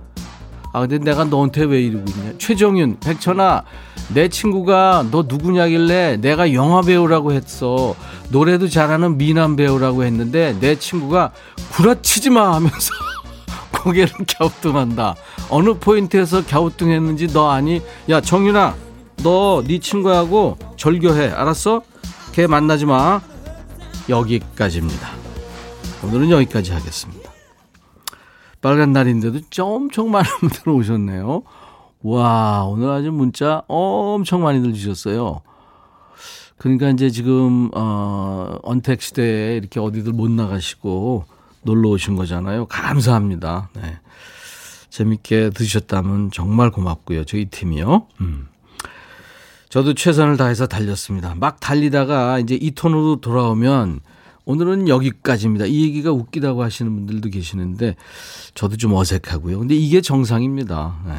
아 0.78 0.82
근데 0.82 1.00
내가 1.00 1.24
너한테 1.24 1.64
왜 1.64 1.82
이러고 1.82 2.06
있냐? 2.08 2.34
최정윤 2.38 3.00
백천아 3.00 3.64
내 4.14 4.30
친구가 4.30 5.08
너 5.10 5.24
누구냐길래 5.28 6.18
내가 6.18 6.54
영화 6.54 6.84
배우라고 6.84 7.34
했어. 7.34 7.96
노래도 8.30 8.70
잘하는 8.70 9.18
미남 9.18 9.56
배우라고 9.56 10.04
했는데 10.04 10.56
내 10.60 10.78
친구가 10.78 11.32
구라치지 11.72 12.30
마 12.30 12.54
하면서 12.54 12.92
고개를 13.84 14.14
갸우뚱한다. 14.38 15.16
어느 15.50 15.74
포인트에서 15.74 16.46
갸우뚱했는지 16.46 17.28
너 17.34 17.50
아니? 17.50 17.82
야 18.10 18.22
정윤아 18.22 18.76
너 19.24 19.64
네 19.68 19.80
친구하고 19.80 20.60
절교해. 20.78 21.30
알았어? 21.32 21.82
걔 22.34 22.46
만나지 22.46 22.86
마. 22.86 23.20
여기까지입니다. 24.10 25.10
오늘은 26.04 26.30
여기까지 26.30 26.72
하겠습니다 26.72 27.27
빨간 28.62 28.92
날인데도 28.92 29.40
엄청 29.62 30.12
많은 30.12 30.30
분들 30.40 30.70
오셨네요. 30.70 31.44
와, 32.04 32.66
오늘 32.66 32.90
아주 32.90 33.12
문자 33.12 33.64
엄청 33.68 34.44
많이들 34.44 34.74
주셨어요. 34.74 35.42
그러니까 36.58 36.90
이제 36.90 37.10
지금, 37.10 37.70
어, 37.76 38.58
언택 38.64 39.02
시대에 39.02 39.58
이렇게 39.58 39.80
어디들 39.80 40.14
못 40.14 40.32
나가시고, 40.32 41.26
놀러 41.62 41.90
오신 41.90 42.16
거잖아요. 42.16 42.66
감사합니다. 42.68 43.70
네. 43.74 44.00
재밌게 44.90 45.52
드셨다면 45.52 46.32
정말 46.32 46.72
고맙고요. 46.72 47.26
저희 47.26 47.46
팀이요. 47.46 48.08
음. 48.22 48.48
저도 49.70 49.94
최선을 49.94 50.38
다해서 50.38 50.66
달렸습니다. 50.66 51.36
막 51.36 51.60
달리다가 51.60 52.40
이제 52.40 52.58
이 52.60 52.72
톤으로 52.72 53.18
돌아오면 53.22 54.00
오늘은 54.48 54.88
여기까지입니다. 54.88 55.66
이 55.66 55.84
얘기가 55.84 56.14
웃기다고 56.14 56.64
하시는 56.64 56.94
분들도 56.96 57.30
계시는데 57.30 57.98
저도 58.56 58.78
좀 58.78 58.94
어색하고요. 58.94 59.60
근데 59.60 59.76
이게 59.76 60.00
정상입니다. 60.00 61.02
네. 61.06 61.14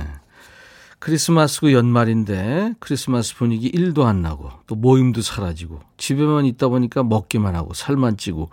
크리스마스고 0.99 1.73
연말인데 1.73 2.73
크리스마스 2.81 3.37
분위기 3.37 3.71
1도 3.71 4.05
안 4.05 4.23
나고 4.23 4.51
또 4.67 4.75
모임도 4.75 5.21
사라지고 5.21 5.81
집에만 5.99 6.47
있다 6.47 6.69
보니까 6.69 7.03
먹기만 7.03 7.55
하고 7.55 7.75
살만 7.75 8.17
찌고 8.17 8.49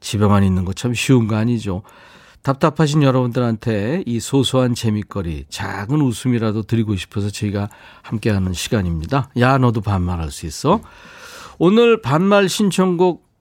집에만 0.00 0.44
있는 0.44 0.66
거 0.66 0.74
참 0.74 0.92
쉬운 0.92 1.26
거 1.26 1.36
아니죠. 1.36 1.82
답답하신 2.42 3.02
여러분들한테 3.02 4.02
이 4.04 4.20
소소한 4.20 4.74
재밌거리, 4.74 5.46
작은 5.48 6.00
웃음이라도 6.02 6.64
드리고 6.64 6.96
싶어서 6.96 7.30
저희가 7.30 7.70
함께하는 8.02 8.52
시간입니다. 8.52 9.30
야, 9.38 9.56
너도 9.58 9.80
반말할 9.80 10.30
수 10.30 10.44
있어? 10.46 10.80
오늘 11.58 12.02
반말 12.02 12.48
신청곡 12.48 13.31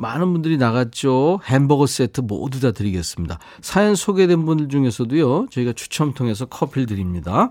많은 0.00 0.32
분들이 0.32 0.56
나갔죠. 0.56 1.40
햄버거 1.44 1.86
세트 1.86 2.22
모두 2.22 2.60
다 2.60 2.72
드리겠습니다. 2.72 3.38
사연 3.60 3.94
소개된 3.94 4.44
분들 4.46 4.68
중에서도요, 4.68 5.46
저희가 5.50 5.72
추첨 5.74 6.14
통해서 6.14 6.46
커피를 6.46 6.86
드립니다. 6.86 7.50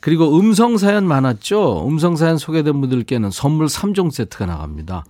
그리고 0.00 0.38
음성 0.38 0.78
사연 0.78 1.06
많았죠. 1.06 1.86
음성 1.86 2.16
사연 2.16 2.38
소개된 2.38 2.80
분들께는 2.80 3.30
선물 3.30 3.66
3종 3.66 4.10
세트가 4.10 4.46
나갑니다. 4.46 5.04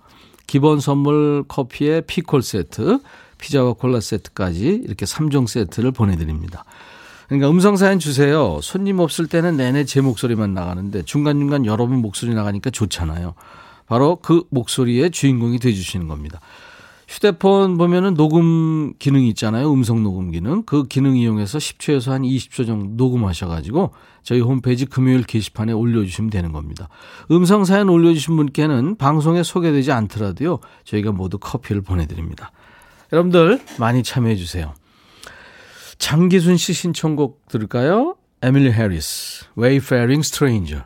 기본 0.45 0.79
선물 0.79 1.43
커피에 1.47 2.01
피콜 2.01 2.41
세트, 2.41 2.99
피자와 3.37 3.73
콜라 3.73 3.99
세트까지 3.99 4.81
이렇게 4.83 5.05
3종 5.05 5.47
세트를 5.47 5.91
보내드립니다. 5.91 6.63
그러니까 7.27 7.49
음성 7.49 7.77
사연 7.77 7.99
주세요. 7.99 8.59
손님 8.61 8.99
없을 8.99 9.27
때는 9.27 9.57
내내 9.57 9.85
제 9.85 10.01
목소리만 10.01 10.53
나가는데 10.53 11.03
중간중간 11.03 11.65
여러분 11.65 11.97
목소리 11.97 12.33
나가니까 12.35 12.69
좋잖아요. 12.69 13.33
바로 13.93 14.15
그 14.15 14.43
목소리의 14.49 15.11
주인공이 15.11 15.59
돼주시는 15.59 16.07
겁니다. 16.07 16.39
휴대폰 17.07 17.77
보면은 17.77 18.15
녹음 18.15 18.93
기능이 18.97 19.29
있잖아요. 19.29 19.71
음성 19.71 20.01
녹음 20.01 20.31
기능. 20.31 20.63
그 20.63 20.85
기능 20.85 21.15
이용해서 21.15 21.59
10초에서 21.59 22.09
한 22.09 22.23
20초 22.23 22.65
정도 22.65 22.95
녹음하셔가지고 22.95 23.91
저희 24.23 24.39
홈페이지 24.41 24.87
금요일 24.87 25.21
게시판에 25.21 25.73
올려주시면 25.73 26.31
되는 26.31 26.51
겁니다. 26.51 26.89
음성 27.29 27.65
사연 27.65 27.87
올려주신 27.87 28.35
분께는 28.35 28.95
방송에 28.95 29.43
소개되지 29.43 29.91
않더라도요. 29.91 30.57
저희가 30.85 31.11
모두 31.11 31.37
커피를 31.37 31.83
보내드립니다. 31.83 32.51
여러분들 33.11 33.61
많이 33.77 34.01
참여해 34.01 34.37
주세요. 34.37 34.73
장기순 35.99 36.57
씨 36.57 36.73
신청곡 36.73 37.47
들을까요? 37.47 38.15
에밀리 38.41 38.71
해리스, 38.71 39.45
Wayfaring 39.55 40.25
Stranger. 40.25 40.85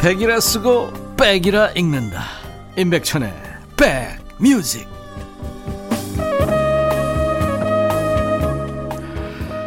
백이라 0.00 0.40
쓰고 0.40 1.14
백이라 1.18 1.72
읽는다. 1.72 2.22
임백천의 2.78 3.34
백뮤직. 3.76 4.88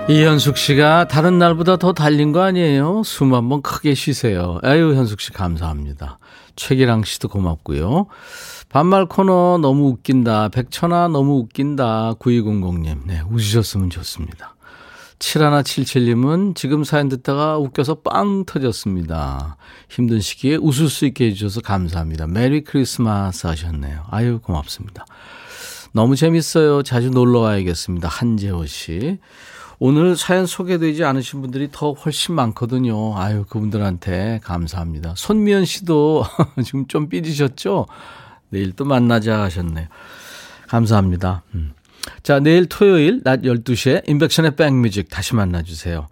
이현숙 0.09 0.57
씨가 0.57 1.07
다른 1.07 1.37
날보다 1.37 1.77
더 1.77 1.93
달린 1.93 2.31
거 2.31 2.41
아니에요? 2.41 3.03
숨 3.05 3.35
한번 3.35 3.61
크게 3.61 3.93
쉬세요. 3.93 4.59
아유, 4.63 4.95
현숙 4.95 5.21
씨 5.21 5.31
감사합니다. 5.31 6.17
최기랑 6.55 7.03
씨도 7.03 7.27
고맙고요. 7.29 8.07
반말 8.69 9.05
코너 9.05 9.59
너무 9.61 9.89
웃긴다. 9.89 10.49
백천아 10.49 11.09
너무 11.09 11.37
웃긴다. 11.41 12.15
9200님. 12.19 13.05
네, 13.05 13.21
웃으셨으면 13.29 13.91
좋습니다. 13.91 14.52
7177님은 15.23 16.53
지금 16.53 16.83
사연 16.83 17.07
듣다가 17.07 17.57
웃겨서 17.57 17.95
빵 17.95 18.43
터졌습니다. 18.45 19.55
힘든 19.89 20.19
시기에 20.19 20.57
웃을 20.57 20.89
수 20.89 21.05
있게 21.05 21.27
해주셔서 21.27 21.61
감사합니다. 21.61 22.27
메리 22.27 22.63
크리스마스 22.63 23.47
하셨네요. 23.47 24.03
아유, 24.11 24.39
고맙습니다. 24.43 25.05
너무 25.93 26.15
재밌어요. 26.15 26.83
자주 26.83 27.09
놀러 27.09 27.39
와야겠습니다. 27.39 28.07
한재호 28.09 28.65
씨. 28.65 29.19
오늘 29.79 30.17
사연 30.17 30.45
소개되지 30.45 31.03
않으신 31.03 31.41
분들이 31.41 31.69
더 31.71 31.93
훨씬 31.93 32.35
많거든요. 32.35 33.17
아유, 33.17 33.45
그분들한테 33.47 34.41
감사합니다. 34.43 35.13
손미연 35.15 35.65
씨도 35.65 36.25
지금 36.65 36.87
좀 36.87 37.07
삐지셨죠? 37.07 37.87
내일 38.49 38.73
또 38.73 38.85
만나자 38.85 39.41
하셨네요. 39.43 39.87
감사합니다. 40.67 41.43
음. 41.55 41.73
자, 42.21 42.39
내일 42.39 42.67
토요일 42.67 43.21
낮 43.23 43.41
12시에 43.41 44.07
인백션의 44.07 44.55
백뮤직 44.55 45.09
다시 45.09 45.35
만나주세요. 45.35 46.07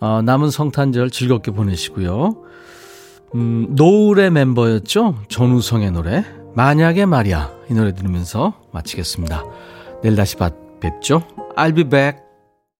어, 0.00 0.22
남은 0.22 0.50
성탄절 0.50 1.10
즐겁게 1.10 1.52
보내시고요. 1.52 2.36
음, 3.34 3.66
노을의 3.70 4.30
멤버였죠? 4.30 5.22
전우성의 5.28 5.92
노래. 5.92 6.24
만약에 6.54 7.06
말이야. 7.06 7.50
이 7.70 7.74
노래 7.74 7.94
들으면서 7.94 8.54
마치겠습니다. 8.72 9.44
내일 10.02 10.16
다시 10.16 10.36
뵙죠. 10.80 11.22
I'll 11.56 11.74
be 11.74 11.84
back. 11.84 12.31